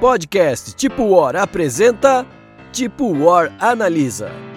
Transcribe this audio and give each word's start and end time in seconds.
Podcast 0.00 0.76
Tipo 0.76 1.10
War 1.10 1.36
apresenta 1.36 2.24
Tipo 2.72 3.12
War 3.12 3.50
Analisa. 3.60 4.49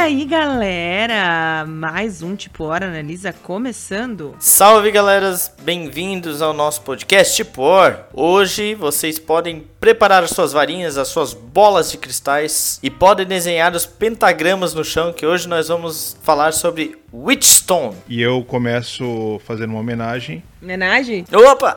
Aí, 0.00 0.24
galera? 0.24 1.66
Mais 1.68 2.22
um 2.22 2.34
Tipo 2.34 2.64
Hora 2.64 2.86
Analisa 2.86 3.34
começando. 3.34 4.34
Salve, 4.38 4.90
galeras! 4.90 5.52
Bem-vindos 5.60 6.40
ao 6.40 6.54
nosso 6.54 6.80
podcast 6.80 7.36
Tipo 7.36 7.64
War. 7.64 8.06
Hoje 8.14 8.74
vocês 8.74 9.18
podem 9.18 9.66
preparar 9.78 10.24
as 10.24 10.30
suas 10.30 10.54
varinhas, 10.54 10.96
as 10.96 11.08
suas 11.08 11.34
bolas 11.34 11.90
de 11.90 11.98
cristais 11.98 12.80
e 12.82 12.88
podem 12.88 13.26
desenhar 13.26 13.74
os 13.76 13.84
pentagramas 13.84 14.72
no 14.72 14.82
chão, 14.82 15.12
que 15.12 15.26
hoje 15.26 15.46
nós 15.46 15.68
vamos 15.68 16.16
falar 16.22 16.54
sobre 16.54 16.96
Witchstone. 17.12 17.96
E 18.08 18.22
eu 18.22 18.42
começo 18.42 19.38
fazendo 19.44 19.70
uma 19.70 19.80
homenagem. 19.80 20.42
Homenagem? 20.62 21.26
Opa! 21.30 21.76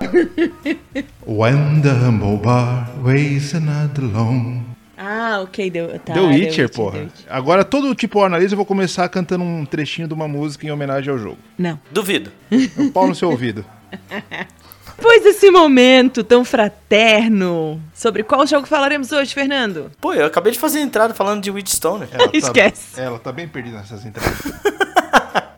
When 1.28 1.82
the 1.82 1.90
humble 1.90 2.38
bar 2.38 2.90
weighs 3.04 3.54
another 3.54 4.06
alone. 4.06 4.73
Ah, 5.06 5.42
ok, 5.42 5.70
deu. 5.70 5.88
Tá, 6.00 6.14
The 6.14 6.14
deu 6.14 6.28
Witcher, 6.28 6.66
it, 6.66 6.76
porra. 6.76 7.00
it. 7.00 7.14
Agora 7.30 7.66
todo 7.66 7.94
tipo 7.94 8.24
analisa 8.24 8.54
eu 8.54 8.58
vou 8.58 8.66
começar 8.66 9.08
cantando 9.10 9.44
um 9.44 9.66
trechinho 9.66 10.08
de 10.08 10.14
uma 10.14 10.28
música 10.28 10.66
em 10.66 10.72
homenagem 10.72 11.12
ao 11.12 11.20
jogo. 11.20 11.38
Não. 11.58 11.78
Duvido. 11.92 12.32
Um 12.78 12.90
pau 12.90 13.08
no 13.08 13.14
seu 13.16 13.30
ouvido. 13.30 13.66
Depois 14.96 15.24
desse 15.24 15.50
momento 15.52 16.24
tão 16.24 16.46
fraterno, 16.46 17.82
sobre 17.94 18.24
qual 18.24 18.46
jogo 18.48 18.66
falaremos 18.68 19.12
hoje, 19.12 19.34
Fernando? 19.34 19.92
Pô, 20.00 20.14
eu 20.14 20.26
acabei 20.26 20.52
de 20.54 20.60
fazer 20.60 20.80
a 20.80 20.82
entrada 20.82 21.14
falando 21.14 21.42
de 21.44 21.52
Witchstone. 21.52 22.06
Ela 22.12 22.28
tá- 22.30 22.32
Esquece. 22.38 23.00
ela 23.02 23.20
tá 23.20 23.32
bem 23.32 23.48
perdida 23.48 23.78
nessas 23.78 24.06
entradas. 24.06 24.40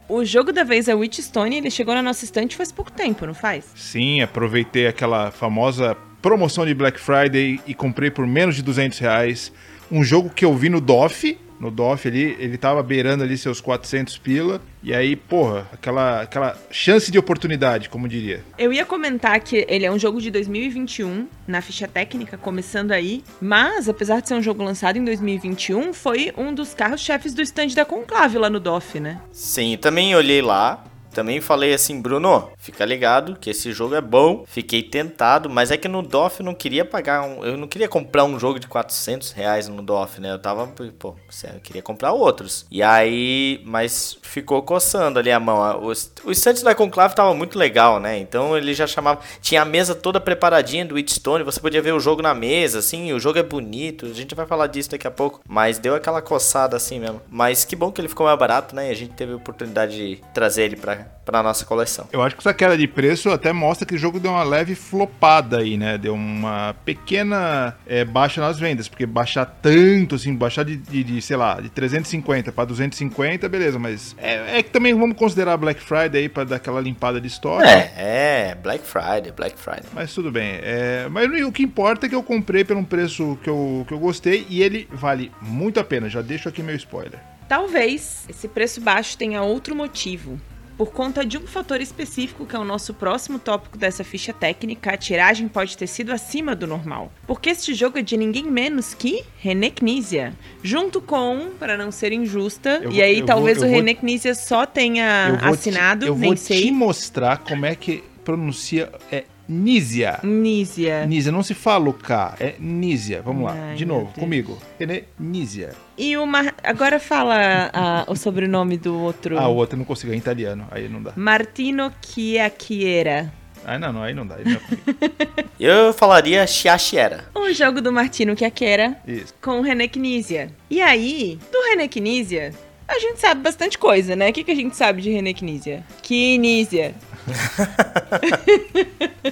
O 0.08 0.24
jogo 0.24 0.54
da 0.54 0.64
vez 0.64 0.88
é 0.88 0.96
Witchstone, 0.96 1.58
ele 1.58 1.70
chegou 1.70 1.94
na 1.94 2.02
nossa 2.02 2.24
estante 2.24 2.56
faz 2.56 2.72
pouco 2.72 2.92
tempo, 2.92 3.26
não 3.26 3.34
faz? 3.34 3.66
Sim, 3.76 4.22
aproveitei 4.22 4.88
aquela 4.88 5.32
famosa 5.32 5.98
promoção 6.26 6.66
de 6.66 6.74
Black 6.74 7.00
Friday 7.00 7.60
e 7.68 7.76
comprei 7.76 8.10
por 8.10 8.26
menos 8.26 8.56
de 8.56 8.64
200 8.64 8.98
reais 8.98 9.52
um 9.92 10.04
jogo 10.04 10.28
que 10.28 10.44
eu 10.44 10.56
vi 10.56 10.70
no 10.70 10.82
DOF. 10.82 11.38
No 11.60 11.70
DOF 11.70 12.08
ali, 12.08 12.36
ele 12.40 12.58
tava 12.58 12.82
beirando 12.82 13.24
ali 13.24 13.38
seus 13.38 13.62
400 13.62 14.18
pila. 14.18 14.60
E 14.82 14.92
aí, 14.92 15.16
porra, 15.16 15.68
aquela, 15.72 16.22
aquela 16.22 16.58
chance 16.72 17.12
de 17.12 17.20
oportunidade, 17.20 17.90
como 17.90 18.08
diria. 18.08 18.44
Eu 18.58 18.74
ia 18.74 18.84
comentar 18.84 19.40
que 19.40 19.68
ele 19.70 19.86
é 19.86 19.92
um 19.92 20.00
jogo 20.00 20.20
de 20.20 20.32
2021, 20.32 21.28
na 21.48 21.62
ficha 21.62 21.88
técnica, 21.88 22.40
começando 22.40 22.92
aí. 22.92 23.24
Mas, 23.40 23.88
apesar 23.88 24.20
de 24.20 24.28
ser 24.28 24.34
um 24.34 24.42
jogo 24.42 24.64
lançado 24.64 24.98
em 24.98 25.06
2021, 25.06 25.94
foi 25.94 26.34
um 26.36 26.52
dos 26.56 26.74
carros-chefes 26.74 27.36
do 27.36 27.44
stand 27.44 27.68
da 27.76 27.86
Conclave 27.86 28.40
lá 28.40 28.50
no 28.50 28.60
DOF, 28.60 29.00
né? 29.00 29.22
Sim, 29.32 29.78
também 29.80 30.16
olhei 30.16 30.42
lá. 30.42 30.84
Também 31.16 31.40
falei 31.40 31.74
assim, 31.74 32.02
Bruno, 32.02 32.50
fica 32.58 32.84
ligado 32.84 33.38
que 33.40 33.50
esse 33.50 33.72
jogo 33.72 33.96
é 33.96 34.02
bom. 34.02 34.44
Fiquei 34.46 34.84
tentado, 34.84 35.50
mas 35.50 35.72
é 35.72 35.78
que 35.78 35.88
no 35.88 36.02
DOF 36.02 36.42
eu 36.42 36.46
não 36.46 36.54
queria 36.54 36.84
pagar 36.84 37.24
um. 37.24 37.42
Eu 37.42 37.56
não 37.56 37.70
queria 37.70 37.88
comprar 37.88 38.26
um 38.26 38.38
jogo 38.38 38.60
de 38.60 38.68
400 38.68 39.32
reais 39.32 39.70
no 39.70 39.82
DOF, 39.82 40.20
né? 40.20 40.34
Eu 40.34 40.40
tava, 40.40 40.68
pô, 41.00 41.16
eu 41.46 41.60
queria 41.62 41.82
comprar 41.82 42.12
outros. 42.12 42.66
E 42.70 42.84
aí, 42.84 43.62
mas 43.64 44.18
ficou 44.22 44.62
coçando 44.62 45.18
ali 45.18 45.32
a 45.32 45.40
mão. 45.40 45.86
Os, 45.86 46.12
o 46.26 46.32
stand 46.32 46.56
da 46.66 46.76
Conclave 46.76 47.16
tava 47.16 47.34
muito 47.34 47.58
legal, 47.58 47.98
né? 47.98 48.18
Então 48.18 48.58
ele 48.58 48.74
já 48.74 48.86
chamava. 48.86 49.22
Tinha 49.42 49.62
a 49.62 49.66
mesa 49.66 49.96
toda 49.96 50.20
preparadinha 50.20 50.86
do 50.86 50.96
Witchstone, 50.96 51.46
você 51.46 51.62
podia 51.62 51.82
ver 51.82 51.94
o 51.94 52.00
jogo 52.02 52.22
na 52.22 52.34
mesa, 52.34 52.80
assim. 52.80 53.14
O 53.14 53.20
jogo 53.22 53.40
é 53.40 53.44
bonito, 53.44 54.06
a 54.06 54.14
gente 54.14 54.36
vai 54.36 54.46
falar 54.46 54.68
disso 54.68 54.92
daqui 54.92 55.08
a 55.08 55.12
pouco. 55.12 55.40
Mas 55.48 55.80
deu 55.80 55.96
aquela 55.96 56.22
coçada 56.22 56.76
assim 56.76 57.00
mesmo. 57.00 57.22
Mas 57.30 57.64
que 57.64 57.74
bom 57.74 57.90
que 57.90 58.02
ele 58.02 58.10
ficou 58.10 58.26
mais 58.26 58.38
barato, 58.38 58.76
né? 58.76 58.90
E 58.90 58.92
a 58.92 58.96
gente 58.96 59.14
teve 59.14 59.32
a 59.32 59.38
oportunidade 59.38 59.96
de 59.96 60.22
trazer 60.34 60.64
ele 60.64 60.76
pra, 60.76 61.05
pra 61.26 61.42
nossa 61.42 61.66
coleção. 61.66 62.08
Eu 62.14 62.22
acho 62.22 62.36
que 62.36 62.42
essa 62.42 62.54
queda 62.54 62.78
de 62.78 62.88
preço 62.88 63.32
até 63.32 63.52
mostra 63.52 63.86
que 63.86 63.96
o 63.96 63.98
jogo 63.98 64.20
deu 64.20 64.32
uma 64.32 64.44
leve 64.44 64.76
flopada 64.76 65.58
aí, 65.58 65.76
né? 65.76 65.98
Deu 65.98 66.14
uma 66.14 66.76
pequena 66.86 67.76
é, 67.88 68.06
baixa 68.06 68.40
nas 68.40 68.60
vendas, 68.60 68.88
porque 68.88 69.06
baixar 69.06 69.46
tanto, 69.46 70.16
assim, 70.16 70.36
baixar 70.36 70.64
de, 70.64 70.78
de, 70.78 71.04
de, 71.04 71.22
sei 71.22 71.36
lá, 71.36 71.60
de 71.60 71.70
350 71.70 72.52
para 72.52 72.66
250, 72.66 73.50
beleza, 73.50 73.80
mas 73.80 74.16
é, 74.20 74.60
é 74.60 74.64
que 74.64 74.70
também 74.70 74.94
vamos 74.94 75.18
considerar 75.18 75.58
Black 75.58 75.82
Friday 75.82 76.22
aí 76.22 76.30
para 76.30 76.44
dar 76.44 76.56
aquela 76.58 76.80
limpada 76.80 77.20
de 77.20 77.28
estoque. 77.28 77.66
É, 77.66 78.52
é, 78.52 78.56
Black 78.56 78.86
Friday, 78.86 79.32
Black 79.36 79.60
Friday. 79.60 79.86
Mas 79.94 80.14
tudo 80.14 80.32
bem. 80.32 80.60
É, 80.62 81.08
mas 81.10 81.28
o 81.44 81.52
que 81.52 81.64
importa 81.64 82.06
é 82.06 82.10
que 82.10 82.16
eu 82.16 82.24
comprei 82.24 82.64
por 82.64 82.78
um 82.78 82.84
preço 82.84 83.38
que 83.44 83.50
eu, 83.50 83.84
que 83.88 83.94
eu 83.94 84.00
gostei 84.00 84.46
e 84.50 84.62
ele 84.62 84.88
vale 84.92 85.32
muito 85.42 85.80
a 85.80 85.84
pena. 85.84 86.08
Já 86.08 86.22
deixo 86.22 86.48
aqui 86.48 86.62
meu 86.62 86.76
spoiler. 86.76 87.20
Talvez 87.48 88.26
esse 88.28 88.48
preço 88.48 88.82
baixo 88.82 89.18
tenha 89.18 89.42
outro 89.42 89.76
motivo. 89.76 90.40
Por 90.78 90.92
conta 90.92 91.26
de 91.26 91.38
um 91.38 91.48
fator 91.48 91.80
específico, 91.80 92.46
que 92.46 92.56
é 92.56 92.60
o 92.60 92.66
nosso 92.66 92.94
próximo 92.94 93.40
tópico 93.40 93.78
dessa 93.78 94.04
ficha 94.04 94.34
técnica, 94.34 94.92
a 94.94 94.98
tiragem 94.98 95.48
pode 95.48 95.78
ter 95.78 95.88
sido 95.88 96.12
acima 96.12 96.54
do 96.56 96.68
normal. 96.68 97.12
Porque 97.26 97.50
este 97.50 97.74
jogo 97.74 97.98
é 98.00 98.02
de 98.02 98.18
ninguém 98.18 98.44
menos 98.44 98.94
que 98.94 99.24
René 99.40 99.70
Knizia. 99.70 100.34
Junto 100.62 101.00
com, 101.02 101.52
para 101.58 101.78
não 101.78 101.92
ser 101.92 102.12
injusta, 102.12 102.82
Eu 102.84 102.92
e 102.92 102.96
vou- 102.96 103.04
aí 103.04 103.24
talvez 103.24 103.58
vou- 103.60 103.68
o 103.68 103.70
vou- 103.70 103.78
René 103.80 103.94
Knizia 103.94 104.36
só 104.36 104.66
tenha 104.66 105.38
vou 105.42 105.54
assinado, 105.54 106.06
te, 106.06 106.08
eu 106.10 106.16
nem 106.16 106.30
vou 106.32 106.38
sei. 106.38 106.64
te 106.64 106.72
mostrar 106.72 107.38
como 107.38 107.66
é 107.66 107.74
que 107.76 108.04
pronuncia 108.26 108.92
é 109.12 109.24
Nízia. 109.48 110.20
Knizia. 110.22 111.06
Nízia, 111.06 111.32
não 111.32 111.44
se 111.44 111.54
fala 111.54 111.90
o 111.90 111.94
K, 111.94 112.36
é 112.40 112.56
Nízia. 112.60 113.22
Vamos 113.22 113.46
lá, 113.46 113.54
Ai, 113.54 113.76
de 113.76 113.86
meu 113.86 113.96
novo, 113.96 114.08
Deus. 114.08 114.18
comigo. 114.20 114.58
René 114.80 115.04
Nízia. 115.20 115.72
E 115.98 116.18
uma. 116.18 116.54
Agora 116.64 117.00
fala 117.00 117.70
ah, 117.74 118.06
o 118.08 118.16
sobrenome 118.16 118.78
do 118.78 118.98
outro. 119.00 119.38
Ah, 119.38 119.48
o 119.48 119.56
outro 119.56 119.76
eu 119.76 119.80
não 119.80 119.86
consigo, 119.86 120.12
é 120.14 120.16
italiano, 120.16 120.68
aí 120.72 120.90
não 120.90 121.02
dá. 121.02 121.14
Martino 121.16 121.92
Chiacchiera. 122.06 123.32
Aí 123.66 123.80
não, 123.80 123.92
não, 123.92 124.04
aí 124.04 124.14
não 124.14 124.28
dá. 124.28 124.36
Aí 124.36 124.44
não 124.46 124.54
é. 124.54 125.46
Eu 125.60 125.94
falaria 125.94 126.46
Chiachiera. 126.46 127.26
O 127.34 127.52
jogo 127.52 127.82
do 127.82 127.92
Martino 127.92 128.38
Chiacchiera 128.38 128.98
Isso. 129.08 129.34
com 129.42 129.60
o 129.60 129.62
René 129.62 129.88
Knizia. 129.88 130.52
E 130.70 130.82
aí, 130.82 131.40
do 131.52 131.60
René 131.70 131.88
Knizia, 131.88 132.54
a 132.88 133.00
gente 133.00 133.20
sabe 133.20 133.42
bastante 133.42 133.78
coisa, 133.80 134.16
né? 134.16 134.30
O 134.30 134.34
que, 134.34 134.44
que 134.44 134.52
a 134.52 134.56
gente 134.56 134.76
sabe 134.76 135.02
de 135.02 135.10
René 135.10 135.34
Knizia? 135.34 135.84
Knizia. 136.04 136.94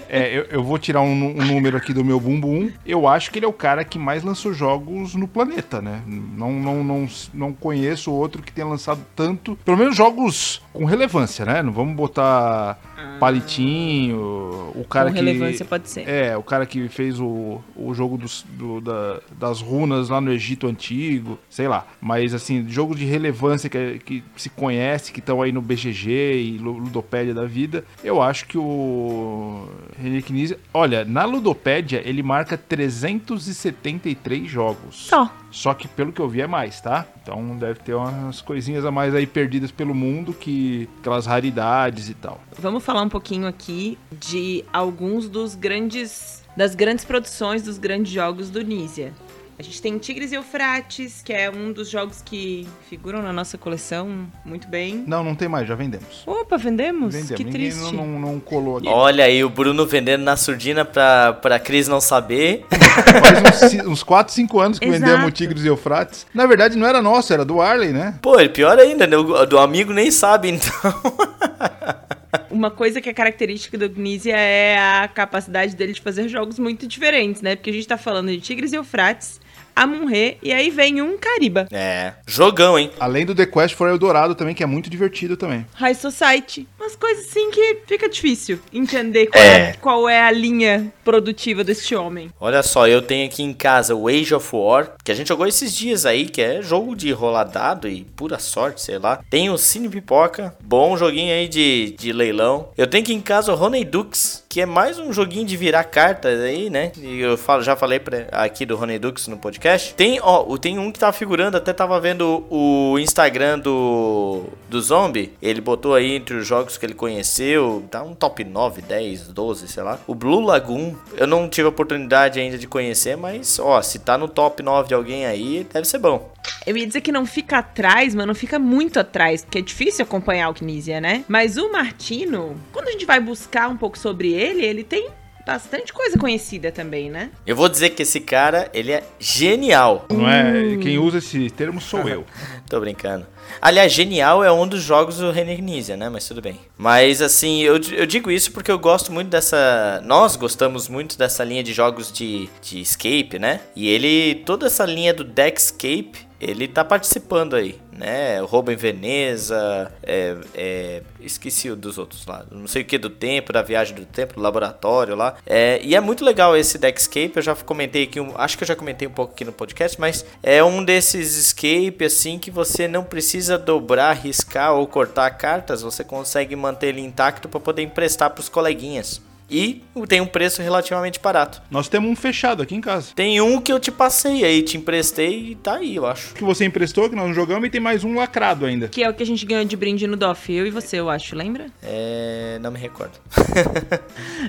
É, 0.09 0.37
eu, 0.37 0.43
eu 0.49 0.63
vou 0.63 0.77
tirar 0.77 1.01
um, 1.01 1.11
um 1.39 1.45
número 1.45 1.77
aqui 1.77 1.93
do 1.93 2.03
meu 2.03 2.19
bumbum. 2.19 2.69
Eu 2.85 3.07
acho 3.07 3.31
que 3.31 3.39
ele 3.39 3.45
é 3.45 3.49
o 3.49 3.53
cara 3.53 3.83
que 3.83 3.97
mais 3.99 4.23
lançou 4.23 4.53
jogos 4.53 5.15
no 5.15 5.27
planeta, 5.27 5.81
né? 5.81 6.01
Não, 6.07 6.51
não, 6.53 6.83
não, 6.83 7.07
não 7.33 7.53
conheço 7.53 8.11
outro 8.11 8.41
que 8.41 8.51
tenha 8.51 8.67
lançado 8.67 9.01
tanto. 9.15 9.57
Pelo 9.63 9.77
menos 9.77 9.95
jogos 9.95 10.61
com 10.71 10.85
relevância, 10.85 11.45
né? 11.45 11.61
Não 11.61 11.71
vamos 11.71 11.95
botar 11.95 12.79
palitinho. 13.19 14.71
O 14.75 14.85
cara 14.89 15.09
com 15.09 15.15
que. 15.15 15.19
relevância 15.23 15.65
pode 15.65 15.89
ser. 15.89 16.07
É, 16.07 16.35
o 16.37 16.43
cara 16.43 16.65
que 16.65 16.87
fez 16.89 17.19
o, 17.19 17.61
o 17.75 17.93
jogo 17.93 18.17
dos, 18.17 18.45
do- 18.49 18.81
da- 18.81 19.19
das 19.39 19.61
runas 19.61 20.09
lá 20.09 20.19
no 20.19 20.31
Egito 20.31 20.67
Antigo, 20.67 21.37
sei 21.49 21.67
lá. 21.67 21.85
Mas, 22.01 22.33
assim, 22.33 22.65
jogo 22.67 22.95
de 22.95 23.05
relevância 23.05 23.69
que, 23.69 23.99
que 23.99 24.23
se 24.35 24.49
conhece, 24.49 25.11
que 25.11 25.19
estão 25.19 25.41
aí 25.41 25.51
no 25.51 25.61
BGG 25.61 26.09
e 26.41 26.57
Lu- 26.57 26.77
Ludopédia 26.77 27.33
da 27.33 27.45
vida, 27.45 27.82
eu 28.03 28.21
acho 28.21 28.45
que 28.47 28.57
o 28.57 29.67
René 29.97 30.21
Knizia... 30.21 30.59
Olha, 30.73 31.05
na 31.05 31.25
Ludopédia 31.25 32.01
ele 32.05 32.23
marca 32.23 32.57
373 32.57 34.49
jogos. 34.49 35.07
Só. 35.07 35.31
Só 35.51 35.73
que 35.73 35.87
pelo 35.87 36.11
que 36.11 36.19
eu 36.19 36.27
vi 36.27 36.41
é 36.41 36.47
mais, 36.47 36.81
tá? 36.81 37.05
Então 37.21 37.57
deve 37.57 37.79
ter 37.79 37.93
umas 37.93 38.41
coisinhas 38.41 38.85
a 38.85 38.91
mais 38.91 39.13
aí 39.13 39.25
perdidas 39.27 39.71
pelo 39.71 39.93
mundo, 39.93 40.33
que 40.33 40.89
aquelas 40.99 41.25
raridades 41.25 42.09
e 42.09 42.13
tal. 42.13 42.41
Vamos 42.57 42.83
falar 42.83 43.01
um 43.03 43.09
pouquinho 43.09 43.47
aqui 43.47 43.97
de 44.11 44.63
alguns 44.73 45.29
dos 45.29 45.55
grandes. 45.55 46.43
das 46.57 46.75
grandes 46.75 47.05
produções 47.05 47.63
dos 47.63 47.77
grandes 47.77 48.11
jogos 48.11 48.49
do 48.49 48.61
Nizia. 48.63 49.13
A 49.57 49.61
gente 49.61 49.81
tem 49.81 49.97
Tigres 49.99 50.31
e 50.31 50.35
Eufrates, 50.35 51.21
que 51.23 51.31
é 51.31 51.49
um 51.49 51.71
dos 51.71 51.87
jogos 51.87 52.23
que 52.23 52.67
figuram 52.89 53.21
na 53.21 53.31
nossa 53.31 53.55
coleção 53.55 54.27
muito 54.43 54.67
bem. 54.67 55.03
Não, 55.05 55.23
não 55.23 55.35
tem 55.35 55.47
mais, 55.47 55.67
já 55.67 55.75
vendemos. 55.75 56.23
Opa, 56.25 56.57
vendemos? 56.57 57.13
Vendemos. 57.13 57.37
Que 57.37 57.43
Ninguém 57.43 57.69
triste. 57.69 57.93
não, 57.93 58.07
não, 58.07 58.19
não 58.19 58.39
colou 58.39 58.77
aqui. 58.77 58.87
Olha 58.87 59.25
aí, 59.25 59.43
o 59.43 59.49
Bruno 59.49 59.85
vendendo 59.85 60.23
na 60.23 60.35
surdina 60.35 60.83
pra, 60.83 61.33
pra 61.33 61.59
Cris 61.59 61.87
não 61.87 62.01
saber. 62.01 62.65
Faz 62.73 63.73
uns, 63.73 63.85
uns 63.85 64.03
4, 64.03 64.33
5 64.33 64.59
anos 64.59 64.79
que 64.79 64.85
Exato. 64.85 65.01
vendemos 65.01 65.27
o 65.27 65.31
Tigres 65.31 65.63
e 65.63 65.67
Eufrates. 65.67 66.25
Na 66.33 66.47
verdade, 66.47 66.75
não 66.75 66.87
era 66.87 67.01
nosso, 67.01 67.31
era 67.31 67.45
do 67.45 67.61
Arley, 67.61 67.93
né? 67.93 68.17
Pô, 68.23 68.39
e 68.39 68.49
pior 68.49 68.79
ainda, 68.79 69.05
né? 69.05 69.15
O 69.15 69.45
do 69.45 69.59
amigo 69.59 69.93
nem 69.93 70.09
sabe, 70.09 70.49
então. 70.49 70.73
Uma 72.49 72.71
coisa 72.71 73.01
que 73.01 73.09
é 73.09 73.13
característica 73.13 73.77
do 73.77 73.89
Gnisia 73.89 74.35
é 74.35 74.77
a 74.77 75.07
capacidade 75.07 75.75
dele 75.75 75.93
de 75.93 76.01
fazer 76.01 76.27
jogos 76.27 76.57
muito 76.57 76.87
diferentes, 76.87 77.41
né? 77.41 77.55
Porque 77.55 77.69
a 77.69 77.73
gente 77.73 77.87
tá 77.87 77.97
falando 77.97 78.29
de 78.29 78.39
Tigres 78.39 78.73
e 78.73 78.75
Eufrates, 78.75 79.39
Amun-Re 79.75 80.37
e 80.41 80.51
aí 80.53 80.69
vem 80.69 81.01
um 81.01 81.17
Cariba. 81.17 81.67
É. 81.71 82.13
Jogão, 82.27 82.77
hein? 82.77 82.91
Além 82.99 83.25
do 83.25 83.33
The 83.35 83.45
Quest 83.45 83.75
for 83.75 83.89
Eldorado 83.89 84.35
também, 84.35 84.53
que 84.55 84.63
é 84.63 84.65
muito 84.65 84.89
divertido 84.89 85.35
também. 85.37 85.65
High 85.73 85.95
Society. 85.95 86.67
Umas 86.79 86.95
coisas 86.95 87.25
assim 87.27 87.49
que 87.51 87.77
fica 87.87 88.09
difícil 88.09 88.59
entender 88.73 89.27
qual 89.27 89.43
é, 89.43 89.57
É. 89.57 89.73
qual 89.81 90.09
é 90.09 90.21
a 90.21 90.31
linha 90.31 90.91
produtiva 91.03 91.63
deste 91.63 91.95
homem. 91.95 92.29
Olha 92.39 92.61
só, 92.63 92.87
eu 92.87 93.01
tenho 93.01 93.25
aqui 93.25 93.41
em 93.43 93.53
casa 93.53 93.95
o 93.95 94.07
Age 94.07 94.33
of 94.35 94.49
War, 94.55 94.93
que 95.03 95.11
a 95.11 95.15
gente 95.15 95.27
jogou 95.27 95.47
esses 95.47 95.73
dias 95.73 96.05
aí, 96.05 96.25
que 96.27 96.41
é 96.41 96.61
jogo 96.61 96.95
de 96.95 97.11
rolar 97.11 97.45
dado 97.45 97.87
e 97.87 98.03
pura 98.03 98.39
sorte, 98.39 98.81
sei 98.81 98.97
lá. 98.99 99.19
Tem 99.29 99.49
o 99.49 99.57
Cine 99.57 99.89
Pipoca, 99.89 100.55
bom 100.61 100.95
joguinho 100.97 101.33
aí 101.33 101.47
de, 101.47 101.95
de 101.97 102.11
leilão. 102.11 102.69
Eu 102.77 102.87
tenho 102.87 103.03
aqui 103.03 103.13
em 103.13 103.21
casa 103.21 103.53
o 103.53 103.61
Honey 103.61 103.85
Dukes, 103.85 104.43
que 104.49 104.61
é 104.61 104.65
mais 104.65 104.99
um 104.99 105.11
joguinho 105.13 105.45
de 105.45 105.55
virar 105.57 105.83
cartas 105.85 106.39
aí, 106.41 106.69
né? 106.69 106.91
E 106.97 107.19
eu 107.21 107.37
falo, 107.37 107.63
já 107.63 107.75
falei 107.75 107.99
pra, 107.99 108.27
aqui 108.31 108.65
do 108.65 108.77
Honey 108.79 108.99
Dukes 108.99 109.27
no 109.27 109.37
podcast. 109.37 109.52
Tem, 109.95 110.19
ó, 110.21 110.57
tem 110.57 110.79
um 110.79 110.91
que 110.91 110.99
tava 110.99 111.13
figurando, 111.13 111.57
até 111.57 111.73
tava 111.73 111.99
vendo 111.99 112.45
o 112.49 112.97
Instagram 112.99 113.59
do, 113.59 114.43
do 114.69 114.81
Zombie. 114.81 115.33
Ele 115.41 115.61
botou 115.61 115.93
aí 115.93 116.15
entre 116.15 116.35
os 116.35 116.47
jogos 116.47 116.77
que 116.77 116.85
ele 116.85 116.93
conheceu, 116.93 117.83
tá 117.89 118.03
um 118.03 118.13
top 118.13 118.43
9, 118.43 118.81
10, 118.81 119.27
12, 119.27 119.67
sei 119.67 119.83
lá. 119.83 119.99
O 120.07 120.15
Blue 120.15 120.41
Lagoon, 120.41 120.95
eu 121.17 121.27
não 121.27 121.47
tive 121.49 121.65
a 121.65 121.69
oportunidade 121.69 122.39
ainda 122.39 122.57
de 122.57 122.67
conhecer, 122.67 123.15
mas 123.15 123.59
ó, 123.59 123.81
se 123.81 123.99
tá 123.99 124.17
no 124.17 124.27
top 124.27 124.63
9 124.63 124.87
de 124.87 124.93
alguém 124.93 125.25
aí, 125.25 125.67
deve 125.71 125.87
ser 125.87 125.99
bom. 125.99 126.31
Eu 126.65 126.77
ia 126.77 126.87
dizer 126.87 127.01
que 127.01 127.11
não 127.11 127.25
fica 127.25 127.59
atrás, 127.59 128.15
mas 128.15 128.25
não 128.25 128.35
fica 128.35 128.57
muito 128.57 128.99
atrás, 128.99 129.43
porque 129.43 129.59
é 129.59 129.61
difícil 129.61 130.03
acompanhar 130.03 130.49
o 130.49 130.53
Kinesia, 130.53 131.01
né? 131.01 131.23
Mas 131.27 131.57
o 131.57 131.71
Martino, 131.71 132.55
quando 132.71 132.87
a 132.87 132.91
gente 132.91 133.05
vai 133.05 133.19
buscar 133.19 133.69
um 133.69 133.77
pouco 133.77 133.97
sobre 133.97 134.33
ele, 134.33 134.63
ele 134.63 134.83
tem 134.83 135.09
bastante 135.45 135.91
coisa 135.91 136.17
conhecida 136.17 136.71
também, 136.71 137.09
né? 137.09 137.29
Eu 137.45 137.55
vou 137.55 137.67
dizer 137.69 137.91
que 137.91 138.03
esse 138.03 138.19
cara, 138.19 138.69
ele 138.73 138.91
é 138.91 139.03
genial. 139.19 140.05
Não 140.09 140.29
é? 140.29 140.77
Quem 140.81 140.97
usa 140.97 141.17
esse 141.17 141.49
termo 141.49 141.81
sou 141.81 142.07
eu. 142.07 142.25
Tô 142.69 142.79
brincando. 142.79 143.25
Aliás, 143.61 143.91
Genial 143.91 144.43
é 144.43 144.51
um 144.51 144.67
dos 144.67 144.83
jogos 144.83 145.17
do 145.17 145.31
René 145.31 145.55
Knizia, 145.55 145.95
né? 145.95 146.09
Mas 146.09 146.27
tudo 146.27 146.41
bem. 146.41 146.59
Mas 146.77 147.21
assim, 147.21 147.61
eu, 147.61 147.79
eu 147.91 148.05
digo 148.05 148.29
isso 148.29 148.51
porque 148.51 148.71
eu 148.71 148.79
gosto 148.79 149.11
muito 149.11 149.29
dessa. 149.29 150.01
Nós 150.05 150.35
gostamos 150.35 150.87
muito 150.87 151.17
dessa 151.17 151.43
linha 151.43 151.63
de 151.63 151.73
jogos 151.73 152.11
de, 152.11 152.49
de 152.61 152.81
escape, 152.81 153.39
né? 153.39 153.61
E 153.75 153.87
ele. 153.87 154.35
Toda 154.45 154.67
essa 154.67 154.85
linha 154.85 155.13
do 155.13 155.23
Deckscape, 155.23 156.27
ele 156.43 156.67
tá 156.67 156.83
participando 156.83 157.55
aí, 157.55 157.79
né? 157.91 158.41
O 158.41 158.45
Roubo 158.45 158.71
em 158.71 158.75
Veneza, 158.75 159.91
é, 160.03 160.35
é, 160.53 161.01
esqueci 161.21 161.69
o 161.69 161.75
dos 161.75 161.97
outros 161.97 162.25
lá. 162.25 162.45
Não 162.51 162.67
sei 162.67 162.81
o 162.81 162.85
que 162.85 162.97
do 162.97 163.09
tempo, 163.09 163.53
da 163.53 163.61
viagem 163.61 163.95
do 163.95 164.05
tempo, 164.05 164.35
do 164.35 164.41
laboratório 164.41 165.15
lá. 165.15 165.35
É, 165.45 165.79
e 165.81 165.95
é 165.95 166.01
muito 166.01 166.25
legal 166.25 166.55
esse 166.55 166.77
Deckscape. 166.77 167.31
Eu 167.35 167.41
já 167.41 167.55
comentei 167.55 168.03
aqui, 168.03 168.19
acho 168.35 168.57
que 168.57 168.63
eu 168.63 168.67
já 168.67 168.75
comentei 168.75 169.07
um 169.07 169.11
pouco 169.11 169.33
aqui 169.33 169.45
no 169.45 169.53
podcast, 169.53 169.99
mas 169.99 170.25
é 170.41 170.63
um 170.63 170.83
desses 170.83 171.37
escape 171.37 172.03
assim 172.03 172.37
que 172.37 172.51
você 172.51 172.87
não 172.87 173.03
precisa 173.03 173.32
dobrar, 173.57 174.13
riscar 174.13 174.73
ou 174.73 174.87
cortar 174.87 175.29
cartas. 175.31 175.81
Você 175.81 176.03
consegue 176.03 176.55
manter 176.55 176.87
ele 176.87 177.01
intacto 177.01 177.49
para 177.49 177.59
poder 177.59 177.81
emprestar 177.81 178.29
para 178.29 178.41
os 178.41 178.49
coleguinhas. 178.49 179.21
E 179.53 179.83
tem 180.07 180.19
um 180.19 180.25
preço 180.25 180.61
relativamente 180.61 181.19
barato. 181.19 181.61
Nós 181.69 181.87
temos 181.87 182.09
um 182.09 182.15
fechado 182.15 182.63
aqui 182.63 182.73
em 182.73 182.81
casa. 182.81 183.11
Tem 183.15 183.39
um 183.39 183.61
que 183.61 183.71
eu 183.71 183.79
te 183.79 183.91
passei 183.91 184.43
aí, 184.43 184.63
te 184.63 184.77
emprestei 184.77 185.51
e 185.51 185.55
tá 185.55 185.75
aí, 185.75 185.95
eu 185.95 186.07
acho. 186.07 186.33
Que 186.33 186.43
você 186.43 186.65
emprestou, 186.65 187.07
que 187.07 187.15
nós 187.15 187.27
não 187.27 187.33
jogamos, 187.33 187.67
e 187.67 187.69
tem 187.69 187.79
mais 187.79 188.03
um 188.03 188.15
lacrado 188.15 188.65
ainda. 188.65 188.87
Que 188.87 189.03
é 189.03 189.09
o 189.09 189.13
que 189.13 189.21
a 189.21 189.25
gente 189.25 189.45
ganhou 189.45 189.63
de 189.63 189.77
brinde 189.77 190.07
no 190.07 190.17
DOF, 190.17 190.51
eu 190.51 190.65
e 190.65 190.71
você, 190.71 190.99
eu 190.99 191.09
acho, 191.09 191.35
lembra? 191.35 191.67
É. 191.83 192.57
Não 192.61 192.71
me 192.71 192.79
recordo. 192.79 193.13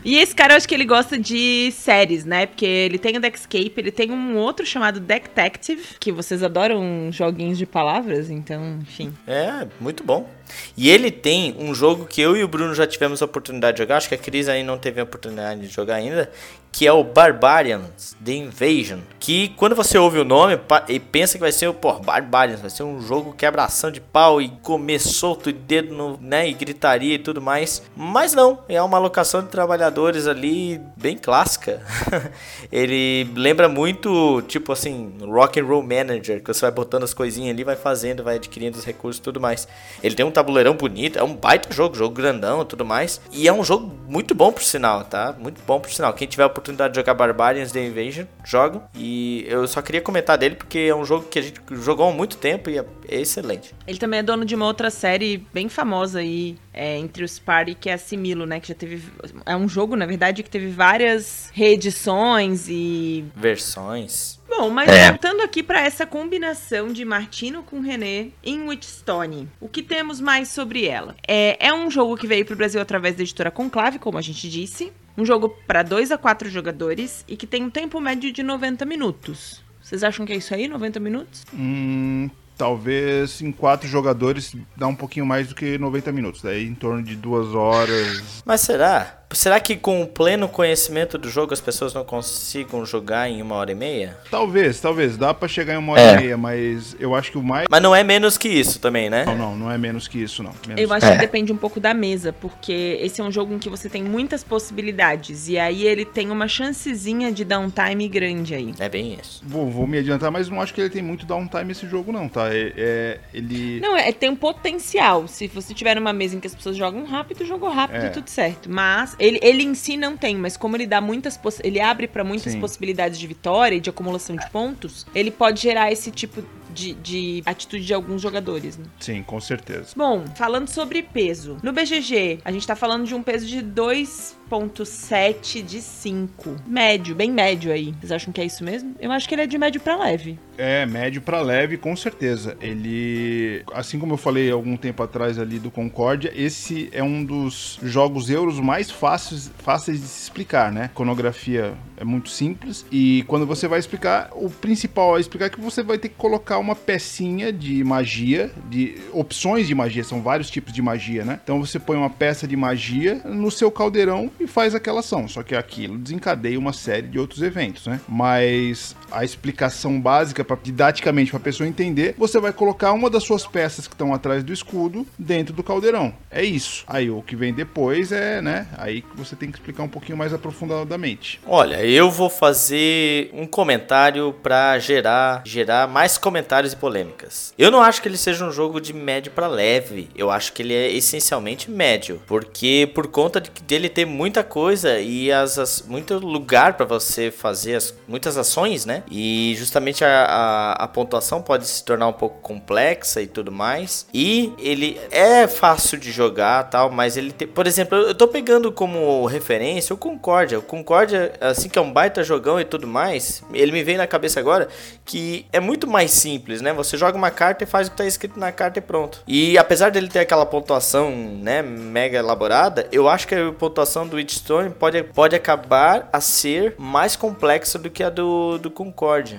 E 0.05 0.17
esse 0.17 0.35
cara, 0.35 0.53
eu 0.53 0.57
acho 0.57 0.69
que 0.69 0.75
ele 0.75 0.85
gosta 0.85 1.17
de 1.17 1.71
séries, 1.73 2.25
né? 2.25 2.47
Porque 2.47 2.67
ele 2.67 2.99
tem 2.99 3.17
o 3.17 3.21
Deckscape, 3.21 3.73
ele 3.77 3.91
tem 3.91 4.11
um 4.11 4.37
outro 4.37 4.67
chamado 4.67 5.01
Detective, 5.01 5.83
que 6.01 6.11
vocês 6.11 6.43
adoram 6.43 7.11
joguinhos 7.11 7.57
de 7.57 7.65
palavras, 7.65 8.29
então, 8.29 8.81
enfim. 8.83 9.15
É, 9.27 9.67
muito 9.81 10.03
bom. 10.03 10.29
E 10.77 10.91
ele 10.91 11.11
tem 11.11 11.55
um 11.59 11.75
jogo 11.75 12.07
que 12.07 12.21
eu 12.21 12.37
e 12.37 12.45
o 12.45 12.49
Bruno 12.49 12.75
já 12.75 12.87
tivemos 12.87 13.23
a 13.23 13.25
oportunidade 13.25 13.77
de 13.77 13.83
jogar, 13.83 13.97
acho 13.97 14.09
que 14.09 14.15
a 14.15 14.19
Cris 14.19 14.49
aí 14.49 14.63
não 14.63 14.79
teve 14.79 15.01
a 15.01 15.05
oportunidade 15.05 15.61
de 15.61 15.69
jogar 15.69 15.97
ainda, 15.97 16.31
que 16.75 16.89
é 16.89 16.93
o 16.93 17.05
Barbarians 17.05 18.17
The 18.23 18.33
Invasion. 18.33 18.99
Que 19.21 19.51
quando 19.51 19.77
você 19.77 19.97
ouve 19.97 20.19
o 20.19 20.25
nome 20.25 20.59
e 20.89 20.99
pensa 20.99 21.35
que 21.35 21.41
vai 21.41 21.53
ser 21.53 21.69
o 21.69 21.73
pô, 21.73 21.93
Barbarians, 22.01 22.61
vai 22.61 22.69
ser 22.69 22.83
um 22.83 23.01
jogo 23.01 23.33
quebração 23.33 23.93
de 23.93 24.01
pau 24.01 24.43
e 24.43 24.49
comer 24.61 24.99
solto 24.99 25.49
e 25.49 25.53
dedo 25.53 25.95
no, 25.95 26.19
né, 26.21 26.49
e 26.49 26.53
gritaria 26.53 27.15
e 27.15 27.19
tudo 27.19 27.41
mais. 27.41 27.81
Mas 27.97 28.35
não, 28.35 28.59
é 28.69 28.83
uma 28.83 28.99
alocação 28.99 29.41
de 29.41 29.51
trabalhadores 29.51 30.27
ali 30.27 30.81
bem 30.97 31.17
clássica. 31.17 31.81
ele 32.73 33.31
lembra 33.37 33.69
muito, 33.69 34.43
tipo 34.43 34.73
assim, 34.73 35.15
Rock 35.21 35.61
and 35.61 35.67
Roll 35.67 35.85
Manager, 35.85 36.43
que 36.43 36.53
você 36.53 36.63
vai 36.63 36.73
botando 36.73 37.05
as 37.05 37.15
coisinhas 37.15 37.55
ali, 37.55 37.63
vai 37.63 37.77
fazendo, 37.77 38.25
vai 38.25 38.35
adquirindo 38.35 38.77
os 38.77 38.85
recursos 38.85 39.21
e 39.21 39.23
tudo 39.23 39.41
mais. 39.41 39.69
Ele 40.03 40.17
tem 40.17 40.27
um 40.27 40.31
tabuleirão 40.33 40.75
bonito, 40.75 41.21
é 41.21 41.23
um 41.23 41.37
baita 41.37 41.73
jogo, 41.73 41.95
jogo 41.95 42.17
grandão 42.17 42.63
e 42.63 42.65
tudo 42.65 42.85
mais. 42.85 43.21
E 43.31 43.47
é 43.47 43.53
um 43.53 43.63
jogo 43.63 43.93
muito 44.09 44.35
bom 44.35 44.51
por 44.51 44.65
sinal, 44.65 45.05
tá? 45.05 45.37
Muito 45.39 45.63
bom 45.65 45.79
por 45.79 45.93
sinal. 45.93 46.13
Quem 46.13 46.27
tiver 46.27 46.43
a 46.43 46.64
oportunidade 46.65 46.95
de 46.95 47.01
jogar 47.01 47.15
Barbarians 47.15 47.71
The 47.73 47.85
Invasion, 47.87 48.25
joga. 48.45 48.83
E 48.95 49.45
eu 49.49 49.69
só 49.69 49.83
queria 49.83 50.01
comentar 50.01 50.39
dele 50.39 50.55
porque 50.57 50.79
é 50.79 50.95
um 50.95 51.05
jogo 51.05 51.27
que 51.29 51.39
a 51.39 51.43
gente 51.43 51.61
jogou 51.73 52.09
há 52.09 52.13
muito 52.13 52.37
tempo 52.39 52.71
e 52.71 52.79
é 52.79 52.85
excelente. 53.09 53.75
Ele 53.87 53.99
também 53.99 54.21
é 54.21 54.23
dono 54.23 54.45
de 54.45 54.55
uma 54.55 54.65
outra 54.67 54.91
série 54.91 55.47
bem 55.53 55.69
famosa 55.69 56.21
aí, 56.21 56.57
é, 56.73 56.97
entre 56.99 57.23
os 57.23 57.39
party, 57.39 57.75
que 57.75 57.91
é 57.91 57.93
a 57.95 57.99
Similo, 57.99 58.47
né? 58.47 58.59
Que 58.61 58.69
já 58.69 58.75
teve. 58.75 59.03
É 59.45 59.55
um 59.55 59.69
jogo, 59.69 59.95
na 59.95 60.07
verdade, 60.07 60.43
que 60.43 60.51
teve 60.51 60.69
várias 60.69 61.51
reedições 61.53 62.67
e. 62.69 63.25
Versões. 63.37 64.41
Bom, 64.49 64.71
mas 64.71 64.89
É. 64.89 65.09
voltando 65.09 65.41
aqui 65.43 65.63
pra 65.63 65.81
essa 65.81 66.07
combinação 66.07 66.93
de 66.93 67.05
Martino 67.05 67.63
com 67.63 67.81
René 67.81 68.29
em 68.43 68.67
Witchstone, 68.69 69.49
o 69.61 69.69
que 69.69 69.83
temos 69.83 70.21
mais 70.21 70.49
sobre 70.49 70.87
ela? 70.87 71.17
É, 71.27 71.67
é 71.69 71.75
um 71.75 71.91
jogo 71.91 72.17
que 72.17 72.27
veio 72.27 72.45
pro 72.47 72.55
Brasil 72.55 72.81
através 72.81 73.17
da 73.17 73.23
editora 73.23 73.51
Conclave, 73.51 73.99
como 73.99 74.17
a 74.17 74.23
gente 74.23 74.49
disse. 74.49 74.93
Um 75.17 75.25
jogo 75.25 75.57
pra 75.67 75.83
2 75.83 76.11
a 76.11 76.19
4 76.19 76.49
jogadores 76.49 77.25
e 77.29 77.37
que 77.37 77.47
tem 77.47 77.63
um 77.63 77.71
tempo 77.71 78.01
médio 78.01 78.33
de 78.33 78.43
90 78.43 78.85
minutos. 78.85 79.63
Vocês 79.81 80.03
acham 80.03 80.25
que 80.25 80.33
é 80.33 80.37
isso 80.37 80.55
aí, 80.55 80.67
90 80.67 80.99
minutos? 80.99 81.45
Hum, 81.53 82.29
talvez 82.57 83.41
em 83.43 83.51
quatro 83.53 83.89
jogadores 83.89 84.55
dá 84.77 84.87
um 84.87 84.95
pouquinho 84.95 85.27
mais 85.27 85.49
do 85.49 85.55
que 85.55 85.77
90 85.79 86.13
minutos. 86.13 86.43
Daí 86.43 86.67
em 86.67 86.75
torno 86.75 87.03
de 87.03 87.17
duas 87.17 87.55
horas. 87.55 88.43
Mas 88.45 88.61
será? 88.61 89.21
Será 89.33 89.59
que 89.59 89.75
com 89.75 90.01
o 90.01 90.07
pleno 90.07 90.49
conhecimento 90.49 91.19
do 91.19 91.29
jogo 91.29 91.53
as 91.53 91.61
pessoas 91.61 91.93
não 91.93 92.05
consigam 92.05 92.87
jogar 92.87 93.29
em 93.29 93.43
uma 93.43 93.57
hora 93.57 93.73
e 93.73 93.75
meia? 93.75 94.17
Talvez, 94.31 94.81
talvez. 94.81 95.17
Dá 95.17 95.35
pra 95.35 95.49
chegar 95.49 95.75
em 95.75 95.77
uma 95.79 95.95
hora 95.95 96.01
É. 96.03 96.15
e 96.15 96.17
meia, 96.21 96.37
mas 96.37 96.95
eu 97.01 97.17
acho 97.17 97.33
que 97.33 97.39
o 97.39 97.43
mais. 97.43 97.67
Mas 97.69 97.83
não 97.83 97.93
é 97.97 98.05
menos 98.05 98.39
que 98.39 98.47
isso 98.49 98.79
também, 98.79 99.11
né? 99.11 99.25
Não, 99.25 99.37
não, 99.37 99.57
não 99.57 99.71
é 99.73 99.77
menos 99.77 100.07
que 100.07 100.23
isso, 100.23 100.41
não. 100.41 100.53
Menos 100.69 100.81
Eu 100.81 100.93
acho 100.93 101.07
É. 101.07 101.13
que 101.13 101.19
depende 101.19 101.53
um 101.53 101.57
pouco 101.57 101.81
da 101.81 101.93
mesa, 101.93 102.33
porque 102.33 102.99
esse 103.03 103.21
é 103.21 103.25
um 103.25 103.33
jogo 103.33 103.53
em 103.53 103.59
que 103.59 103.69
você 103.69 103.89
tem 103.89 104.05
muitas 104.05 104.45
possibilidades. 104.45 105.49
E 105.49 105.59
aí 105.59 105.85
ele 105.85 106.05
tem 106.05 106.31
uma 106.31 106.47
chancezinha 106.47 107.33
de 107.33 107.45
downtime 107.45 108.07
grande 108.09 108.55
aí. 108.55 108.73
É 108.79 108.89
bem 108.89 109.19
isso. 109.21 109.43
Vou, 109.45 109.69
vou 109.69 109.87
me 109.87 109.99
adiantar, 109.99 110.31
mas 110.31 110.49
não 110.49 110.61
acho 110.61 110.73
que 110.73 110.81
ele 110.81 110.91
tem 110.91 111.03
muito 111.03 111.27
downtime 111.27 111.73
esse 111.73 111.89
jogo, 111.89 112.13
não, 112.13 112.29
tá? 112.29 112.44
É, 112.53 112.73
é- 112.77 113.21
ele. 113.33 113.81
Não, 113.81 113.97
é, 113.97 114.13
tem 114.13 114.29
um 114.31 114.37
potencial. 114.37 115.27
Se 115.29 115.47
você 115.49 115.75
tiver 115.75 115.95
numa 115.97 116.13
mesa 116.13 116.37
em 116.37 116.41
que 116.41 116.47
as 116.47 116.55
pessoas 116.55 116.77
jogam 116.77 117.05
rápido, 117.05 117.45
jogou 117.45 117.69
rápido 117.71 118.05
É. 118.05 118.07
e 118.07 118.11
tudo 118.11 118.29
certo. 118.29 118.71
Mas 118.71 119.15
ele, 119.19 119.39
ele 119.43 119.63
em 119.63 119.75
si 119.75 119.97
não 119.97 120.17
tem, 120.17 120.37
mas 120.37 120.57
como 120.57 120.77
ele 120.77 120.87
dá 120.87 121.01
muitas 121.01 121.39
ele 121.63 121.81
abre 121.81 122.07
pra 122.07 122.25
muitas 122.25 122.53
Sim. 122.53 122.61
possibilidades 122.61 123.19
de 123.19 123.27
vitória 123.27 123.77
e 123.77 123.81
de 123.81 123.91
acumulação 123.91 124.37
de 124.37 124.49
pontos, 124.51 125.07
ele 125.15 125.31
pode 125.31 125.61
gerar 125.61 125.91
esse 125.93 126.11
tipo 126.11 126.43
de, 126.75 126.93
de 126.95 127.43
atitude 127.47 127.87
de 127.87 127.95
alguns 127.95 128.21
jogadores, 128.21 128.77
né? 128.77 128.85
Sim, 128.99 129.23
com 129.23 129.41
certeza. 129.41 129.95
Bom, 129.97 130.25
falando 130.37 130.69
sobre 130.69 131.03
peso. 131.03 131.57
No 131.63 131.73
BGG, 131.73 132.41
a 132.45 132.53
gente 132.53 132.67
tá 132.67 132.75
falando 132.75 133.07
de 133.07 133.15
um 133.15 133.23
peso 133.23 133.47
de 133.47 133.63
2.7 133.63 135.63
de 135.63 135.81
5. 135.81 136.57
Médio, 136.67 137.15
bem 137.15 137.31
médio 137.31 137.73
aí. 137.73 137.95
Vocês 138.01 138.13
acham 138.13 138.33
que 138.33 138.41
é 138.41 138.45
isso 138.45 138.65
mesmo? 138.65 138.95
Eu 138.99 139.13
acho 139.13 139.29
que 139.29 139.35
ele 139.35 139.43
é 139.43 139.47
de 139.47 139.57
médio 139.57 139.81
pra 139.81 139.97
leve. 139.97 140.39
É, 140.59 140.85
médio 140.87 141.23
pra 141.23 141.41
leve, 141.41 141.77
com 141.77 141.95
certeza. 141.97 142.57
Ele, 142.61 143.63
assim 143.73 143.99
como 143.99 144.15
eu 144.15 144.19
falei 144.19 144.51
algum 144.51 144.77
tempo 144.77 145.03
atrás 145.03 145.39
ali 145.39 145.59
do 145.59 145.71
Concórdia, 145.71 146.33
esse 146.35 146.89
é 146.93 147.03
um 147.03 147.25
dos 147.25 147.79
jogos 147.83 148.31
euros 148.31 148.61
mais 148.61 148.91
fáceis, 148.91 149.51
fáceis 149.59 150.01
de 150.01 150.07
se 150.07 150.25
explicar, 150.25 150.73
né? 150.73 150.91
Iconografia 150.93 151.75
é 151.97 152.05
muito 152.05 152.29
simples 152.29 152.85
e 152.91 153.25
quando 153.27 153.47
você 153.47 153.69
vai 153.69 153.79
explicar, 153.79 154.31
o 154.33 154.51
principal 154.51 155.15
a 155.15 155.21
explicar 155.21 155.47
é 155.47 155.51
que 155.51 155.61
você 155.61 155.83
vai 155.83 155.99
ter 155.99 156.09
que 156.09 156.17
colocar 156.17 156.59
uma 156.65 156.75
pecinha 156.75 157.53
de 157.53 157.85
magia, 157.85 158.51
de 158.69 158.97
opções 159.13 159.67
de 159.67 159.75
magia, 159.75 160.03
são 160.03 160.23
vários 160.23 160.51
tipos 160.51 160.73
de 160.73 160.81
magia, 160.81 161.25
né? 161.25 161.39
Então 161.45 161.61
você 161.61 161.79
põe 161.79 161.97
uma 161.97 162.11
peça 162.11 162.49
de 162.49 162.57
magia 162.57 163.21
no 163.25 163.51
seu 163.51 163.71
caldeirão 163.71 164.31
e 164.41 164.47
faz 164.47 164.75
aquela 164.75 165.01
ação. 165.01 165.29
Só 165.29 165.43
que 165.43 165.55
aquilo 165.55 165.99
desencadeia 165.99 166.59
uma 166.59 166.73
série 166.73 167.07
de 167.07 167.19
outros 167.19 167.43
eventos, 167.43 167.87
né? 167.87 168.01
Mas 168.09 168.97
a 169.13 169.25
explicação 169.25 170.01
básica, 170.01 170.45
pra, 170.45 170.57
didaticamente, 170.61 171.31
para 171.31 171.39
a 171.39 171.43
pessoa 171.43 171.69
entender, 171.69 172.15
você 172.17 172.41
vai 172.41 172.53
colocar 172.53 172.93
uma 172.93 173.11
das 173.11 173.23
suas 173.23 173.47
peças 173.47 173.87
que 173.87 173.95
estão 173.95 174.15
atrás 174.15 174.43
do 174.43 174.53
escudo 174.53 175.07
dentro 175.19 175.55
do 175.55 175.63
caldeirão. 175.63 176.15
É 176.31 176.43
isso. 176.43 176.85
Aí 176.87 177.11
o 177.11 177.23
que 177.23 177.37
vem 177.37 177.53
depois 177.53 178.11
é, 178.11 178.41
né? 178.41 178.67
Aí 178.79 179.05
você 179.15 179.37
tem 179.37 179.51
que 179.51 179.59
explicar 179.59 179.83
um 179.83 179.89
pouquinho 179.89 180.17
mais 180.17 180.33
aprofundadamente. 180.33 181.41
Olha, 181.47 181.85
eu 181.85 182.11
vou 182.11 182.31
fazer 182.31 183.31
um 183.33 183.47
comentário 183.47 184.35
para 184.43 184.79
gerar, 184.79 185.43
gerar 185.45 185.87
mais 185.87 186.17
comentários 186.17 186.54
e 186.73 186.77
polêmicas. 186.77 187.53
Eu 187.59 187.71
não 187.71 187.81
acho 187.81 188.01
que 188.01 188.09
ele 188.09 188.17
seja 188.17 188.45
um 188.45 188.53
jogo 188.53 188.81
de 188.81 188.93
médio 188.93 189.33
para 189.33 189.47
leve. 189.47 190.09
Eu 190.15 190.31
acho 190.31 190.53
que 190.53 190.63
ele 190.63 190.75
é 190.75 190.93
essencialmente 190.93 191.71
médio, 191.71 192.23
porque 192.27 192.91
por 192.95 193.09
conta 193.09 193.41
de, 193.41 193.51
dele 193.63 193.89
ter 193.89 194.05
muita 194.05 194.45
coisa 194.45 194.99
e 195.01 195.33
as, 195.33 195.59
as 195.59 195.83
muito 195.83 196.19
lugar 196.19 196.75
para 196.75 196.87
você 196.87 197.31
fazer 197.31 197.75
as, 197.75 197.95
muitas 198.07 198.37
ações, 198.37 198.87
né? 198.87 199.03
E 199.11 199.55
justamente 199.57 200.05
a, 200.05 200.25
a, 200.25 200.73
a 200.85 200.89
pontuação 200.89 201.43
pode 201.43 201.67
se 201.67 201.85
tornar 201.85 202.09
um 202.09 202.13
pouco 202.13 202.41
complexa 202.41 203.21
e 203.21 203.27
tudo 203.27 203.51
mais. 203.51 204.07
E 204.15 204.53
ele 204.59 205.01
é 205.11 205.49
fácil 205.49 205.99
de 205.99 206.13
jogar, 206.13 206.65
tal, 206.65 206.91
mas 206.91 207.17
ele 207.17 207.33
tem, 207.33 207.49
por 207.49 207.67
exemplo, 207.67 207.99
eu 207.99 208.15
tô 208.15 208.29
pegando 208.29 208.71
como 208.71 209.27
referência 209.27 209.95
o 209.95 209.99
Concórdia. 209.99 210.59
O 210.59 210.63
Concórdia, 210.63 211.33
assim 211.41 211.69
que 211.69 211.79
é 211.79 211.83
um 211.83 211.93
baita 211.93 212.23
jogão 212.23 212.61
e 212.61 212.65
tudo 212.65 212.87
mais, 212.87 213.43
ele 213.53 213.73
me 213.73 213.83
vem 213.83 213.97
na 213.97 214.07
cabeça 214.07 214.39
agora 214.39 214.69
que 215.05 215.47
é 215.53 215.61
muito 215.61 215.87
mais 215.87 216.11
simples, 216.11 216.44
né? 216.63 216.73
Você 216.73 216.97
joga 216.97 217.17
uma 217.17 217.31
carta 217.31 217.65
e 217.65 217.67
faz 217.67 217.89
o 217.89 217.91
que 217.91 217.97
tá 217.97 218.07
escrito 218.07 218.39
na 218.39 218.53
carta 218.53 218.79
e 218.79 218.83
pronto. 218.83 219.23
E 219.27 219.57
apesar 219.59 219.91
dele 219.91 220.09
ter 220.09 220.21
aquela 220.21 220.47
pontuação, 220.47 221.11
né, 221.11 221.63
mega 221.63 222.19
elaborada, 222.19 222.87
eu 222.93 223.09
acho 223.09 223.27
que 223.27 223.35
a 223.35 223.53
pontuação 223.53 224.07
do 224.07 224.17
Witchstone 224.17 224.71
pode, 224.71 225.03
pode 225.03 225.35
acabar 225.35 226.09
a 226.13 226.21
ser 226.21 226.75
mais 226.79 227.17
complexa 227.17 227.79
do 227.79 227.91
que 227.91 228.03
a 228.03 228.11
do, 228.11 228.59
do. 228.59 228.73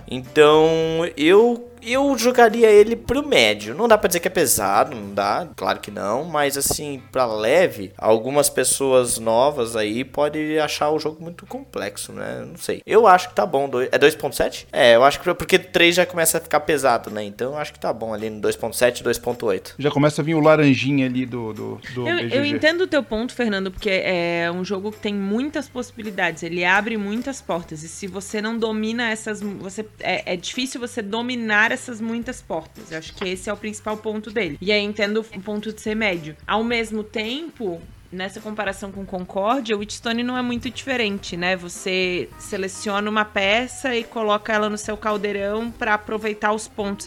Então, 0.08 0.70
eu 1.16 1.70
eu 1.86 2.18
jogaria 2.18 2.70
ele 2.70 2.96
pro 2.96 3.26
médio. 3.26 3.76
Não 3.76 3.88
dá 3.88 3.98
pra 3.98 4.08
dizer 4.08 4.20
que 4.20 4.28
é 4.28 4.32
pesado, 4.32 4.96
não 4.96 5.14
dá, 5.14 5.48
claro 5.56 5.80
que 5.80 5.92
não, 5.92 6.24
mas 6.26 6.58
assim, 6.58 7.02
pra 7.12 7.26
leve, 7.26 7.92
algumas 7.98 8.50
pessoas 8.50 9.18
novas 9.18 9.76
aí 9.76 10.04
podem 10.04 10.60
achar 10.60 10.90
o 10.90 11.00
jogo 11.00 11.22
muito 11.22 11.46
complexo, 11.46 12.12
né? 12.12 12.46
Não 12.48 12.58
sei. 12.58 12.82
Eu 12.86 13.08
acho 13.08 13.30
que 13.30 13.36
tá 13.36 13.46
bom. 13.46 13.70
É 13.92 13.98
2.7? 13.98 14.68
É, 14.72 14.96
eu 14.96 15.04
acho 15.04 15.20
que 15.20 15.34
porque 15.34 15.60
3 15.60 15.96
já 15.96 16.06
começa 16.06 16.38
a 16.38 16.42
ficar 16.42 16.60
pesado, 16.62 17.10
né? 17.10 17.24
Então 17.24 17.54
eu 17.54 17.58
acho 17.58 17.74
que 17.74 17.80
tá 17.80 17.92
bom 17.92 18.14
ali 18.14 18.30
no 18.30 18.42
2.7, 18.42 19.04
2.8. 19.04 19.74
Já 19.78 19.92
começa 19.92 20.22
a 20.22 20.26
vir 20.26 20.36
o 20.36 20.40
laranjinha 20.40 21.06
ali 21.06 21.26
do, 21.26 21.54
do, 21.54 21.82
do 21.94 22.08
eu, 22.08 22.30
eu 22.30 22.46
entendo 22.46 22.82
o 22.82 22.88
teu 22.88 23.04
ponto, 23.04 23.34
Fernando, 23.34 23.72
porque 23.72 23.90
é 23.90 24.52
um 24.52 24.64
jogo 24.64 24.92
que 24.92 25.00
tem 25.00 25.14
muitas 25.14 25.68
possibilidades. 25.68 26.44
Ele 26.44 26.64
abre 26.64 26.98
muitas 26.98 27.42
portas. 27.42 27.84
E 27.84 27.88
se 27.88 28.08
você 28.08 28.42
não 28.42 28.58
domina 28.58 29.10
essas. 29.10 29.42
Você, 29.42 29.86
é, 30.00 30.34
é 30.34 30.36
difícil 30.36 30.80
você 30.80 31.02
dominar 31.02 31.72
essas 31.76 32.02
muitas 32.02 32.42
portas. 32.42 32.92
Eu 32.92 32.98
acho 32.98 33.14
que 33.14 33.28
esse 33.30 33.50
é 33.50 33.54
o 33.54 33.58
principal 33.58 33.98
ponto 33.98 34.32
dele. 34.32 34.58
E 34.60 34.72
aí 34.72 34.82
entendo 34.82 35.20
o 35.20 35.42
ponto 35.42 35.72
de 35.72 35.80
ser 35.80 35.96
médio. 35.96 36.36
Ao 36.48 36.64
mesmo 36.64 37.04
tempo, 37.04 37.82
nessa 38.16 38.40
comparação 38.40 38.92
com 38.92 39.06
Concórdia, 39.06 39.76
o 39.76 39.80
Witchstone 39.80 40.24
não 40.24 40.38
é 40.38 40.42
muito 40.42 40.70
diferente, 40.70 41.36
né? 41.38 41.56
Você 41.56 42.30
seleciona 42.40 43.10
uma 43.10 43.26
peça 43.26 43.96
e 43.96 44.04
coloca 44.04 44.52
ela 44.54 44.70
no 44.70 44.78
seu 44.78 44.98
caldeirão 44.98 45.70
para 45.70 45.94
aproveitar 45.94 46.54
os 46.54 46.68
pontos, 46.68 47.06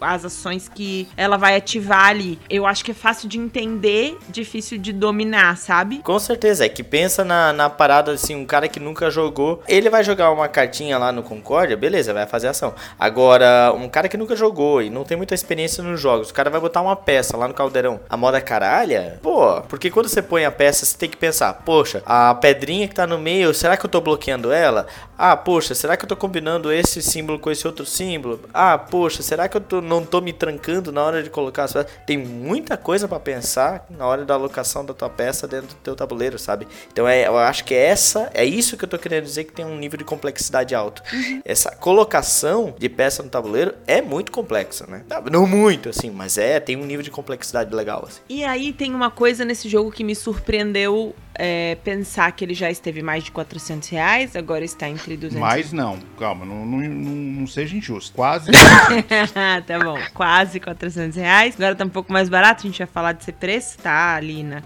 as 0.00 0.24
ações 0.24 0.68
que 0.68 1.08
ela 1.16 1.36
vai 1.36 1.56
ativar 1.56 2.06
ali. 2.06 2.38
Eu 2.48 2.66
acho 2.66 2.84
que 2.84 2.90
é 2.90 2.94
fácil 2.94 3.28
de 3.28 3.38
entender, 3.38 4.16
difícil 4.28 4.78
de 4.78 4.92
dominar, 4.92 5.56
sabe? 5.56 5.98
Com 5.98 6.18
certeza, 6.18 6.66
é 6.66 6.68
que 6.68 6.82
pensa 6.82 7.24
na, 7.24 7.52
na 7.52 7.70
parada 7.70 8.12
assim, 8.12 8.34
um 8.34 8.44
cara 8.44 8.68
que 8.68 8.78
nunca 8.78 9.10
jogou, 9.10 9.62
ele 9.66 9.88
vai 9.88 10.04
jogar 10.04 10.30
uma 10.30 10.48
cartinha 10.48 10.98
lá 10.98 11.10
no 11.10 11.22
Concórdia, 11.22 11.76
beleza, 11.76 12.12
vai 12.12 12.26
fazer 12.26 12.48
ação. 12.48 12.74
Agora, 12.98 13.72
um 13.74 13.88
cara 13.88 14.08
que 14.08 14.16
nunca 14.16 14.36
jogou 14.36 14.82
e 14.82 14.90
não 14.90 15.04
tem 15.04 15.16
muita 15.16 15.34
experiência 15.34 15.82
nos 15.82 16.00
jogos, 16.00 16.30
o 16.30 16.34
cara 16.34 16.50
vai 16.50 16.60
botar 16.60 16.82
uma 16.82 16.94
peça 16.94 17.36
lá 17.36 17.48
no 17.48 17.54
caldeirão, 17.54 18.00
a 18.08 18.16
moda 18.16 18.40
caralha, 18.40 19.18
pô, 19.22 19.62
porque 19.62 19.90
quando 19.90 20.08
você 20.08 20.20
põe 20.20 20.41
a 20.44 20.50
peça, 20.50 20.84
você 20.84 20.96
tem 20.96 21.08
que 21.08 21.16
pensar, 21.16 21.52
poxa, 21.64 22.02
a 22.04 22.34
pedrinha 22.34 22.88
que 22.88 22.94
tá 22.94 23.06
no 23.06 23.18
meio, 23.18 23.54
será 23.54 23.76
que 23.76 23.86
eu 23.86 23.90
tô 23.90 24.00
bloqueando 24.00 24.52
ela? 24.52 24.86
Ah, 25.16 25.36
poxa, 25.36 25.74
será 25.74 25.96
que 25.96 26.04
eu 26.04 26.08
tô 26.08 26.16
combinando 26.16 26.72
esse 26.72 27.00
símbolo 27.00 27.38
com 27.38 27.50
esse 27.50 27.66
outro 27.66 27.86
símbolo? 27.86 28.40
Ah, 28.52 28.76
poxa, 28.76 29.22
será 29.22 29.48
que 29.48 29.56
eu 29.56 29.60
tô, 29.60 29.80
não 29.80 30.04
tô 30.04 30.20
me 30.20 30.32
trancando 30.32 30.90
na 30.90 31.02
hora 31.02 31.22
de 31.22 31.30
colocar 31.30 31.64
as 31.64 31.72
peças? 31.72 31.92
Tem 32.06 32.18
muita 32.18 32.76
coisa 32.76 33.06
para 33.06 33.20
pensar 33.20 33.86
na 33.88 34.06
hora 34.06 34.24
da 34.24 34.34
alocação 34.34 34.84
da 34.84 34.92
tua 34.92 35.08
peça 35.08 35.46
dentro 35.46 35.68
do 35.68 35.74
teu 35.76 35.94
tabuleiro, 35.94 36.38
sabe? 36.38 36.66
Então 36.92 37.06
é, 37.06 37.26
eu 37.26 37.38
acho 37.38 37.64
que 37.64 37.74
essa, 37.74 38.30
é 38.34 38.44
isso 38.44 38.76
que 38.76 38.84
eu 38.84 38.88
tô 38.88 38.98
querendo 38.98 39.24
dizer 39.24 39.44
que 39.44 39.52
tem 39.52 39.64
um 39.64 39.76
nível 39.76 39.96
de 39.96 40.04
complexidade 40.04 40.74
alto. 40.74 41.02
Uhum. 41.12 41.40
Essa 41.44 41.70
colocação 41.70 42.74
de 42.76 42.88
peça 42.88 43.22
no 43.22 43.28
tabuleiro 43.28 43.74
é 43.86 44.02
muito 44.02 44.32
complexa, 44.32 44.86
né? 44.88 45.04
Não 45.30 45.46
muito, 45.46 45.88
assim, 45.88 46.10
mas 46.10 46.36
é, 46.38 46.58
tem 46.58 46.76
um 46.76 46.84
nível 46.84 47.02
de 47.02 47.10
complexidade 47.10 47.74
legal, 47.74 48.04
assim. 48.08 48.20
E 48.28 48.44
aí 48.44 48.72
tem 48.72 48.94
uma 48.94 49.10
coisa 49.10 49.44
nesse 49.44 49.68
jogo 49.68 49.92
que 49.92 50.02
me 50.02 50.14
surpreendeu 50.22 51.14
é, 51.34 51.76
pensar 51.76 52.30
que 52.32 52.44
ele 52.44 52.54
já 52.54 52.70
esteve 52.70 53.02
mais 53.02 53.24
de 53.24 53.30
400 53.30 53.88
reais, 53.88 54.36
agora 54.36 54.64
está 54.64 54.88
entre 54.88 55.16
200 55.16 55.40
Mais 55.40 55.72
não, 55.72 55.98
calma, 56.18 56.44
não, 56.44 56.64
não, 56.66 56.80
não, 56.80 57.46
seja 57.46 57.76
injusto. 57.76 58.14
Quase. 58.14 58.50
tá 59.66 59.78
bom, 59.78 59.98
quase 60.14 60.60
400 60.60 61.16
reais. 61.16 61.54
Agora 61.56 61.74
tá 61.74 61.84
um 61.84 61.88
pouco 61.88 62.12
mais 62.12 62.28
barato, 62.28 62.66
a 62.66 62.70
gente 62.70 62.78
vai 62.78 62.86
falar 62.86 63.12
desse 63.12 63.32
preço. 63.32 63.78
Tá 63.78 64.14
ali 64.14 64.42
na, 64.42 64.62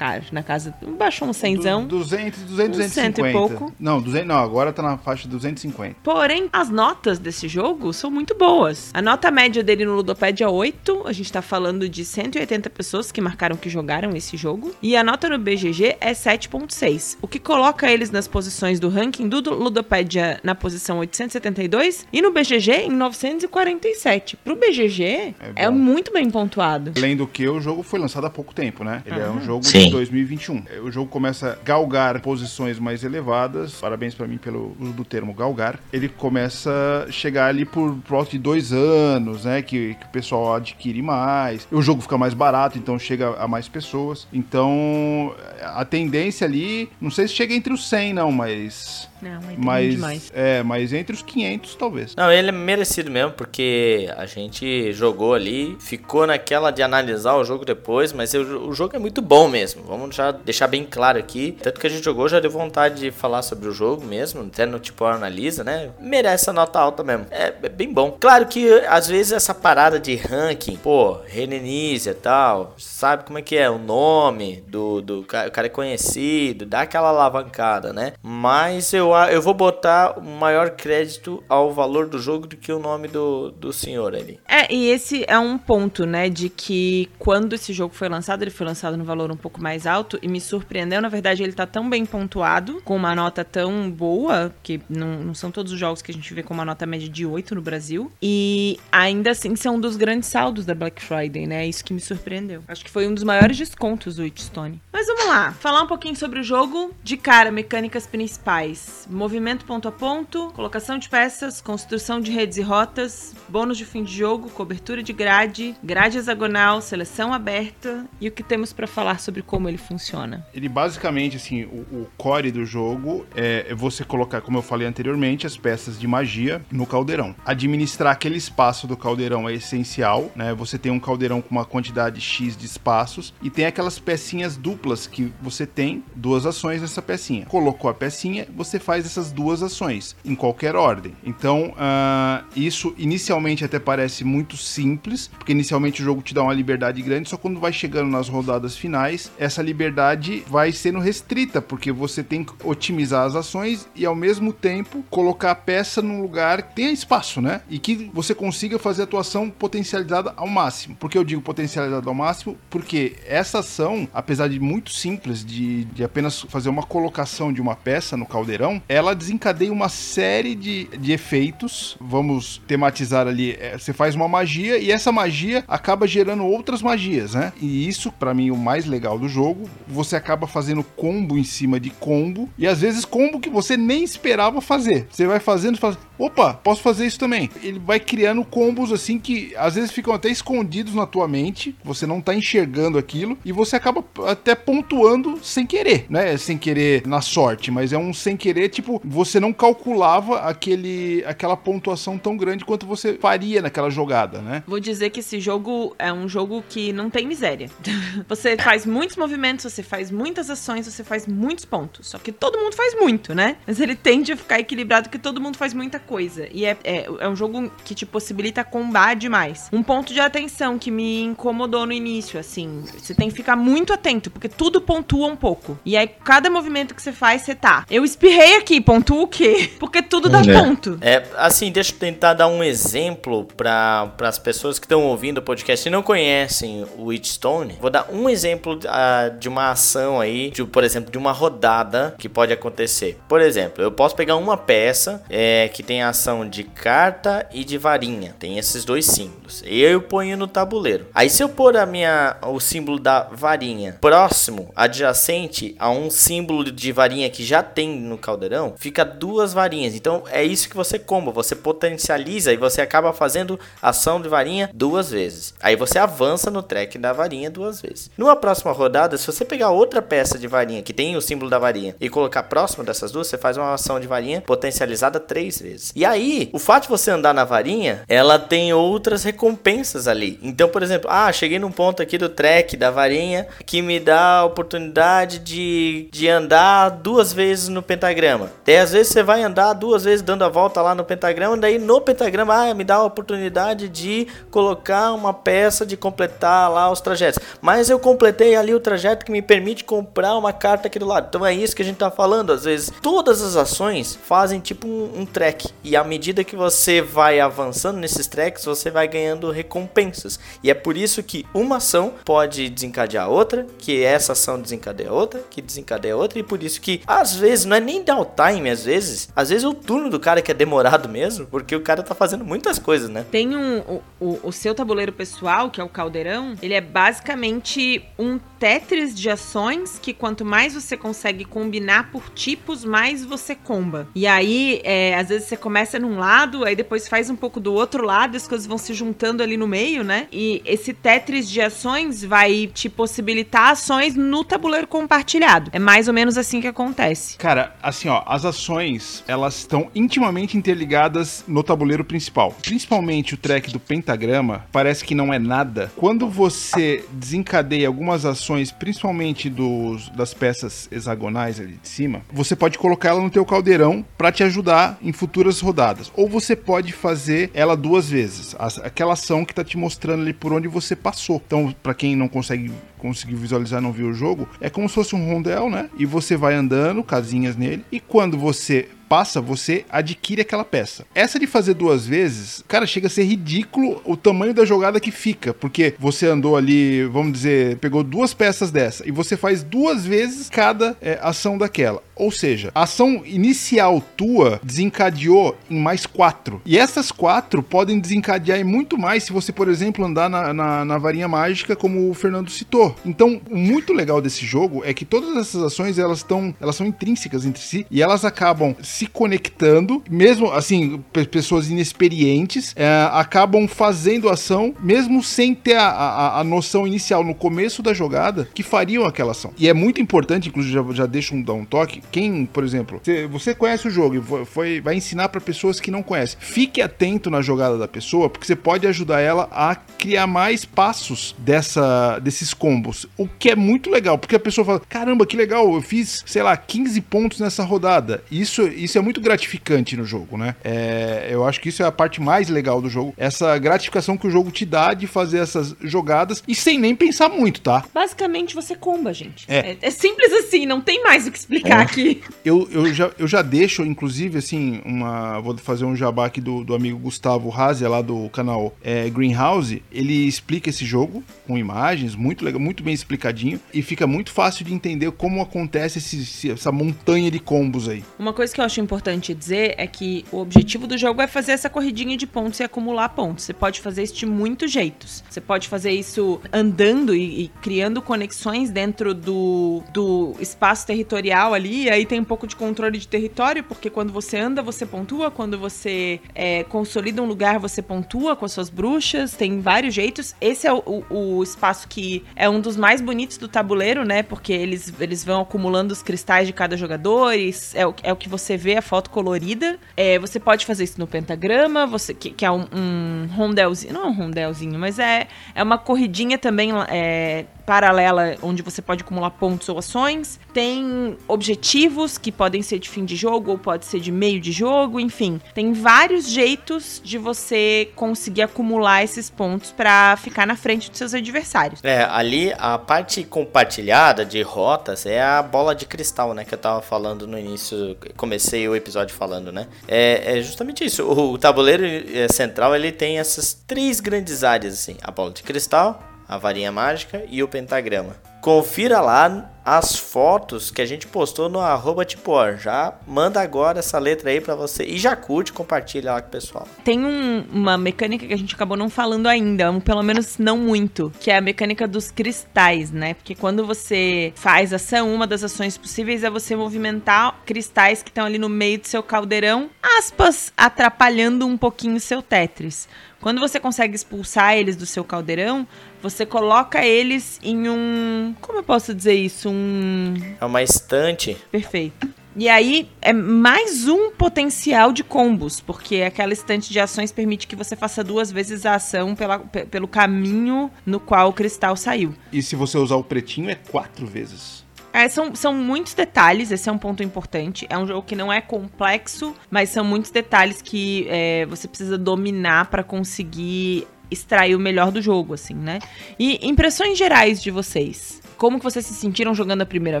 na 0.32 0.42
casa, 0.42 0.74
baixou 0.98 1.28
um 1.28 1.32
cenzão. 1.32 1.86
Du, 1.86 1.98
200, 1.98 2.40
200, 2.42 2.76
250. 2.78 3.28
e 3.28 3.32
pouco. 3.32 3.72
Não, 3.78 4.00
200, 4.00 4.26
não, 4.26 4.38
agora 4.38 4.72
tá 4.72 4.82
na 4.82 4.98
faixa 4.98 5.24
de 5.24 5.28
250. 5.30 5.96
Porém, 6.02 6.48
as 6.52 6.68
notas 6.68 7.18
desse 7.18 7.48
jogo 7.48 7.92
são 7.92 8.10
muito 8.10 8.34
boas. 8.36 8.90
A 8.92 9.02
nota 9.02 9.30
média 9.30 9.62
dele 9.62 9.84
no 9.84 9.94
Ludopad 9.94 10.42
é 10.42 10.48
8, 10.48 11.04
a 11.06 11.12
gente 11.12 11.32
tá 11.32 11.42
falando 11.42 11.88
de 11.88 12.04
180 12.04 12.70
pessoas 12.70 13.12
que 13.12 13.20
marcaram 13.20 13.56
que 13.56 13.68
jogaram 13.68 14.16
esse 14.16 14.36
jogo. 14.36 14.74
E 14.82 14.96
a 14.96 15.04
nota 15.04 15.28
no 15.28 15.38
BGG 15.38 15.96
é 16.00 16.14
7 16.14 16.39
7.6, 16.40 17.18
o 17.20 17.28
que 17.28 17.38
coloca 17.38 17.90
eles 17.90 18.10
nas 18.10 18.26
posições 18.26 18.80
do 18.80 18.88
ranking 18.88 19.28
do 19.28 19.40
Ludopedia 19.52 20.40
na 20.42 20.54
posição 20.54 20.98
872 20.98 22.06
e 22.12 22.22
no 22.22 22.32
BGG 22.32 22.86
em 22.86 22.90
947. 22.90 24.36
Pro 24.38 24.56
BGG 24.56 25.04
é, 25.04 25.34
é 25.56 25.70
muito 25.70 26.12
bem 26.12 26.30
pontuado. 26.30 26.92
Além 26.96 27.16
do 27.16 27.26
que 27.26 27.46
o 27.46 27.60
jogo 27.60 27.82
foi 27.82 27.98
lançado 27.98 28.26
há 28.26 28.30
pouco 28.30 28.54
tempo, 28.54 28.82
né? 28.82 29.02
Ele 29.04 29.20
é 29.20 29.28
um 29.28 29.40
jogo 29.42 29.64
Sim. 29.64 29.86
de 29.86 29.90
2021. 29.90 30.64
O 30.82 30.90
jogo 30.90 31.10
começa 31.10 31.58
a 31.60 31.64
galgar 31.64 32.20
posições 32.20 32.78
mais 32.78 33.04
elevadas. 33.04 33.74
Parabéns 33.74 34.14
para 34.14 34.26
mim 34.26 34.38
pelo 34.38 34.76
uso 34.80 34.92
do 34.92 35.04
termo 35.04 35.34
galgar. 35.34 35.78
Ele 35.92 36.08
começa 36.08 37.06
a 37.06 37.10
chegar 37.10 37.48
ali 37.48 37.64
por 37.64 37.94
volta 38.08 38.30
de 38.30 38.38
dois 38.38 38.72
anos, 38.72 39.44
né? 39.44 39.62
Que, 39.62 39.94
que 39.94 40.06
o 40.06 40.08
pessoal 40.08 40.54
adquire 40.54 41.02
mais. 41.02 41.66
O 41.70 41.82
jogo 41.82 42.00
fica 42.00 42.16
mais 42.16 42.32
barato, 42.32 42.78
então 42.78 42.98
chega 42.98 43.34
a 43.36 43.46
mais 43.46 43.68
pessoas. 43.68 44.26
Então 44.32 45.34
a 45.62 45.84
tendência 45.84 46.29
ali, 46.44 46.88
não 47.00 47.10
sei 47.10 47.26
se 47.26 47.34
chega 47.34 47.54
entre 47.54 47.72
os 47.72 47.88
100 47.88 48.14
não, 48.14 48.30
mas 48.30 49.09
não, 49.22 49.40
mas, 49.58 49.94
demais. 49.94 50.32
É, 50.34 50.62
mas 50.62 50.92
entre 50.92 51.14
os 51.14 51.22
500 51.22 51.74
talvez. 51.74 52.16
Não, 52.16 52.30
ele 52.30 52.48
é 52.48 52.52
merecido 52.52 53.10
mesmo, 53.10 53.32
porque 53.32 54.12
a 54.16 54.26
gente 54.26 54.92
jogou 54.92 55.34
ali, 55.34 55.76
ficou 55.80 56.26
naquela 56.26 56.70
de 56.70 56.82
analisar 56.82 57.34
o 57.36 57.44
jogo 57.44 57.64
depois, 57.64 58.12
mas 58.12 58.32
eu, 58.34 58.68
o 58.68 58.72
jogo 58.72 58.96
é 58.96 58.98
muito 58.98 59.20
bom 59.20 59.48
mesmo. 59.48 59.82
Vamos 59.82 60.14
já 60.14 60.30
deixar 60.30 60.66
bem 60.66 60.84
claro 60.84 61.18
aqui. 61.18 61.56
Tanto 61.62 61.80
que 61.80 61.86
a 61.86 61.90
gente 61.90 62.04
jogou, 62.04 62.28
já 62.28 62.40
deu 62.40 62.50
vontade 62.50 63.00
de 63.00 63.10
falar 63.10 63.42
sobre 63.42 63.68
o 63.68 63.72
jogo 63.72 64.04
mesmo, 64.04 64.42
até 64.42 64.66
no 64.66 64.78
tipo 64.78 65.04
analisa, 65.04 65.62
né? 65.64 65.90
Merece 66.00 66.50
a 66.50 66.52
nota 66.52 66.78
alta 66.78 67.02
mesmo. 67.02 67.26
É, 67.30 67.52
é 67.62 67.68
bem 67.68 67.92
bom. 67.92 68.16
Claro 68.18 68.46
que 68.46 68.70
às 68.88 69.08
vezes 69.08 69.32
essa 69.32 69.54
parada 69.54 69.98
de 69.98 70.14
ranking, 70.16 70.76
pô, 70.76 71.18
Renenísia 71.26 72.10
e 72.12 72.14
tal, 72.14 72.74
sabe 72.78 73.24
como 73.24 73.38
é 73.38 73.42
que 73.42 73.56
é? 73.56 73.68
O 73.68 73.78
nome 73.78 74.64
do, 74.66 75.00
do 75.00 75.22
cara, 75.24 75.48
o 75.48 75.52
cara 75.52 75.66
é 75.66 75.70
conhecido, 75.70 76.66
dá 76.66 76.82
aquela 76.82 77.08
alavancada, 77.08 77.92
né? 77.92 78.12
Mas 78.22 78.92
eu 78.92 79.09
eu, 79.14 79.42
vou 79.42 79.54
botar 79.54 80.20
maior 80.20 80.70
crédito 80.70 81.42
ao 81.48 81.72
valor 81.72 82.08
do 82.08 82.18
jogo 82.18 82.46
do 82.46 82.56
que 82.56 82.72
o 82.72 82.78
nome 82.78 83.08
do, 83.08 83.50
do 83.50 83.72
senhor 83.72 84.14
ali. 84.14 84.38
É, 84.46 84.72
e 84.72 84.88
esse 84.88 85.24
é 85.26 85.38
um 85.38 85.56
ponto, 85.56 86.04
né, 86.04 86.28
de 86.28 86.48
que 86.48 87.08
quando 87.18 87.54
esse 87.54 87.72
jogo 87.72 87.94
foi 87.94 88.08
lançado, 88.08 88.42
ele 88.42 88.50
foi 88.50 88.66
lançado 88.66 88.96
no 88.96 89.04
valor 89.04 89.30
um 89.30 89.36
pouco 89.36 89.60
mais 89.60 89.86
alto 89.86 90.18
e 90.22 90.28
me 90.28 90.40
surpreendeu. 90.40 91.00
Na 91.00 91.08
verdade, 91.08 91.42
ele 91.42 91.52
tá 91.52 91.66
tão 91.66 91.88
bem 91.88 92.04
pontuado, 92.04 92.80
com 92.84 92.96
uma 92.96 93.14
nota 93.14 93.44
tão 93.44 93.90
boa, 93.90 94.54
que 94.62 94.80
não, 94.88 95.20
não 95.20 95.34
são 95.34 95.50
todos 95.50 95.72
os 95.72 95.78
jogos 95.78 96.02
que 96.02 96.10
a 96.10 96.14
gente 96.14 96.32
vê 96.34 96.42
com 96.42 96.54
uma 96.54 96.64
nota 96.64 96.86
média 96.86 97.08
de 97.08 97.24
8 97.24 97.54
no 97.54 97.62
Brasil. 97.62 98.10
E 98.22 98.78
ainda 98.90 99.30
assim 99.30 99.56
são 99.56 99.76
um 99.76 99.80
dos 99.80 99.96
grandes 99.96 100.28
saldos 100.28 100.64
da 100.64 100.74
Black 100.74 101.02
Friday, 101.02 101.46
né? 101.46 101.66
Isso 101.66 101.84
que 101.84 101.92
me 101.92 102.00
surpreendeu. 102.00 102.62
Acho 102.68 102.84
que 102.84 102.90
foi 102.90 103.06
um 103.06 103.14
dos 103.14 103.24
maiores 103.24 103.56
descontos 103.56 104.16
do 104.16 104.22
Witchstone. 104.22 104.80
Mas 104.92 105.06
vamos 105.06 105.26
lá, 105.26 105.52
falar 105.52 105.82
um 105.82 105.86
pouquinho 105.86 106.16
sobre 106.16 106.40
o 106.40 106.42
jogo. 106.42 106.94
De 107.02 107.16
cara, 107.16 107.50
mecânicas 107.50 108.06
principais 108.06 108.99
movimento 109.08 109.64
ponto 109.64 109.88
a 109.88 109.92
ponto, 109.92 110.50
colocação 110.54 110.98
de 110.98 111.08
peças, 111.08 111.60
construção 111.60 112.20
de 112.20 112.30
redes 112.30 112.58
e 112.58 112.62
rotas, 112.62 113.34
bônus 113.48 113.78
de 113.78 113.84
fim 113.84 114.02
de 114.02 114.14
jogo, 114.14 114.50
cobertura 114.50 115.02
de 115.02 115.12
grade, 115.12 115.74
grade 115.82 116.18
hexagonal, 116.18 116.80
seleção 116.80 117.32
aberta 117.32 118.06
e 118.20 118.28
o 118.28 118.32
que 118.32 118.42
temos 118.42 118.72
para 118.72 118.86
falar 118.86 119.20
sobre 119.20 119.42
como 119.42 119.68
ele 119.68 119.78
funciona. 119.78 120.46
Ele 120.52 120.68
basicamente, 120.68 121.36
assim, 121.36 121.64
o, 121.64 121.80
o, 121.92 122.10
core 122.16 122.50
do 122.50 122.64
jogo 122.64 123.26
é 123.34 123.74
você 123.74 124.04
colocar, 124.04 124.40
como 124.40 124.58
eu 124.58 124.62
falei 124.62 124.86
anteriormente, 124.86 125.46
as 125.46 125.56
peças 125.56 125.98
de 125.98 126.06
magia 126.06 126.62
no 126.70 126.86
caldeirão. 126.86 127.34
Administrar 127.44 128.12
aquele 128.12 128.36
espaço 128.36 128.86
do 128.86 128.96
caldeirão 128.96 129.48
é 129.48 129.54
essencial, 129.54 130.30
né? 130.34 130.52
Você 130.54 130.78
tem 130.78 130.90
um 130.90 131.00
caldeirão 131.00 131.40
com 131.40 131.50
uma 131.50 131.64
quantidade 131.64 132.20
X 132.20 132.56
de 132.56 132.66
espaços 132.66 133.32
e 133.42 133.50
tem 133.50 133.66
aquelas 133.66 133.98
pecinhas 133.98 134.56
duplas 134.56 135.06
que 135.06 135.32
você 135.40 135.66
tem 135.66 136.04
duas 136.14 136.46
ações 136.46 136.80
nessa 136.80 137.00
pecinha. 137.00 137.46
Colocou 137.46 137.90
a 137.90 137.94
pecinha, 137.94 138.46
você 138.54 138.78
faz 138.78 138.89
essas 138.98 139.30
duas 139.30 139.62
ações 139.62 140.16
em 140.24 140.34
qualquer 140.34 140.76
ordem. 140.76 141.12
Então, 141.24 141.70
uh, 141.70 142.44
isso 142.56 142.94
inicialmente 142.98 143.64
até 143.64 143.78
parece 143.78 144.24
muito 144.24 144.56
simples, 144.56 145.28
porque 145.28 145.52
inicialmente 145.52 146.02
o 146.02 146.04
jogo 146.04 146.22
te 146.22 146.34
dá 146.34 146.42
uma 146.42 146.54
liberdade 146.54 147.00
grande, 147.02 147.28
só 147.28 147.36
quando 147.36 147.60
vai 147.60 147.72
chegando 147.72 148.10
nas 148.10 148.28
rodadas 148.28 148.76
finais, 148.76 149.30
essa 149.38 149.62
liberdade 149.62 150.44
vai 150.48 150.72
sendo 150.72 150.98
restrita, 150.98 151.60
porque 151.60 151.92
você 151.92 152.22
tem 152.22 152.44
que 152.44 152.52
otimizar 152.64 153.26
as 153.26 153.34
ações 153.34 153.88
e 153.94 154.04
ao 154.04 154.14
mesmo 154.14 154.52
tempo 154.52 155.04
colocar 155.10 155.50
a 155.50 155.54
peça 155.54 156.02
num 156.02 156.20
lugar 156.20 156.62
que 156.62 156.76
tenha 156.76 156.90
espaço, 156.90 157.40
né? 157.40 157.62
E 157.68 157.78
que 157.78 158.10
você 158.12 158.34
consiga 158.34 158.78
fazer 158.78 159.02
a 159.02 159.04
atuação 159.04 159.50
potencializada 159.50 160.32
ao 160.36 160.46
máximo. 160.46 160.96
Por 160.96 161.10
que 161.10 161.18
eu 161.18 161.24
digo 161.24 161.42
potencializada 161.42 162.08
ao 162.08 162.14
máximo? 162.14 162.56
Porque 162.68 163.16
essa 163.26 163.60
ação, 163.60 164.08
apesar 164.12 164.48
de 164.48 164.58
muito 164.60 164.90
simples, 164.90 165.44
de, 165.44 165.84
de 165.86 166.04
apenas 166.04 166.40
fazer 166.42 166.68
uma 166.68 166.82
colocação 166.82 167.52
de 167.52 167.60
uma 167.60 167.76
peça 167.76 168.16
no 168.16 168.26
caldeirão, 168.26 168.79
ela 168.88 169.14
desencadeia 169.14 169.72
uma 169.72 169.88
série 169.88 170.54
de, 170.54 170.84
de 170.98 171.12
efeitos. 171.12 171.96
Vamos 172.00 172.60
tematizar 172.66 173.26
ali. 173.26 173.56
É, 173.60 173.76
você 173.78 173.92
faz 173.92 174.14
uma 174.14 174.28
magia 174.28 174.78
e 174.78 174.90
essa 174.90 175.12
magia 175.12 175.64
acaba 175.66 176.06
gerando 176.06 176.44
outras 176.44 176.82
magias, 176.82 177.34
né? 177.34 177.52
E 177.60 177.88
isso, 177.88 178.12
para 178.12 178.34
mim, 178.34 178.50
o 178.50 178.56
mais 178.56 178.86
legal 178.86 179.18
do 179.18 179.28
jogo. 179.28 179.68
Você 179.88 180.16
acaba 180.16 180.46
fazendo 180.46 180.82
combo 180.82 181.36
em 181.38 181.44
cima 181.44 181.78
de 181.78 181.90
combo 181.90 182.48
e 182.58 182.66
às 182.66 182.80
vezes 182.80 183.04
combo 183.04 183.40
que 183.40 183.50
você 183.50 183.76
nem 183.76 184.02
esperava 184.02 184.60
fazer. 184.60 185.06
Você 185.10 185.26
vai 185.26 185.40
fazendo 185.40 185.76
e 185.76 185.78
fala, 185.78 185.98
opa, 186.18 186.54
posso 186.54 186.82
fazer 186.82 187.06
isso 187.06 187.18
também. 187.18 187.50
Ele 187.62 187.78
vai 187.78 187.98
criando 187.98 188.44
combos 188.44 188.92
assim 188.92 189.18
que 189.18 189.54
às 189.56 189.74
vezes 189.74 189.90
ficam 189.90 190.12
até 190.12 190.28
escondidos 190.28 190.94
na 190.94 191.06
tua 191.06 191.26
mente, 191.26 191.74
você 191.84 192.06
não 192.06 192.20
tá 192.20 192.34
enxergando 192.34 192.98
aquilo 192.98 193.38
e 193.44 193.52
você 193.52 193.76
acaba 193.76 194.04
até 194.26 194.54
pontuando 194.54 195.38
sem 195.42 195.66
querer, 195.66 196.06
né? 196.08 196.36
Sem 196.36 196.58
querer 196.58 197.06
na 197.06 197.20
sorte, 197.20 197.70
mas 197.70 197.92
é 197.92 197.98
um 197.98 198.12
sem 198.12 198.36
querer, 198.36 198.68
tipo, 198.70 199.00
você 199.04 199.38
não 199.38 199.52
calculava 199.52 200.40
aquele 200.40 201.22
aquela 201.26 201.56
pontuação 201.56 202.16
tão 202.16 202.36
grande 202.36 202.64
quanto 202.64 202.86
você 202.86 203.14
faria 203.14 203.60
naquela 203.60 203.90
jogada, 203.90 204.40
né? 204.40 204.62
Vou 204.66 204.80
dizer 204.80 205.10
que 205.10 205.20
esse 205.20 205.40
jogo 205.40 205.94
é 205.98 206.12
um 206.12 206.28
jogo 206.28 206.64
que 206.68 206.92
não 206.92 207.10
tem 207.10 207.26
miséria. 207.26 207.68
você 208.28 208.56
faz 208.56 208.86
muitos 208.86 209.16
movimentos, 209.16 209.70
você 209.70 209.82
faz 209.82 210.10
muitas 210.10 210.48
ações, 210.48 210.86
você 210.86 211.04
faz 211.04 211.26
muitos 211.26 211.64
pontos. 211.64 212.08
Só 212.08 212.18
que 212.18 212.32
todo 212.32 212.58
mundo 212.58 212.74
faz 212.74 212.94
muito, 212.98 213.34
né? 213.34 213.56
Mas 213.66 213.80
ele 213.80 213.94
tende 213.94 214.32
a 214.32 214.36
ficar 214.36 214.58
equilibrado 214.58 215.08
que 215.08 215.18
todo 215.18 215.40
mundo 215.40 215.56
faz 215.56 215.74
muita 215.74 215.98
coisa. 215.98 216.48
E 216.52 216.64
é, 216.64 216.76
é, 216.84 217.06
é 217.20 217.28
um 217.28 217.36
jogo 217.36 217.70
que 217.84 217.94
te 217.94 218.06
possibilita 218.06 218.64
combar 218.64 219.14
demais. 219.14 219.68
Um 219.72 219.82
ponto 219.82 220.12
de 220.12 220.20
atenção 220.20 220.78
que 220.78 220.90
me 220.90 221.22
incomodou 221.22 221.86
no 221.86 221.92
início, 221.92 222.38
assim, 222.38 222.84
você 222.96 223.14
tem 223.14 223.28
que 223.28 223.34
ficar 223.34 223.56
muito 223.56 223.92
atento, 223.92 224.30
porque 224.30 224.48
tudo 224.48 224.80
pontua 224.80 225.26
um 225.26 225.36
pouco. 225.36 225.78
E 225.84 225.96
aí, 225.96 226.08
cada 226.08 226.50
movimento 226.50 226.94
que 226.94 227.02
você 227.02 227.12
faz, 227.12 227.42
você 227.42 227.54
tá. 227.54 227.84
Eu 227.90 228.04
espirrei 228.04 228.49
aqui, 228.54 228.80
pontua 228.80 229.22
o 229.22 229.26
quê? 229.26 229.70
Porque 229.78 230.02
tudo 230.02 230.28
dá 230.28 230.40
é. 230.40 230.52
ponto. 230.52 230.98
É, 231.00 231.22
assim, 231.36 231.70
deixa 231.70 231.92
eu 231.92 231.98
tentar 231.98 232.34
dar 232.34 232.46
um 232.46 232.62
exemplo 232.62 233.46
para 233.56 234.12
as 234.20 234.38
pessoas 234.38 234.78
que 234.78 234.86
estão 234.86 235.04
ouvindo 235.04 235.38
o 235.38 235.42
podcast 235.42 235.86
e 235.86 235.90
não 235.90 236.02
conhecem 236.02 236.86
o 236.96 237.06
Witchstone. 237.06 237.78
Vou 237.80 237.90
dar 237.90 238.08
um 238.12 238.28
exemplo 238.28 238.78
uh, 238.78 239.38
de 239.38 239.48
uma 239.48 239.70
ação 239.70 240.20
aí, 240.20 240.50
de, 240.50 240.64
por 240.64 240.84
exemplo, 240.84 241.10
de 241.10 241.18
uma 241.18 241.32
rodada 241.32 242.14
que 242.18 242.28
pode 242.28 242.52
acontecer. 242.52 243.18
Por 243.28 243.40
exemplo, 243.40 243.82
eu 243.82 243.90
posso 243.90 244.14
pegar 244.14 244.36
uma 244.36 244.56
peça 244.56 245.22
é, 245.28 245.68
que 245.68 245.82
tem 245.82 246.02
a 246.02 246.10
ação 246.10 246.48
de 246.48 246.64
carta 246.64 247.46
e 247.52 247.64
de 247.64 247.78
varinha. 247.78 248.34
Tem 248.38 248.58
esses 248.58 248.84
dois 248.84 249.06
símbolos. 249.06 249.62
Eu 249.66 250.00
ponho 250.02 250.36
no 250.36 250.46
tabuleiro. 250.46 251.06
Aí 251.14 251.28
se 251.28 251.42
eu 251.42 251.48
pôr 251.48 251.76
a 251.76 251.86
minha 251.86 252.36
o 252.42 252.60
símbolo 252.60 252.98
da 252.98 253.24
varinha 253.24 253.98
próximo, 254.00 254.70
adjacente 254.74 255.74
a 255.78 255.90
um 255.90 256.10
símbolo 256.10 256.70
de 256.70 256.92
varinha 256.92 257.30
que 257.30 257.44
já 257.44 257.62
tem 257.62 257.88
no 258.00 258.18
caldeirão, 258.18 258.39
fica 258.76 259.04
duas 259.04 259.52
varinhas. 259.52 259.94
Então 259.94 260.24
é 260.30 260.42
isso 260.42 260.68
que 260.68 260.76
você 260.76 260.98
comba, 260.98 261.30
você 261.30 261.54
potencializa 261.54 262.52
e 262.52 262.56
você 262.56 262.80
acaba 262.80 263.12
fazendo 263.12 263.58
ação 263.80 264.20
de 264.20 264.28
varinha 264.28 264.70
duas 264.72 265.10
vezes. 265.10 265.54
Aí 265.60 265.76
você 265.76 265.98
avança 265.98 266.50
no 266.50 266.62
track 266.62 266.98
da 266.98 267.12
varinha 267.12 267.50
duas 267.50 267.80
vezes. 267.80 268.10
Numa 268.16 268.36
próxima 268.36 268.72
rodada, 268.72 269.16
se 269.16 269.26
você 269.26 269.44
pegar 269.44 269.70
outra 269.70 270.00
peça 270.02 270.38
de 270.38 270.46
varinha 270.46 270.82
que 270.82 270.92
tem 270.92 271.16
o 271.16 271.20
símbolo 271.20 271.50
da 271.50 271.58
varinha 271.58 271.94
e 272.00 272.08
colocar 272.08 272.44
próximo 272.44 272.84
dessas 272.84 273.12
duas, 273.12 273.26
você 273.26 273.38
faz 273.38 273.56
uma 273.56 273.74
ação 273.74 274.00
de 274.00 274.06
varinha 274.06 274.40
potencializada 274.40 275.20
três 275.20 275.60
vezes. 275.60 275.92
E 275.94 276.04
aí, 276.04 276.48
o 276.52 276.58
fato 276.58 276.84
de 276.84 276.88
você 276.88 277.10
andar 277.10 277.34
na 277.34 277.44
varinha, 277.44 278.02
ela 278.08 278.38
tem 278.38 278.72
outras 278.72 279.24
recompensas 279.24 280.08
ali. 280.08 280.38
Então, 280.42 280.68
por 280.68 280.82
exemplo, 280.82 281.10
ah, 281.10 281.32
cheguei 281.32 281.58
num 281.58 281.72
ponto 281.72 282.02
aqui 282.02 282.16
do 282.18 282.28
track 282.28 282.76
da 282.76 282.90
varinha 282.90 283.46
que 283.66 283.82
me 283.82 283.98
dá 283.98 284.38
a 284.38 284.44
oportunidade 284.44 285.38
de, 285.38 286.08
de 286.10 286.28
andar 286.28 286.90
duas 286.90 287.32
vezes 287.32 287.68
no 287.68 287.82
pentagrama. 287.82 288.29
Daí 288.64 288.76
às 288.76 288.92
vezes 288.92 289.12
você 289.12 289.22
vai 289.22 289.42
andar 289.42 289.72
duas 289.72 290.04
vezes 290.04 290.22
dando 290.22 290.44
a 290.44 290.48
volta 290.48 290.82
lá 290.82 290.94
no 290.94 291.04
pentagrama, 291.04 291.56
daí 291.56 291.78
no 291.78 292.00
pentagrama 292.00 292.54
ah, 292.54 292.74
me 292.74 292.84
dá 292.84 292.96
a 292.96 293.04
oportunidade 293.04 293.88
de 293.88 294.26
colocar 294.50 295.12
uma 295.12 295.32
peça 295.32 295.84
de 295.84 295.96
completar 295.96 296.70
lá 296.70 296.90
os 296.90 297.00
trajetos. 297.00 297.40
Mas 297.60 297.90
eu 297.90 297.98
completei 297.98 298.56
ali 298.56 298.74
o 298.74 298.80
trajeto 298.80 299.24
que 299.24 299.32
me 299.32 299.42
permite 299.42 299.84
comprar 299.84 300.36
uma 300.36 300.52
carta 300.52 300.88
aqui 300.88 300.98
do 300.98 301.06
lado. 301.06 301.26
Então 301.28 301.44
é 301.44 301.52
isso 301.54 301.74
que 301.74 301.82
a 301.82 301.84
gente 301.84 301.96
tá 301.96 302.10
falando. 302.10 302.52
Às 302.52 302.64
vezes 302.64 302.92
todas 303.02 303.42
as 303.42 303.56
ações 303.56 304.18
fazem 304.24 304.60
tipo 304.60 304.86
um, 304.86 305.20
um 305.20 305.26
track. 305.26 305.68
E 305.82 305.96
à 305.96 306.04
medida 306.04 306.44
que 306.44 306.56
você 306.56 307.00
vai 307.00 307.40
avançando 307.40 307.98
nesses 307.98 308.26
tracks, 308.26 308.64
você 308.64 308.90
vai 308.90 309.08
ganhando 309.08 309.50
recompensas. 309.50 310.38
E 310.62 310.70
é 310.70 310.74
por 310.74 310.96
isso 310.96 311.22
que 311.22 311.46
uma 311.54 311.76
ação 311.76 312.14
pode 312.24 312.68
desencadear 312.68 313.28
outra, 313.28 313.66
que 313.78 314.02
essa 314.02 314.32
ação 314.32 314.60
desencadeia 314.60 315.12
outra, 315.12 315.42
que 315.50 315.60
desencadeia 315.60 316.16
outra. 316.16 316.38
E 316.38 316.42
por 316.42 316.62
isso 316.62 316.80
que 316.80 317.02
às 317.06 317.34
vezes 317.34 317.64
não 317.64 317.76
é 317.76 317.80
nem 317.80 318.02
dar 318.02 318.16
o 318.20 318.24
time, 318.24 318.70
às 318.70 318.84
vezes. 318.84 319.28
Às 319.34 319.50
vezes 319.50 319.64
é 319.64 319.68
o 319.68 319.74
turno 319.74 320.10
do 320.10 320.20
cara 320.20 320.42
que 320.42 320.50
é 320.50 320.54
demorado 320.54 321.08
mesmo, 321.08 321.46
porque 321.46 321.74
o 321.74 321.80
cara 321.80 322.02
tá 322.02 322.14
fazendo 322.14 322.44
muitas 322.44 322.78
coisas, 322.78 323.08
né? 323.08 323.24
Tem 323.30 323.56
um. 323.56 323.80
O, 323.80 324.02
o, 324.20 324.40
o 324.48 324.52
seu 324.52 324.74
tabuleiro 324.74 325.12
pessoal, 325.12 325.70
que 325.70 325.80
é 325.80 325.84
o 325.84 325.88
caldeirão, 325.88 326.54
ele 326.62 326.74
é 326.74 326.80
basicamente 326.80 328.04
um 328.18 328.38
Tetris 328.60 329.18
de 329.18 329.30
ações 329.30 329.98
que 330.00 330.12
quanto 330.12 330.44
mais 330.44 330.74
você 330.74 330.94
consegue 330.94 331.46
combinar 331.46 332.10
por 332.10 332.28
tipos, 332.28 332.84
mais 332.84 333.24
você 333.24 333.54
comba. 333.54 334.06
E 334.14 334.26
aí, 334.26 334.82
é, 334.84 335.16
às 335.16 335.30
vezes 335.30 335.48
você 335.48 335.56
começa 335.56 335.98
num 335.98 336.18
lado, 336.18 336.64
aí 336.64 336.76
depois 336.76 337.08
faz 337.08 337.30
um 337.30 337.36
pouco 337.36 337.58
do 337.58 337.72
outro 337.72 338.04
lado, 338.04 338.36
as 338.36 338.46
coisas 338.46 338.66
vão 338.66 338.76
se 338.76 338.92
juntando 338.92 339.42
ali 339.42 339.56
no 339.56 339.66
meio, 339.66 340.04
né? 340.04 340.28
E 340.30 340.60
esse 340.66 340.92
Tetris 340.92 341.48
de 341.48 341.60
ações 341.62 342.22
vai 342.22 342.66
te 342.66 342.90
possibilitar 342.90 343.70
ações 343.70 344.14
no 344.14 344.44
tabuleiro 344.44 344.86
compartilhado. 344.86 345.70
É 345.72 345.78
mais 345.78 346.06
ou 346.06 346.12
menos 346.12 346.36
assim 346.36 346.60
que 346.60 346.66
acontece. 346.66 347.38
Cara, 347.38 347.74
assim, 347.82 348.08
ó, 348.10 348.22
as 348.26 348.44
ações, 348.44 349.24
elas 349.26 349.58
estão 349.58 349.88
intimamente 349.94 350.56
interligadas 350.56 351.44
no 351.46 351.62
tabuleiro 351.62 352.04
principal. 352.04 352.54
Principalmente 352.62 353.34
o 353.34 353.36
track 353.36 353.70
do 353.72 353.80
pentagrama, 353.80 354.66
parece 354.72 355.04
que 355.04 355.14
não 355.14 355.32
é 355.32 355.38
nada. 355.38 355.90
Quando 355.96 356.28
você 356.28 357.04
desencadeia 357.12 357.86
algumas 357.86 358.24
ações, 358.24 358.70
principalmente 358.70 359.48
dos, 359.48 360.08
das 360.10 360.34
peças 360.34 360.88
hexagonais 360.90 361.60
ali 361.60 361.78
de 361.80 361.88
cima, 361.88 362.22
você 362.32 362.54
pode 362.54 362.78
colocar 362.78 363.10
ela 363.10 363.22
no 363.22 363.30
teu 363.30 363.44
caldeirão 363.44 364.04
para 364.18 364.32
te 364.32 364.42
ajudar 364.42 364.98
em 365.02 365.12
futuras 365.12 365.60
rodadas. 365.60 366.12
Ou 366.16 366.28
você 366.28 366.54
pode 366.54 366.92
fazer 366.92 367.50
ela 367.54 367.76
duas 367.76 368.08
vezes, 368.08 368.54
aquela 368.82 369.14
ação 369.14 369.44
que 369.44 369.54
tá 369.54 369.64
te 369.64 369.76
mostrando 369.76 370.22
ali 370.22 370.32
por 370.32 370.52
onde 370.52 370.68
você 370.68 370.96
passou. 370.96 371.42
Então, 371.46 371.74
para 371.82 371.94
quem 371.94 372.16
não 372.16 372.28
consegue 372.28 372.70
conseguir 373.00 373.34
visualizar, 373.34 373.80
não 373.80 373.92
viu 373.92 374.08
o 374.08 374.14
jogo, 374.14 374.48
é 374.60 374.70
como 374.70 374.88
se 374.88 374.94
fosse 374.94 375.16
um 375.16 375.26
rondel, 375.26 375.68
né? 375.68 375.88
E 375.98 376.04
você 376.04 376.36
vai 376.36 376.54
andando, 376.54 377.02
casinhas 377.02 377.56
nele, 377.56 377.84
e 377.90 377.98
quando 377.98 378.38
você 378.38 378.88
passa, 379.10 379.40
você 379.40 379.84
adquire 379.90 380.40
aquela 380.40 380.64
peça. 380.64 381.04
Essa 381.12 381.36
de 381.36 381.46
fazer 381.48 381.74
duas 381.74 382.06
vezes, 382.06 382.62
cara, 382.68 382.86
chega 382.86 383.08
a 383.08 383.10
ser 383.10 383.24
ridículo 383.24 384.00
o 384.04 384.16
tamanho 384.16 384.54
da 384.54 384.64
jogada 384.64 385.00
que 385.00 385.10
fica, 385.10 385.52
porque 385.52 385.94
você 385.98 386.28
andou 386.28 386.56
ali, 386.56 387.02
vamos 387.06 387.32
dizer, 387.32 387.78
pegou 387.78 388.04
duas 388.04 388.32
peças 388.32 388.70
dessa 388.70 389.06
e 389.08 389.10
você 389.10 389.36
faz 389.36 389.64
duas 389.64 390.06
vezes 390.06 390.48
cada 390.48 390.96
é, 391.00 391.18
ação 391.20 391.58
daquela. 391.58 392.00
Ou 392.20 392.30
seja, 392.30 392.70
a 392.74 392.82
ação 392.82 393.22
inicial 393.24 394.02
tua 394.16 394.60
desencadeou 394.62 395.56
em 395.70 395.78
mais 395.78 396.04
quatro. 396.04 396.60
E 396.66 396.76
essas 396.76 397.10
quatro 397.10 397.62
podem 397.62 397.98
desencadear 397.98 398.58
em 398.58 398.64
muito 398.64 398.98
mais 398.98 399.24
se 399.24 399.32
você, 399.32 399.52
por 399.52 399.68
exemplo, 399.68 400.04
andar 400.04 400.28
na, 400.28 400.52
na, 400.52 400.84
na 400.84 400.98
varinha 400.98 401.26
mágica, 401.26 401.74
como 401.74 402.10
o 402.10 402.14
Fernando 402.14 402.50
citou. 402.50 402.94
Então, 403.06 403.40
o 403.50 403.56
muito 403.56 403.92
legal 403.92 404.20
desse 404.20 404.44
jogo 404.44 404.82
é 404.84 404.92
que 404.92 405.04
todas 405.04 405.36
essas 405.36 405.62
ações 405.62 405.98
elas 405.98 406.18
estão 406.18 406.54
elas 406.60 406.76
são 406.76 406.86
intrínsecas 406.86 407.46
entre 407.46 407.62
si 407.62 407.86
e 407.90 408.02
elas 408.02 408.24
acabam 408.24 408.74
se 408.82 409.06
conectando, 409.06 410.02
mesmo 410.10 410.50
assim, 410.52 411.02
pessoas 411.30 411.70
inexperientes 411.70 412.74
é, 412.76 413.08
acabam 413.12 413.66
fazendo 413.66 414.28
ação 414.28 414.74
mesmo 414.82 415.22
sem 415.22 415.54
ter 415.54 415.76
a, 415.76 415.88
a, 415.88 416.40
a, 416.40 416.44
noção 416.44 416.86
inicial 416.86 417.24
no 417.24 417.34
começo 417.34 417.82
da 417.82 417.94
jogada 417.94 418.48
que 418.52 418.62
fariam 418.62 419.04
aquela 419.04 419.32
ação. 419.32 419.52
E 419.58 419.68
é 419.68 419.72
muito 419.72 420.00
importante, 420.00 420.48
inclusive 420.48 420.74
já, 420.74 420.84
já 420.92 421.06
deixo 421.06 421.34
um, 421.34 421.42
dar 421.42 421.54
um 421.54 421.64
toque, 421.64 422.02
quem, 422.10 422.46
por 422.46 422.64
exemplo, 422.64 423.00
você, 423.30 423.54
conhece 423.54 423.88
o 423.88 423.90
jogo 423.90 424.16
e 424.16 424.46
foi, 424.46 424.80
vai 424.80 424.94
ensinar 424.94 425.28
para 425.28 425.40
pessoas 425.40 425.80
que 425.80 425.90
não 425.90 426.02
conhecem. 426.02 426.38
Fique 426.40 426.80
atento 426.80 427.30
na 427.30 427.42
jogada 427.42 427.76
da 427.78 427.88
pessoa, 427.88 428.28
porque 428.28 428.46
você 428.46 428.56
pode 428.56 428.86
ajudar 428.86 429.20
ela 429.20 429.48
a 429.50 429.74
criar 429.74 430.26
mais 430.26 430.64
passos 430.64 431.34
dessa, 431.38 432.18
desses 432.20 432.54
combos, 432.54 433.06
o 433.16 433.28
que 433.28 433.50
é 433.50 433.56
muito 433.56 433.90
legal, 433.90 434.18
porque 434.18 434.36
a 434.36 434.40
pessoa 434.40 434.64
fala, 434.64 434.80
caramba, 434.80 435.26
que 435.26 435.36
legal, 435.36 435.72
eu 435.74 435.82
fiz, 435.82 436.22
sei 436.26 436.42
lá, 436.42 436.56
15 436.56 437.00
pontos 437.02 437.40
nessa 437.40 437.62
rodada. 437.64 438.22
Isso, 438.30 438.66
isso 438.66 438.98
é 438.98 439.00
muito 439.00 439.20
gratificante 439.20 439.96
no 439.96 440.04
jogo, 440.04 440.36
né? 440.36 440.56
É, 440.64 441.28
eu 441.30 441.46
acho 441.46 441.60
que 441.60 441.68
isso 441.68 441.82
é 441.82 441.86
a 441.86 441.92
parte 441.92 442.20
mais 442.20 442.48
legal 442.48 442.80
do 442.80 442.88
jogo, 442.88 443.14
essa 443.16 443.56
gratificação 443.58 444.16
que 444.16 444.26
o 444.26 444.30
jogo 444.30 444.50
te 444.50 444.64
dá 444.64 444.94
de 444.94 445.06
fazer 445.06 445.38
essas 445.38 445.74
jogadas 445.82 446.42
e 446.46 446.54
sem 446.54 446.78
nem 446.78 446.94
pensar 446.94 447.28
muito, 447.28 447.60
tá? 447.60 447.84
Basicamente 447.92 448.54
você 448.54 448.74
comba, 448.74 449.12
gente. 449.12 449.44
É, 449.48 449.72
é, 449.72 449.78
é 449.82 449.90
simples 449.90 450.32
assim, 450.32 450.66
não 450.66 450.80
tem 450.80 451.02
mais 451.02 451.26
o 451.26 451.30
que 451.30 451.38
explicar 451.38 451.82
é. 451.82 451.86
Aqui. 452.00 452.22
Eu, 452.44 452.68
eu, 452.70 452.92
já, 452.92 453.10
eu 453.18 453.28
já 453.28 453.42
deixo, 453.42 453.84
inclusive, 453.84 454.38
assim, 454.38 454.80
uma. 454.84 455.40
Vou 455.40 455.56
fazer 455.58 455.84
um 455.84 455.94
jabá 455.94 456.26
aqui 456.26 456.40
do, 456.40 456.64
do 456.64 456.74
amigo 456.74 456.98
Gustavo 456.98 457.48
Razia, 457.48 457.88
lá 457.88 458.00
do 458.00 458.28
canal 458.30 458.74
é, 458.82 459.08
Greenhouse. 459.10 459.82
Ele 459.92 460.26
explica 460.26 460.70
esse 460.70 460.84
jogo 460.84 461.22
com 461.46 461.58
imagens, 461.58 462.14
muito 462.14 462.44
legal, 462.44 462.60
muito 462.60 462.82
bem 462.82 462.94
explicadinho. 462.94 463.60
E 463.72 463.82
fica 463.82 464.06
muito 464.06 464.30
fácil 464.32 464.64
de 464.64 464.72
entender 464.72 465.10
como 465.12 465.42
acontece 465.42 465.98
esse, 465.98 466.50
essa 466.50 466.72
montanha 466.72 467.30
de 467.30 467.38
combos 467.38 467.88
aí. 467.88 468.02
Uma 468.18 468.32
coisa 468.32 468.54
que 468.54 468.60
eu 468.60 468.64
acho 468.64 468.80
importante 468.80 469.34
dizer 469.34 469.74
é 469.76 469.86
que 469.86 470.24
o 470.32 470.38
objetivo 470.38 470.86
do 470.86 470.96
jogo 470.96 471.20
é 471.20 471.26
fazer 471.26 471.52
essa 471.52 471.68
corridinha 471.68 472.16
de 472.16 472.26
pontos 472.26 472.60
e 472.60 472.62
acumular 472.62 473.10
pontos. 473.10 473.44
Você 473.44 473.52
pode 473.52 473.80
fazer 473.80 474.02
isso 474.02 474.14
de 474.14 474.26
muitos 474.26 474.70
jeitos. 474.70 475.22
Você 475.28 475.40
pode 475.40 475.68
fazer 475.68 475.90
isso 475.90 476.40
andando 476.52 477.14
e, 477.14 477.44
e 477.44 477.48
criando 477.60 478.00
conexões 478.00 478.70
dentro 478.70 479.14
do, 479.14 479.82
do 479.92 480.34
espaço 480.40 480.86
territorial 480.86 481.52
ali. 481.52 481.89
Aí 481.90 482.06
tem 482.06 482.20
um 482.20 482.24
pouco 482.24 482.46
de 482.46 482.56
controle 482.56 482.98
de 482.98 483.08
território, 483.08 483.62
porque 483.64 483.90
quando 483.90 484.12
você 484.12 484.38
anda, 484.38 484.62
você 484.62 484.86
pontua. 484.86 485.30
Quando 485.30 485.58
você 485.58 486.20
é, 486.34 486.64
consolida 486.64 487.22
um 487.22 487.26
lugar, 487.26 487.58
você 487.58 487.82
pontua 487.82 488.36
com 488.36 488.44
as 488.44 488.52
suas 488.52 488.70
bruxas. 488.70 489.32
Tem 489.32 489.60
vários 489.60 489.94
jeitos. 489.94 490.34
Esse 490.40 490.66
é 490.66 490.72
o, 490.72 490.78
o, 490.86 491.36
o 491.38 491.42
espaço 491.42 491.88
que 491.88 492.24
é 492.36 492.48
um 492.48 492.60
dos 492.60 492.76
mais 492.76 493.00
bonitos 493.00 493.36
do 493.36 493.48
tabuleiro, 493.48 494.04
né? 494.04 494.22
Porque 494.22 494.52
eles, 494.52 494.92
eles 495.00 495.24
vão 495.24 495.42
acumulando 495.42 495.92
os 495.92 496.02
cristais 496.02 496.46
de 496.46 496.52
cada 496.52 496.76
jogador. 496.76 497.32
É 497.74 497.86
o, 497.86 497.94
é 498.02 498.12
o 498.12 498.16
que 498.16 498.28
você 498.28 498.56
vê, 498.56 498.76
a 498.76 498.82
foto 498.82 499.10
colorida. 499.10 499.78
É, 499.96 500.18
você 500.18 500.38
pode 500.38 500.66
fazer 500.66 500.84
isso 500.84 500.98
no 500.98 501.06
pentagrama, 501.06 501.86
você 501.86 502.14
que, 502.14 502.30
que 502.30 502.44
é 502.44 502.50
um, 502.50 502.66
um 502.72 503.28
rondelzinho. 503.34 503.92
Não 503.94 504.04
é 504.04 504.06
um 504.06 504.14
rondelzinho, 504.14 504.78
mas 504.78 504.98
é, 504.98 505.28
é 505.54 505.62
uma 505.62 505.78
corridinha 505.78 506.38
também. 506.38 506.70
É, 506.88 507.44
paralela 507.70 508.36
onde 508.42 508.62
você 508.62 508.82
pode 508.82 509.04
acumular 509.04 509.30
pontos 509.30 509.68
ou 509.68 509.78
ações. 509.78 510.40
Tem 510.52 511.16
objetivos 511.28 512.18
que 512.18 512.32
podem 512.32 512.62
ser 512.62 512.80
de 512.80 512.88
fim 512.88 513.04
de 513.04 513.14
jogo 513.14 513.52
ou 513.52 513.58
pode 513.58 513.84
ser 513.84 514.00
de 514.00 514.10
meio 514.10 514.40
de 514.40 514.50
jogo, 514.50 514.98
enfim. 514.98 515.40
Tem 515.54 515.72
vários 515.72 516.28
jeitos 516.28 517.00
de 517.04 517.16
você 517.16 517.88
conseguir 517.94 518.42
acumular 518.42 519.04
esses 519.04 519.30
pontos 519.30 519.70
para 519.70 520.16
ficar 520.16 520.48
na 520.48 520.56
frente 520.56 520.90
dos 520.90 520.98
seus 520.98 521.14
adversários. 521.14 521.78
É, 521.84 522.02
ali 522.10 522.52
a 522.58 522.76
parte 522.76 523.22
compartilhada 523.22 524.24
de 524.24 524.42
rotas 524.42 525.06
é 525.06 525.22
a 525.22 525.40
bola 525.40 525.72
de 525.72 525.86
cristal, 525.86 526.34
né, 526.34 526.44
que 526.44 526.52
eu 526.52 526.58
tava 526.58 526.82
falando 526.82 527.24
no 527.24 527.38
início, 527.38 527.96
comecei 528.16 528.68
o 528.68 528.74
episódio 528.74 529.14
falando, 529.14 529.52
né? 529.52 529.68
É, 529.86 530.38
é 530.38 530.42
justamente 530.42 530.84
isso. 530.84 531.08
O, 531.08 531.38
tabuleiro 531.38 531.86
é, 531.86 532.26
central, 532.26 532.74
ele 532.74 532.90
tem 532.90 533.20
essas 533.20 533.54
três 533.54 534.00
grandes 534.00 534.42
áreas 534.42 534.74
assim, 534.74 534.96
a 535.00 535.12
bola 535.12 535.30
de 535.30 535.44
cristal, 535.44 536.09
a 536.30 536.38
varinha 536.38 536.70
mágica 536.70 537.24
e 537.28 537.42
o 537.42 537.48
pentagrama. 537.48 538.14
Confira 538.40 539.00
lá 539.00 539.50
as 539.64 539.96
fotos 539.96 540.70
que 540.70 540.80
a 540.80 540.86
gente 540.86 541.06
postou 541.06 541.48
no 541.48 541.58
arroba 541.58 542.04
Tipor. 542.04 542.56
Já 542.56 542.94
manda 543.06 543.40
agora 543.40 543.80
essa 543.80 543.98
letra 543.98 544.30
aí 544.30 544.40
para 544.40 544.54
você 544.54 544.84
e 544.84 544.96
já 544.96 545.14
curte, 545.14 545.52
compartilha 545.52 546.12
lá 546.12 546.22
com 546.22 546.28
o 546.28 546.30
pessoal. 546.30 546.66
Tem 546.82 547.04
um, 547.04 547.44
uma 547.52 547.76
mecânica 547.76 548.26
que 548.26 548.32
a 548.32 548.38
gente 548.38 548.54
acabou 548.54 548.76
não 548.76 548.88
falando 548.88 549.26
ainda, 549.26 549.72
pelo 549.80 550.02
menos 550.02 550.38
não 550.38 550.56
muito, 550.56 551.12
que 551.20 551.30
é 551.30 551.36
a 551.36 551.40
mecânica 551.40 551.86
dos 551.86 552.10
cristais, 552.10 552.90
né? 552.90 553.14
Porque 553.14 553.34
quando 553.34 553.66
você 553.66 554.32
faz 554.36 554.72
ação, 554.72 555.12
uma 555.12 555.26
das 555.26 555.44
ações 555.44 555.76
possíveis 555.76 556.24
é 556.24 556.30
você 556.30 556.56
movimentar 556.56 557.40
cristais 557.44 558.02
que 558.02 558.08
estão 558.08 558.24
ali 558.24 558.38
no 558.38 558.48
meio 558.48 558.78
do 558.78 558.86
seu 558.86 559.02
caldeirão, 559.02 559.68
aspas, 559.98 560.52
atrapalhando 560.56 561.46
um 561.46 561.58
pouquinho 561.58 561.96
o 561.96 562.00
seu 562.00 562.22
Tetris. 562.22 562.88
Quando 563.20 563.38
você 563.38 563.60
consegue 563.60 563.94
expulsar 563.94 564.56
eles 564.56 564.76
do 564.76 564.86
seu 564.86 565.04
caldeirão, 565.04 565.68
você 566.02 566.24
coloca 566.24 566.84
eles 566.84 567.38
em 567.42 567.68
um. 567.68 568.34
Como 568.40 568.58
eu 568.58 568.62
posso 568.62 568.94
dizer 568.94 569.12
isso? 569.12 569.50
Um. 569.50 570.14
É 570.40 570.44
uma 570.44 570.62
estante. 570.62 571.36
Perfeito. 571.52 572.08
E 572.34 572.48
aí 572.48 572.88
é 573.02 573.12
mais 573.12 573.88
um 573.88 574.12
potencial 574.12 574.92
de 574.92 575.02
combos, 575.02 575.60
porque 575.60 576.02
aquela 576.02 576.32
estante 576.32 576.72
de 576.72 576.78
ações 576.78 577.10
permite 577.10 577.46
que 577.46 577.56
você 577.56 577.74
faça 577.74 578.04
duas 578.04 578.30
vezes 578.30 578.64
a 578.64 578.76
ação 578.76 579.14
pela, 579.16 579.40
pelo 579.40 579.88
caminho 579.88 580.70
no 580.86 581.00
qual 581.00 581.28
o 581.28 581.32
cristal 581.32 581.76
saiu. 581.76 582.14
E 582.32 582.40
se 582.40 582.54
você 582.54 582.78
usar 582.78 582.96
o 582.96 583.04
pretinho, 583.04 583.50
é 583.50 583.56
quatro 583.56 584.06
vezes. 584.06 584.59
É, 584.92 585.08
são, 585.08 585.34
são 585.34 585.54
muitos 585.54 585.94
detalhes, 585.94 586.50
esse 586.50 586.68
é 586.68 586.72
um 586.72 586.78
ponto 586.78 587.02
importante. 587.02 587.66
É 587.70 587.78
um 587.78 587.86
jogo 587.86 588.02
que 588.02 588.16
não 588.16 588.32
é 588.32 588.40
complexo, 588.40 589.34
mas 589.50 589.68
são 589.68 589.84
muitos 589.84 590.10
detalhes 590.10 590.60
que 590.60 591.06
é, 591.08 591.46
você 591.46 591.68
precisa 591.68 591.96
dominar 591.96 592.66
para 592.66 592.82
conseguir 592.82 593.86
extrair 594.10 594.56
o 594.56 594.58
melhor 594.58 594.90
do 594.90 595.00
jogo, 595.00 595.34
assim, 595.34 595.54
né? 595.54 595.78
E 596.18 596.44
impressões 596.46 596.98
gerais 596.98 597.40
de 597.40 597.50
vocês 597.50 598.20
como 598.40 598.56
que 598.56 598.64
vocês 598.64 598.86
se 598.86 598.94
sentiram 598.94 599.34
jogando 599.34 599.60
a 599.60 599.66
primeira 599.66 600.00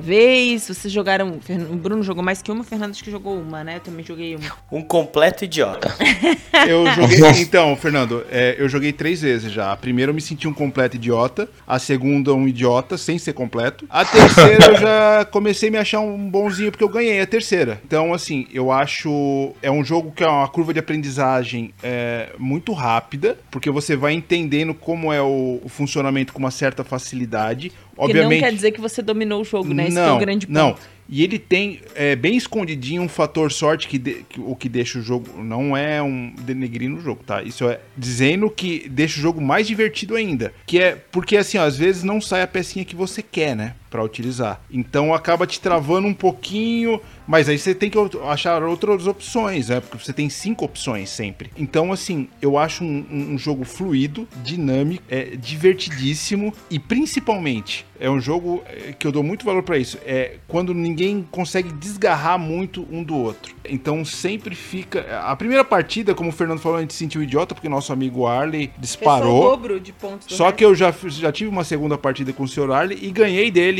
vez? 0.00 0.66
Vocês 0.66 0.90
jogaram. 0.90 1.38
O 1.70 1.76
Bruno 1.76 2.02
jogou 2.02 2.24
mais 2.24 2.40
que 2.40 2.50
uma, 2.50 2.62
o 2.62 2.64
Fernando 2.64 2.92
acho 2.92 3.04
que 3.04 3.10
jogou 3.10 3.38
uma, 3.38 3.62
né? 3.62 3.76
Eu 3.76 3.80
também 3.80 4.02
joguei 4.02 4.34
uma. 4.34 4.50
Um 4.72 4.80
completo 4.80 5.44
idiota. 5.44 5.94
eu 6.66 6.86
joguei. 6.86 7.42
Então, 7.42 7.76
Fernando, 7.76 8.24
é, 8.30 8.56
eu 8.58 8.66
joguei 8.66 8.94
três 8.94 9.20
vezes 9.20 9.52
já. 9.52 9.70
A 9.70 9.76
primeira 9.76 10.08
eu 10.08 10.14
me 10.14 10.22
senti 10.22 10.48
um 10.48 10.54
completo 10.54 10.96
idiota. 10.96 11.50
A 11.66 11.78
segunda, 11.78 12.32
um 12.32 12.48
idiota, 12.48 12.96
sem 12.96 13.18
ser 13.18 13.34
completo. 13.34 13.84
A 13.90 14.06
terceira 14.06 14.68
eu 14.68 14.76
já 14.76 15.24
comecei 15.30 15.68
a 15.68 15.72
me 15.72 15.78
achar 15.78 16.00
um 16.00 16.30
bonzinho 16.30 16.70
porque 16.70 16.84
eu 16.84 16.88
ganhei 16.88 17.20
a 17.20 17.26
terceira. 17.26 17.78
Então, 17.84 18.14
assim, 18.14 18.46
eu 18.54 18.72
acho. 18.72 19.52
É 19.60 19.70
um 19.70 19.84
jogo 19.84 20.12
que 20.12 20.24
é 20.24 20.26
uma 20.26 20.48
curva 20.48 20.72
de 20.72 20.78
aprendizagem 20.78 21.74
é, 21.82 22.30
muito 22.38 22.72
rápida, 22.72 23.36
porque 23.50 23.70
você 23.70 23.94
vai 23.94 24.14
entendendo 24.14 24.72
como 24.72 25.12
é 25.12 25.20
o, 25.20 25.60
o 25.62 25.68
funcionamento 25.68 26.32
com 26.32 26.38
uma 26.38 26.50
certa 26.50 26.82
facilidade. 26.82 27.70
Obviamente, 28.00 28.40
não 28.40 28.48
quer 28.48 28.54
dizer 28.54 28.70
que 28.72 28.80
você 28.80 29.02
dominou 29.02 29.42
o 29.42 29.44
jogo, 29.44 29.74
né? 29.74 29.84
Esse 29.84 29.94
não, 29.94 30.08
é 30.08 30.12
o 30.12 30.18
grande 30.18 30.46
ponto. 30.46 30.54
Não. 30.54 30.76
E 31.12 31.24
ele 31.24 31.40
tem 31.40 31.80
é, 31.96 32.14
bem 32.14 32.36
escondidinho 32.36 33.02
um 33.02 33.08
fator 33.08 33.50
sorte 33.50 33.88
que, 33.88 33.98
de, 33.98 34.24
que, 34.28 34.40
o 34.40 34.54
que 34.54 34.68
deixa 34.68 35.00
o 35.00 35.02
jogo. 35.02 35.42
Não 35.42 35.76
é 35.76 36.00
um 36.00 36.32
denegrindo 36.42 36.96
o 36.96 37.00
jogo, 37.00 37.24
tá? 37.26 37.42
Isso 37.42 37.68
é 37.68 37.80
dizendo 37.98 38.48
que 38.48 38.88
deixa 38.88 39.18
o 39.18 39.22
jogo 39.22 39.40
mais 39.40 39.66
divertido 39.66 40.14
ainda. 40.14 40.54
Que 40.64 40.80
é 40.80 40.96
porque 41.10 41.36
assim, 41.36 41.58
ó, 41.58 41.64
às 41.64 41.76
vezes 41.76 42.04
não 42.04 42.20
sai 42.20 42.42
a 42.42 42.46
pecinha 42.46 42.84
que 42.84 42.94
você 42.94 43.22
quer, 43.22 43.56
né? 43.56 43.74
Para 43.90 44.04
utilizar. 44.04 44.60
Então 44.70 45.12
acaba 45.12 45.46
te 45.46 45.60
travando 45.60 46.06
um 46.06 46.14
pouquinho. 46.14 47.00
Mas 47.30 47.48
aí 47.48 47.58
você 47.58 47.74
tem 47.74 47.88
que 47.88 47.96
achar 48.28 48.60
outras 48.64 49.06
opções, 49.06 49.68
né? 49.68 49.80
Porque 49.80 50.04
você 50.04 50.12
tem 50.12 50.28
cinco 50.28 50.64
opções 50.64 51.10
sempre. 51.10 51.50
Então, 51.56 51.92
assim, 51.92 52.28
eu 52.42 52.58
acho 52.58 52.82
um, 52.82 53.06
um 53.10 53.38
jogo 53.38 53.64
fluido, 53.64 54.26
dinâmico, 54.42 55.04
é 55.08 55.36
divertidíssimo 55.36 56.52
e 56.68 56.80
principalmente 56.80 57.86
é 58.00 58.10
um 58.10 58.18
jogo 58.18 58.64
é, 58.66 58.92
que 58.98 59.06
eu 59.06 59.12
dou 59.12 59.22
muito 59.22 59.44
valor 59.44 59.62
para 59.62 59.78
isso. 59.78 59.98
É 60.04 60.38
quando 60.48 60.74
ninguém 60.74 61.24
consegue 61.30 61.70
desgarrar 61.70 62.38
muito 62.38 62.84
um 62.90 63.04
do 63.04 63.14
outro. 63.14 63.54
Então 63.64 64.04
sempre 64.04 64.54
fica. 64.54 65.20
A 65.22 65.36
primeira 65.36 65.64
partida, 65.64 66.14
como 66.14 66.30
o 66.30 66.32
Fernando 66.32 66.58
falou, 66.58 66.78
a 66.78 66.80
gente 66.80 66.94
sentiu 66.94 67.22
idiota 67.22 67.54
porque 67.54 67.68
nosso 67.68 67.92
amigo 67.92 68.26
Arley 68.26 68.72
disparou. 68.78 69.38
O 69.38 69.50
dobro 69.50 69.78
de 69.78 69.92
pontos 69.92 70.34
Só 70.34 70.50
que 70.50 70.64
eu 70.64 70.74
já, 70.74 70.92
já 71.06 71.30
tive 71.30 71.50
uma 71.50 71.62
segunda 71.62 71.96
partida 71.98 72.32
com 72.32 72.42
o 72.42 72.48
Sr. 72.48 72.72
Arley 72.72 72.98
e 73.02 73.10
ganhei 73.10 73.50
dele 73.50 73.79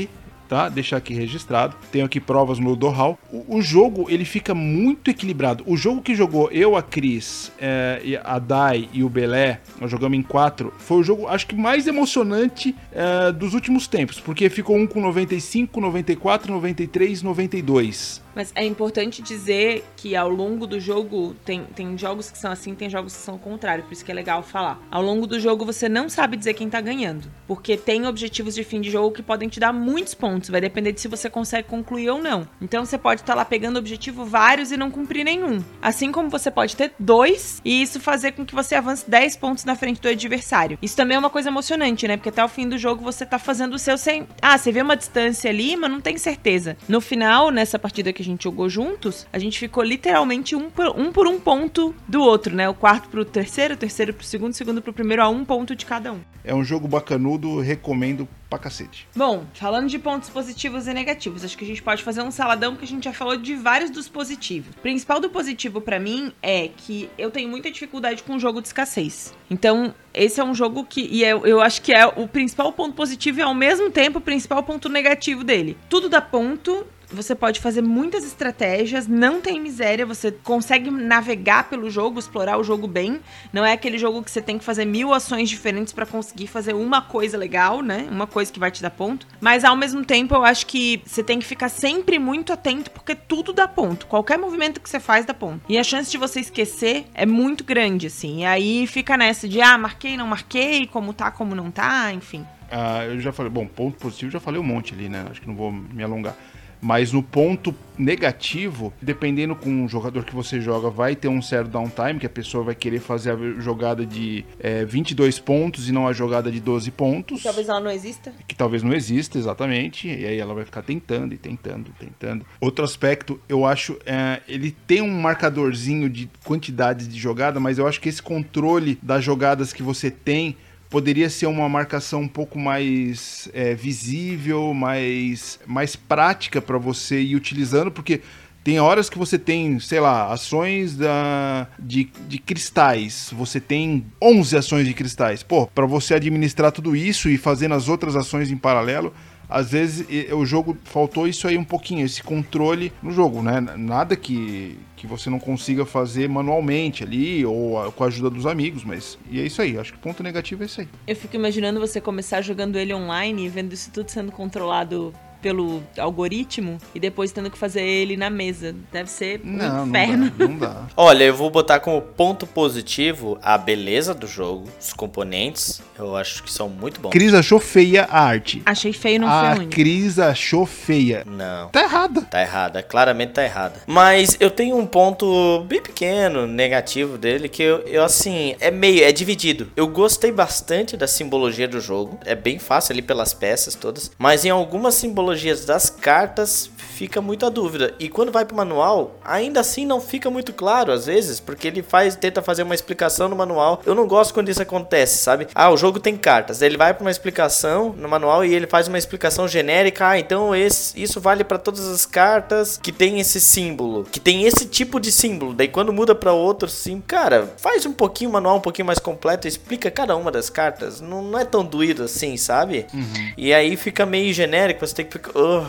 tá? 0.50 0.68
Deixar 0.68 0.96
aqui 0.96 1.14
registrado. 1.14 1.76
Tenho 1.92 2.04
aqui 2.04 2.18
provas 2.20 2.58
no 2.58 2.74
Dohal. 2.74 3.16
O, 3.32 3.58
o, 3.58 3.62
jogo, 3.62 4.10
ele 4.10 4.24
fica 4.24 4.52
muito 4.52 5.08
equilibrado. 5.08 5.62
O 5.64 5.76
jogo 5.76 6.02
que 6.02 6.12
jogou 6.12 6.50
eu, 6.50 6.76
a 6.76 6.82
Cris, 6.82 7.52
é, 7.56 8.20
a 8.24 8.40
Dai 8.40 8.88
e 8.92 9.04
o 9.04 9.08
Belé, 9.08 9.60
nós 9.80 9.88
jogamos 9.88 10.18
em 10.18 10.22
quatro, 10.22 10.74
foi 10.78 10.98
o 10.98 11.02
jogo, 11.04 11.28
acho 11.28 11.46
que 11.46 11.54
mais 11.54 11.86
emocionante 11.86 12.74
é, 12.90 13.30
dos 13.30 13.54
últimos 13.54 13.86
tempos, 13.86 14.18
porque 14.18 14.50
ficou 14.50 14.76
um 14.76 14.88
com 14.88 15.00
95, 15.00 15.80
94, 15.80 16.52
93, 16.52 17.22
92. 17.22 18.20
Mas 18.34 18.52
é 18.54 18.64
importante 18.64 19.22
dizer 19.22 19.84
que 19.96 20.14
ao 20.16 20.28
longo 20.28 20.66
do 20.66 20.80
jogo, 20.80 21.34
tem, 21.44 21.64
tem 21.64 21.96
jogos 21.96 22.30
que 22.30 22.38
são 22.38 22.50
assim, 22.50 22.74
tem 22.74 22.88
jogos 22.88 23.14
que 23.14 23.22
são 23.22 23.34
o 23.36 23.38
contrário, 23.38 23.84
por 23.84 23.92
isso 23.92 24.04
que 24.04 24.10
é 24.10 24.14
legal 24.14 24.42
falar. 24.42 24.80
Ao 24.90 25.02
longo 25.02 25.26
do 25.26 25.38
jogo 25.40 25.64
você 25.64 25.88
não 25.88 26.08
sabe 26.08 26.36
dizer 26.36 26.54
quem 26.54 26.68
tá 26.68 26.80
ganhando, 26.80 27.30
porque 27.46 27.76
tem 27.76 28.06
objetivos 28.06 28.54
de 28.54 28.64
fim 28.64 28.80
de 28.80 28.90
jogo 28.90 29.14
que 29.14 29.22
podem 29.22 29.48
te 29.48 29.60
dar 29.60 29.72
muitos 29.72 30.14
pontos, 30.14 30.50
vai 30.50 30.60
depender 30.60 30.92
de 30.92 31.00
se 31.00 31.08
você 31.08 31.28
consegue 31.28 31.68
concluir 31.68 32.10
ou 32.10 32.22
não. 32.22 32.46
Então 32.60 32.84
você 32.84 32.98
pode 32.98 33.20
estar 33.20 33.32
tá 33.32 33.38
lá 33.38 33.44
pegando 33.44 33.78
objetivo 33.78 34.24
vários 34.24 34.72
e 34.72 34.76
não 34.76 34.90
cumprir 34.90 35.24
nenhum. 35.24 35.62
Assim 35.80 36.12
como 36.12 36.28
você 36.28 36.50
pode 36.50 36.76
ter 36.76 36.92
dois 36.98 37.60
e 37.64 37.82
isso 37.82 38.00
fazer 38.00 38.32
com 38.32 38.44
que 38.44 38.54
você 38.54 38.74
avance 38.74 39.08
10 39.08 39.36
pontos 39.36 39.64
na 39.64 39.74
frente 39.74 40.00
do 40.00 40.08
adversário. 40.08 40.78
Isso 40.80 40.96
também 40.96 41.16
é 41.16 41.18
uma 41.18 41.30
coisa 41.30 41.48
emocionante, 41.48 42.06
né? 42.06 42.16
Porque 42.16 42.28
até 42.28 42.44
o 42.44 42.48
fim 42.48 42.68
do 42.68 42.78
jogo 42.78 43.02
você 43.02 43.24
tá 43.26 43.38
fazendo 43.38 43.74
o 43.74 43.78
seu 43.78 43.96
sem. 43.96 44.26
Ah, 44.40 44.56
você 44.56 44.72
vê 44.72 44.82
uma 44.82 44.96
distância 44.96 45.50
ali, 45.50 45.76
mas 45.76 45.90
não 45.90 46.00
tem 46.00 46.16
certeza. 46.18 46.76
No 46.88 47.00
final, 47.00 47.50
nessa 47.50 47.78
partida 47.78 48.12
que 48.12 48.19
a 48.22 48.24
gente 48.24 48.44
jogou 48.44 48.68
juntos, 48.68 49.26
a 49.32 49.38
gente 49.38 49.58
ficou 49.58 49.82
literalmente 49.82 50.54
um 50.54 50.70
por 50.70 50.88
um, 50.88 51.12
por 51.12 51.26
um 51.26 51.38
ponto 51.38 51.94
do 52.06 52.20
outro, 52.20 52.54
né? 52.54 52.68
O 52.68 52.74
quarto 52.74 53.08
pro 53.08 53.24
terceiro, 53.24 53.74
o 53.74 53.76
terceiro 53.76 54.12
pro 54.12 54.24
segundo, 54.24 54.52
o 54.52 54.56
segundo 54.56 54.82
pro 54.82 54.92
primeiro, 54.92 55.22
a 55.22 55.28
um 55.28 55.44
ponto 55.44 55.74
de 55.74 55.86
cada 55.86 56.12
um. 56.12 56.20
É 56.42 56.54
um 56.54 56.64
jogo 56.64 56.88
bacanudo, 56.88 57.60
recomendo 57.60 58.26
pra 58.48 58.58
cacete. 58.58 59.06
Bom, 59.14 59.44
falando 59.54 59.88
de 59.88 59.98
pontos 59.98 60.28
positivos 60.30 60.86
e 60.86 60.94
negativos, 60.94 61.44
acho 61.44 61.56
que 61.56 61.64
a 61.64 61.66
gente 61.66 61.82
pode 61.82 62.02
fazer 62.02 62.22
um 62.22 62.30
saladão 62.30 62.74
que 62.74 62.84
a 62.84 62.88
gente 62.88 63.04
já 63.04 63.12
falou 63.12 63.36
de 63.36 63.54
vários 63.54 63.90
dos 63.90 64.08
positivos. 64.08 64.74
O 64.76 64.80
principal 64.80 65.20
do 65.20 65.30
positivo 65.30 65.80
para 65.80 66.00
mim 66.00 66.32
é 66.42 66.68
que 66.68 67.08
eu 67.16 67.30
tenho 67.30 67.48
muita 67.48 67.70
dificuldade 67.70 68.22
com 68.22 68.34
o 68.34 68.40
jogo 68.40 68.60
de 68.60 68.68
escassez. 68.68 69.32
Então, 69.50 69.94
esse 70.12 70.40
é 70.40 70.44
um 70.44 70.54
jogo 70.54 70.84
que. 70.84 71.02
E 71.02 71.24
eu, 71.24 71.46
eu 71.46 71.60
acho 71.60 71.80
que 71.82 71.92
é 71.92 72.06
o 72.06 72.26
principal 72.26 72.72
ponto 72.72 72.94
positivo 72.94 73.38
e 73.38 73.42
ao 73.42 73.54
mesmo 73.54 73.90
tempo 73.90 74.18
o 74.18 74.22
principal 74.22 74.62
ponto 74.62 74.88
negativo 74.88 75.44
dele. 75.44 75.76
Tudo 75.88 76.08
dá 76.08 76.20
ponto 76.20 76.86
você 77.12 77.34
pode 77.34 77.60
fazer 77.60 77.82
muitas 77.82 78.24
estratégias, 78.24 79.06
não 79.06 79.40
tem 79.40 79.60
miséria, 79.60 80.06
você 80.06 80.30
consegue 80.30 80.90
navegar 80.90 81.68
pelo 81.68 81.90
jogo, 81.90 82.18
explorar 82.18 82.58
o 82.58 82.64
jogo 82.64 82.86
bem. 82.86 83.20
Não 83.52 83.64
é 83.64 83.72
aquele 83.72 83.98
jogo 83.98 84.22
que 84.22 84.30
você 84.30 84.40
tem 84.40 84.58
que 84.58 84.64
fazer 84.64 84.84
mil 84.84 85.12
ações 85.12 85.48
diferentes 85.48 85.92
para 85.92 86.06
conseguir 86.06 86.46
fazer 86.46 86.74
uma 86.74 87.02
coisa 87.02 87.36
legal, 87.36 87.82
né? 87.82 88.08
Uma 88.10 88.26
coisa 88.26 88.52
que 88.52 88.58
vai 88.58 88.70
te 88.70 88.82
dar 88.82 88.90
ponto. 88.90 89.26
Mas 89.40 89.64
ao 89.64 89.76
mesmo 89.76 90.04
tempo, 90.04 90.34
eu 90.34 90.44
acho 90.44 90.66
que 90.66 91.02
você 91.04 91.22
tem 91.22 91.38
que 91.38 91.44
ficar 91.44 91.68
sempre 91.68 92.18
muito 92.18 92.52
atento, 92.52 92.90
porque 92.90 93.14
tudo 93.14 93.52
dá 93.52 93.66
ponto. 93.66 94.06
Qualquer 94.06 94.38
movimento 94.38 94.80
que 94.80 94.88
você 94.88 95.00
faz 95.00 95.24
dá 95.24 95.34
ponto. 95.34 95.60
E 95.68 95.78
a 95.78 95.84
chance 95.84 96.10
de 96.10 96.18
você 96.18 96.40
esquecer 96.40 97.06
é 97.14 97.26
muito 97.26 97.64
grande, 97.64 98.06
assim. 98.06 98.40
E 98.40 98.44
aí 98.44 98.86
fica 98.86 99.16
nessa 99.16 99.48
de, 99.48 99.60
ah, 99.60 99.76
marquei, 99.76 100.16
não 100.16 100.26
marquei, 100.26 100.86
como 100.86 101.12
tá, 101.12 101.30
como 101.30 101.54
não 101.54 101.70
tá, 101.70 102.12
enfim. 102.12 102.46
Ah, 102.70 103.04
eu 103.04 103.18
já 103.18 103.32
falei, 103.32 103.50
bom, 103.50 103.66
ponto 103.66 103.98
positivo, 103.98 104.30
já 104.30 104.38
falei 104.38 104.60
um 104.60 104.64
monte 104.64 104.94
ali, 104.94 105.08
né? 105.08 105.26
Acho 105.28 105.40
que 105.40 105.48
não 105.48 105.56
vou 105.56 105.72
me 105.72 106.04
alongar. 106.04 106.36
Mas 106.80 107.12
no 107.12 107.22
ponto 107.22 107.74
negativo, 107.98 108.92
dependendo 109.00 109.54
com 109.54 109.84
o 109.84 109.88
jogador 109.88 110.24
que 110.24 110.34
você 110.34 110.60
joga, 110.60 110.88
vai 110.88 111.14
ter 111.14 111.28
um 111.28 111.42
certo 111.42 111.68
downtime, 111.68 112.18
que 112.18 112.26
a 112.26 112.30
pessoa 112.30 112.64
vai 112.64 112.74
querer 112.74 113.00
fazer 113.00 113.32
a 113.32 113.60
jogada 113.60 114.06
de 114.06 114.44
é, 114.58 114.84
22 114.84 115.38
pontos 115.38 115.88
e 115.88 115.92
não 115.92 116.08
a 116.08 116.12
jogada 116.12 116.50
de 116.50 116.60
12 116.60 116.90
pontos. 116.90 117.42
Talvez 117.42 117.68
ela 117.68 117.80
não 117.80 117.90
exista. 117.90 118.32
Que 118.48 118.54
talvez 118.54 118.82
não 118.82 118.94
exista, 118.94 119.38
exatamente. 119.38 120.08
E 120.08 120.24
aí 120.24 120.38
ela 120.38 120.54
vai 120.54 120.64
ficar 120.64 120.82
tentando 120.82 121.34
e 121.34 121.38
tentando, 121.38 121.92
tentando. 121.98 122.46
Outro 122.60 122.84
aspecto, 122.84 123.38
eu 123.48 123.66
acho, 123.66 123.98
é, 124.06 124.40
ele 124.48 124.70
tem 124.70 125.02
um 125.02 125.20
marcadorzinho 125.20 126.08
de 126.08 126.30
quantidade 126.44 127.06
de 127.06 127.18
jogada, 127.18 127.60
mas 127.60 127.78
eu 127.78 127.86
acho 127.86 128.00
que 128.00 128.08
esse 128.08 128.22
controle 128.22 128.98
das 129.02 129.22
jogadas 129.22 129.72
que 129.72 129.82
você 129.82 130.10
tem 130.10 130.56
poderia 130.90 131.30
ser 131.30 131.46
uma 131.46 131.68
marcação 131.68 132.22
um 132.22 132.28
pouco 132.28 132.58
mais 132.58 133.48
é, 133.54 133.74
visível, 133.74 134.74
mais, 134.74 135.60
mais 135.64 135.94
prática 135.94 136.60
para 136.60 136.76
você 136.76 137.22
ir 137.22 137.36
utilizando, 137.36 137.92
porque 137.92 138.20
tem 138.62 138.78
horas 138.78 139.08
que 139.08 139.16
você 139.16 139.38
tem, 139.38 139.78
sei 139.78 140.00
lá, 140.00 140.30
ações 140.32 140.96
da, 140.96 141.66
de, 141.78 142.10
de 142.28 142.38
cristais. 142.38 143.30
Você 143.32 143.58
tem 143.58 144.04
11 144.20 144.56
ações 144.56 144.86
de 144.86 144.92
cristais. 144.92 145.42
Pô, 145.42 145.66
para 145.66 145.86
você 145.86 146.14
administrar 146.14 146.70
tudo 146.70 146.94
isso 146.94 147.30
e 147.30 147.38
fazendo 147.38 147.74
as 147.74 147.88
outras 147.88 148.16
ações 148.16 148.50
em 148.50 148.56
paralelo, 148.56 149.14
às 149.50 149.70
vezes 149.72 150.06
o 150.32 150.46
jogo 150.46 150.76
faltou 150.84 151.26
isso 151.26 151.46
aí 151.48 151.58
um 151.58 151.64
pouquinho, 151.64 152.06
esse 152.06 152.22
controle 152.22 152.92
no 153.02 153.10
jogo, 153.10 153.42
né? 153.42 153.60
Nada 153.60 154.16
que, 154.16 154.78
que 154.96 155.06
você 155.06 155.28
não 155.28 155.38
consiga 155.38 155.84
fazer 155.84 156.28
manualmente 156.28 157.02
ali 157.02 157.44
ou 157.44 157.90
com 157.92 158.04
a 158.04 158.06
ajuda 158.06 158.30
dos 158.30 158.46
amigos, 158.46 158.84
mas 158.84 159.18
e 159.30 159.40
é 159.40 159.44
isso 159.44 159.60
aí. 159.60 159.76
Acho 159.76 159.92
que 159.92 159.98
o 159.98 160.02
ponto 160.02 160.22
negativo 160.22 160.62
é 160.62 160.66
isso 160.66 160.80
aí. 160.80 160.88
Eu 161.06 161.16
fico 161.16 161.34
imaginando 161.36 161.80
você 161.80 162.00
começar 162.00 162.40
jogando 162.40 162.76
ele 162.76 162.94
online 162.94 163.46
e 163.46 163.48
vendo 163.48 163.72
isso 163.72 163.90
tudo 163.90 164.10
sendo 164.10 164.30
controlado 164.30 165.12
pelo 165.40 165.82
algoritmo 165.98 166.78
e 166.94 167.00
depois 167.00 167.32
tendo 167.32 167.50
que 167.50 167.58
fazer 167.58 167.82
ele 167.82 168.16
na 168.16 168.30
mesa. 168.30 168.74
Deve 168.92 169.10
ser 169.10 169.40
um 169.44 169.56
não, 169.56 169.86
inferno. 169.86 170.32
Não 170.38 170.46
dá, 170.46 170.48
não 170.48 170.58
dá. 170.58 170.86
Olha, 170.96 171.24
eu 171.24 171.34
vou 171.34 171.50
botar 171.50 171.80
como 171.80 172.00
ponto 172.00 172.46
positivo 172.46 173.38
a 173.42 173.56
beleza 173.56 174.14
do 174.14 174.26
jogo, 174.26 174.68
os 174.80 174.92
componentes. 174.92 175.80
Eu 175.98 176.16
acho 176.16 176.42
que 176.42 176.52
são 176.52 176.68
muito 176.68 177.00
bons. 177.00 177.10
Cris 177.10 177.34
achou 177.34 177.58
feia 177.58 178.04
a 178.04 178.22
arte. 178.22 178.62
Achei 178.64 178.92
feio, 178.92 179.20
não 179.20 179.28
a 179.28 179.40
foi 179.40 179.58
ruim. 179.58 179.68
Cris 179.70 180.18
achou 180.18 180.66
feia. 180.66 181.24
Não. 181.26 181.68
Tá 181.68 181.82
errada. 181.82 182.22
Tá 182.22 182.40
errada, 182.40 182.82
claramente 182.82 183.32
tá 183.32 183.44
errada. 183.44 183.80
Mas 183.86 184.36
eu 184.40 184.50
tenho 184.50 184.76
um 184.76 184.86
ponto 184.86 185.64
bem 185.66 185.80
pequeno, 185.80 186.46
negativo 186.46 187.18
dele, 187.18 187.48
que 187.48 187.62
eu, 187.62 187.78
eu, 187.80 188.04
assim, 188.04 188.54
é 188.60 188.70
meio, 188.70 189.02
é 189.02 189.12
dividido. 189.12 189.68
Eu 189.76 189.88
gostei 189.88 190.32
bastante 190.32 190.96
da 190.96 191.06
simbologia 191.06 191.68
do 191.68 191.80
jogo, 191.80 192.18
é 192.24 192.34
bem 192.34 192.58
fácil 192.58 192.92
ali 192.92 193.02
pelas 193.02 193.34
peças 193.34 193.74
todas, 193.74 194.10
mas 194.18 194.44
em 194.44 194.50
algumas 194.50 194.94
simbologias 194.94 195.29
das 195.66 195.90
cartas 195.90 196.70
fica 197.00 197.22
muita 197.22 197.48
dúvida. 197.48 197.94
E 197.98 198.10
quando 198.10 198.30
vai 198.30 198.44
pro 198.44 198.54
manual, 198.54 199.18
ainda 199.24 199.60
assim 199.60 199.86
não 199.86 200.02
fica 200.02 200.28
muito 200.28 200.52
claro 200.52 200.92
às 200.92 201.06
vezes, 201.06 201.40
porque 201.40 201.66
ele 201.66 201.82
faz, 201.82 202.14
tenta 202.14 202.42
fazer 202.42 202.62
uma 202.62 202.74
explicação 202.74 203.26
no 203.26 203.34
manual. 203.34 203.80
Eu 203.86 203.94
não 203.94 204.06
gosto 204.06 204.34
quando 204.34 204.50
isso 204.50 204.60
acontece, 204.60 205.16
sabe? 205.16 205.46
Ah, 205.54 205.70
o 205.70 205.78
jogo 205.78 205.98
tem 205.98 206.14
cartas, 206.14 206.60
ele 206.60 206.76
vai 206.76 206.92
para 206.92 207.00
uma 207.02 207.10
explicação 207.10 207.94
no 207.96 208.06
manual 208.06 208.44
e 208.44 208.54
ele 208.54 208.66
faz 208.66 208.86
uma 208.86 208.98
explicação 208.98 209.48
genérica. 209.48 210.08
Ah, 210.08 210.18
então 210.18 210.54
esse, 210.54 211.02
isso 211.02 211.22
vale 211.22 211.42
para 211.42 211.56
todas 211.56 211.88
as 211.88 212.04
cartas 212.04 212.78
que 212.82 212.92
tem 212.92 213.18
esse 213.18 213.40
símbolo, 213.40 214.04
que 214.04 214.20
tem 214.20 214.44
esse 214.44 214.66
tipo 214.66 215.00
de 215.00 215.10
símbolo. 215.10 215.54
Daí 215.54 215.68
quando 215.68 215.94
muda 215.94 216.14
para 216.14 216.34
outro 216.34 216.68
sim, 216.68 217.00
cara, 217.00 217.54
faz 217.56 217.86
um 217.86 217.92
pouquinho 217.94 218.28
o 218.28 218.32
manual 218.34 218.58
um 218.58 218.60
pouquinho 218.60 218.84
mais 218.84 218.98
completo, 218.98 219.48
explica 219.48 219.90
cada 219.90 220.14
uma 220.14 220.30
das 220.30 220.50
cartas. 220.50 221.00
Não, 221.00 221.22
não 221.22 221.38
é 221.38 221.46
tão 221.46 221.64
doído 221.64 222.02
assim, 222.02 222.36
sabe? 222.36 222.84
Uhum. 222.92 223.32
E 223.38 223.54
aí 223.54 223.74
fica 223.74 224.04
meio 224.04 224.34
genérico, 224.34 224.86
você 224.86 224.96
tem 224.96 225.06
que 225.06 225.12
oh, 225.34 225.64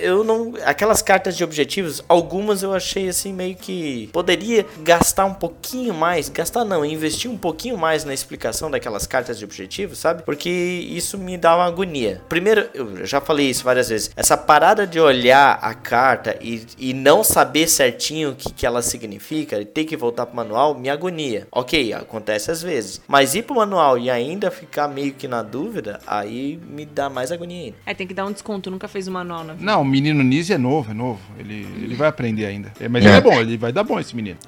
eu 0.00 0.24
não 0.24 0.54
aquelas 0.64 1.02
cartas 1.02 1.36
de 1.36 1.44
objetivos, 1.44 2.02
algumas 2.08 2.62
eu 2.62 2.72
achei 2.72 3.08
assim 3.08 3.32
meio 3.32 3.54
que 3.54 4.08
poderia 4.12 4.66
gastar 4.80 5.24
um 5.24 5.34
pouquinho 5.34 5.94
mais, 5.94 6.28
gastar 6.28 6.64
não, 6.64 6.84
investir 6.84 7.30
um 7.30 7.36
pouquinho 7.36 7.76
mais 7.76 8.04
na 8.04 8.14
explicação 8.14 8.70
daquelas 8.70 9.06
cartas 9.06 9.38
de 9.38 9.44
objetivos, 9.44 9.98
sabe? 9.98 10.22
Porque 10.22 10.50
isso 10.50 11.18
me 11.18 11.36
dá 11.36 11.56
uma 11.56 11.66
agonia. 11.66 12.22
Primeiro, 12.28 12.68
eu 12.74 13.04
já 13.06 13.20
falei 13.20 13.50
isso 13.50 13.64
várias 13.64 13.88
vezes, 13.88 14.10
essa 14.16 14.36
parada 14.36 14.86
de 14.86 15.00
olhar 15.00 15.58
a 15.60 15.74
carta 15.74 16.36
e, 16.40 16.66
e 16.78 16.94
não 16.94 17.22
saber 17.24 17.68
certinho 17.68 18.30
o 18.30 18.34
que, 18.34 18.52
que 18.52 18.66
ela 18.66 18.82
significa 18.82 19.60
e 19.60 19.64
ter 19.64 19.84
que 19.84 19.96
voltar 19.96 20.26
pro 20.26 20.36
manual 20.36 20.74
me 20.74 20.88
agonia. 20.88 21.46
Ok, 21.50 21.92
acontece 21.92 22.50
às 22.50 22.62
vezes, 22.62 23.00
mas 23.06 23.34
ir 23.34 23.42
pro 23.42 23.56
manual 23.56 23.98
e 23.98 24.10
ainda 24.10 24.50
ficar 24.50 24.88
meio 24.88 25.12
que 25.14 25.28
na 25.28 25.42
dúvida, 25.42 26.00
aí 26.06 26.58
me 26.68 26.86
dá 26.86 27.08
mais 27.08 27.30
agonia 27.32 27.64
ainda. 27.66 27.76
É, 27.86 27.94
tem 27.94 28.06
que 28.06 28.14
dar 28.14 28.26
um 28.26 28.32
desconto, 28.32 28.70
nunca 28.70 28.88
fez 28.94 29.08
o 29.08 29.10
manual 29.10 29.42
na 29.42 29.54
vida. 29.54 29.66
Não, 29.66 29.82
o 29.82 29.84
menino 29.84 30.22
Nise 30.22 30.52
é 30.52 30.58
novo, 30.58 30.92
é 30.92 30.94
novo. 30.94 31.20
Ele, 31.36 31.66
ele 31.82 31.96
vai 31.96 32.06
aprender 32.06 32.46
ainda. 32.46 32.72
É, 32.78 32.88
mas 32.88 33.04
ele 33.04 33.12
é 33.12 33.20
bom, 33.20 33.32
ele 33.40 33.56
vai 33.56 33.72
dar 33.72 33.82
bom 33.82 33.98
esse 33.98 34.14
menino. 34.14 34.38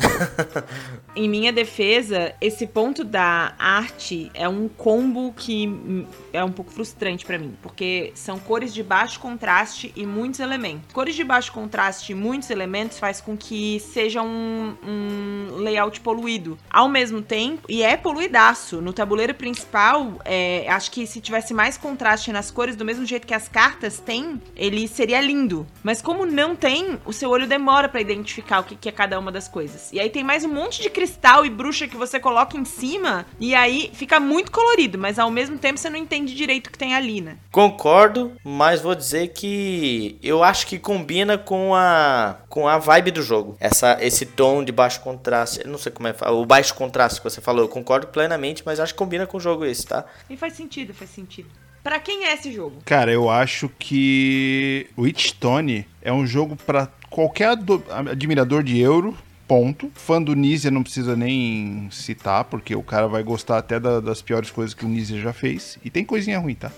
Em 1.16 1.28
minha 1.28 1.52
defesa, 1.52 2.32
esse 2.40 2.66
ponto 2.66 3.02
da 3.02 3.54
arte 3.58 4.30
é 4.34 4.48
um 4.48 4.68
combo 4.68 5.32
que 5.32 6.06
é 6.32 6.44
um 6.44 6.52
pouco 6.52 6.70
frustrante 6.70 7.24
pra 7.24 7.38
mim, 7.38 7.54
porque 7.62 8.12
são 8.14 8.38
cores 8.38 8.72
de 8.72 8.82
baixo 8.82 9.18
contraste 9.18 9.92
e 9.96 10.06
muitos 10.06 10.38
elementos. 10.38 10.92
Cores 10.92 11.16
de 11.16 11.24
baixo 11.24 11.50
contraste 11.52 12.12
e 12.12 12.14
muitos 12.14 12.50
elementos 12.50 12.98
faz 12.98 13.20
com 13.20 13.36
que 13.36 13.80
seja 13.80 14.22
um, 14.22 14.76
um 14.86 15.56
layout 15.56 16.00
poluído. 16.02 16.56
Ao 16.70 16.88
mesmo 16.88 17.20
tempo, 17.20 17.62
e 17.68 17.82
é 17.82 17.96
poluidaço. 17.96 18.80
No 18.80 18.92
tabuleiro 18.92 19.34
principal, 19.34 20.20
é, 20.24 20.68
acho 20.68 20.90
que 20.90 21.06
se 21.06 21.20
tivesse 21.20 21.52
mais 21.52 21.76
contraste 21.76 22.30
nas 22.30 22.50
cores, 22.50 22.76
do 22.76 22.84
mesmo 22.84 23.06
jeito 23.06 23.26
que 23.26 23.34
as 23.34 23.48
cartas 23.48 23.98
têm, 23.98 24.35
ele 24.56 24.86
seria 24.88 25.20
lindo. 25.20 25.66
Mas 25.82 26.02
como 26.02 26.26
não 26.26 26.56
tem, 26.56 26.98
o 27.04 27.12
seu 27.12 27.30
olho 27.30 27.46
demora 27.46 27.88
pra 27.88 28.00
identificar 28.00 28.60
o 28.60 28.64
que, 28.64 28.76
que 28.76 28.88
é 28.88 28.92
cada 28.92 29.18
uma 29.18 29.32
das 29.32 29.48
coisas. 29.48 29.92
E 29.92 30.00
aí 30.00 30.10
tem 30.10 30.24
mais 30.24 30.44
um 30.44 30.48
monte 30.48 30.82
de 30.82 30.90
cristal 30.90 31.44
e 31.44 31.50
bruxa 31.50 31.88
que 31.88 31.96
você 31.96 32.18
coloca 32.18 32.56
em 32.56 32.64
cima, 32.64 33.26
e 33.38 33.54
aí 33.54 33.90
fica 33.94 34.18
muito 34.18 34.50
colorido, 34.50 34.98
mas 34.98 35.18
ao 35.18 35.30
mesmo 35.30 35.58
tempo 35.58 35.78
você 35.78 35.90
não 35.90 35.96
entende 35.96 36.34
direito 36.34 36.68
o 36.68 36.70
que 36.70 36.78
tem 36.78 36.94
ali, 36.94 37.20
né? 37.20 37.36
Concordo, 37.50 38.32
mas 38.44 38.80
vou 38.80 38.94
dizer 38.94 39.28
que 39.28 40.18
eu 40.22 40.42
acho 40.42 40.66
que 40.66 40.78
combina 40.78 41.38
com 41.38 41.74
a 41.74 42.36
com 42.48 42.68
a 42.68 42.78
vibe 42.78 43.10
do 43.10 43.22
jogo. 43.22 43.56
Essa 43.60 43.98
esse 44.00 44.26
tom 44.26 44.64
de 44.64 44.72
baixo 44.72 45.00
contraste, 45.00 45.60
eu 45.64 45.70
não 45.70 45.78
sei 45.78 45.92
como 45.92 46.08
é, 46.08 46.14
o 46.30 46.44
baixo 46.46 46.74
contraste 46.74 47.20
que 47.20 47.24
você 47.28 47.40
falou, 47.40 47.64
eu 47.64 47.68
concordo 47.68 48.08
plenamente, 48.08 48.62
mas 48.64 48.80
acho 48.80 48.94
que 48.94 48.98
combina 48.98 49.26
com 49.26 49.36
o 49.36 49.40
jogo 49.40 49.64
esse, 49.64 49.86
tá? 49.86 50.04
E 50.28 50.36
faz 50.36 50.54
sentido, 50.54 50.94
faz 50.94 51.10
sentido. 51.10 51.48
Pra 51.86 52.00
quem 52.00 52.24
é 52.24 52.34
esse 52.34 52.50
jogo? 52.50 52.78
Cara, 52.84 53.12
eu 53.12 53.30
acho 53.30 53.68
que 53.78 54.88
Witchstone 54.98 55.86
é 56.02 56.12
um 56.12 56.26
jogo 56.26 56.56
pra 56.56 56.88
qualquer 57.08 57.50
ado- 57.50 57.84
admirador 58.10 58.64
de 58.64 58.76
euro. 58.80 59.16
Ponto. 59.46 59.88
Fã 59.94 60.20
do 60.20 60.34
Nizia 60.34 60.72
não 60.72 60.82
precisa 60.82 61.14
nem 61.14 61.86
citar, 61.92 62.42
porque 62.42 62.74
o 62.74 62.82
cara 62.82 63.06
vai 63.06 63.22
gostar 63.22 63.58
até 63.58 63.78
da- 63.78 64.00
das 64.00 64.20
piores 64.20 64.50
coisas 64.50 64.74
que 64.74 64.84
o 64.84 64.88
Nizia 64.88 65.20
já 65.20 65.32
fez. 65.32 65.78
E 65.84 65.88
tem 65.88 66.04
coisinha 66.04 66.40
ruim, 66.40 66.56
tá? 66.56 66.72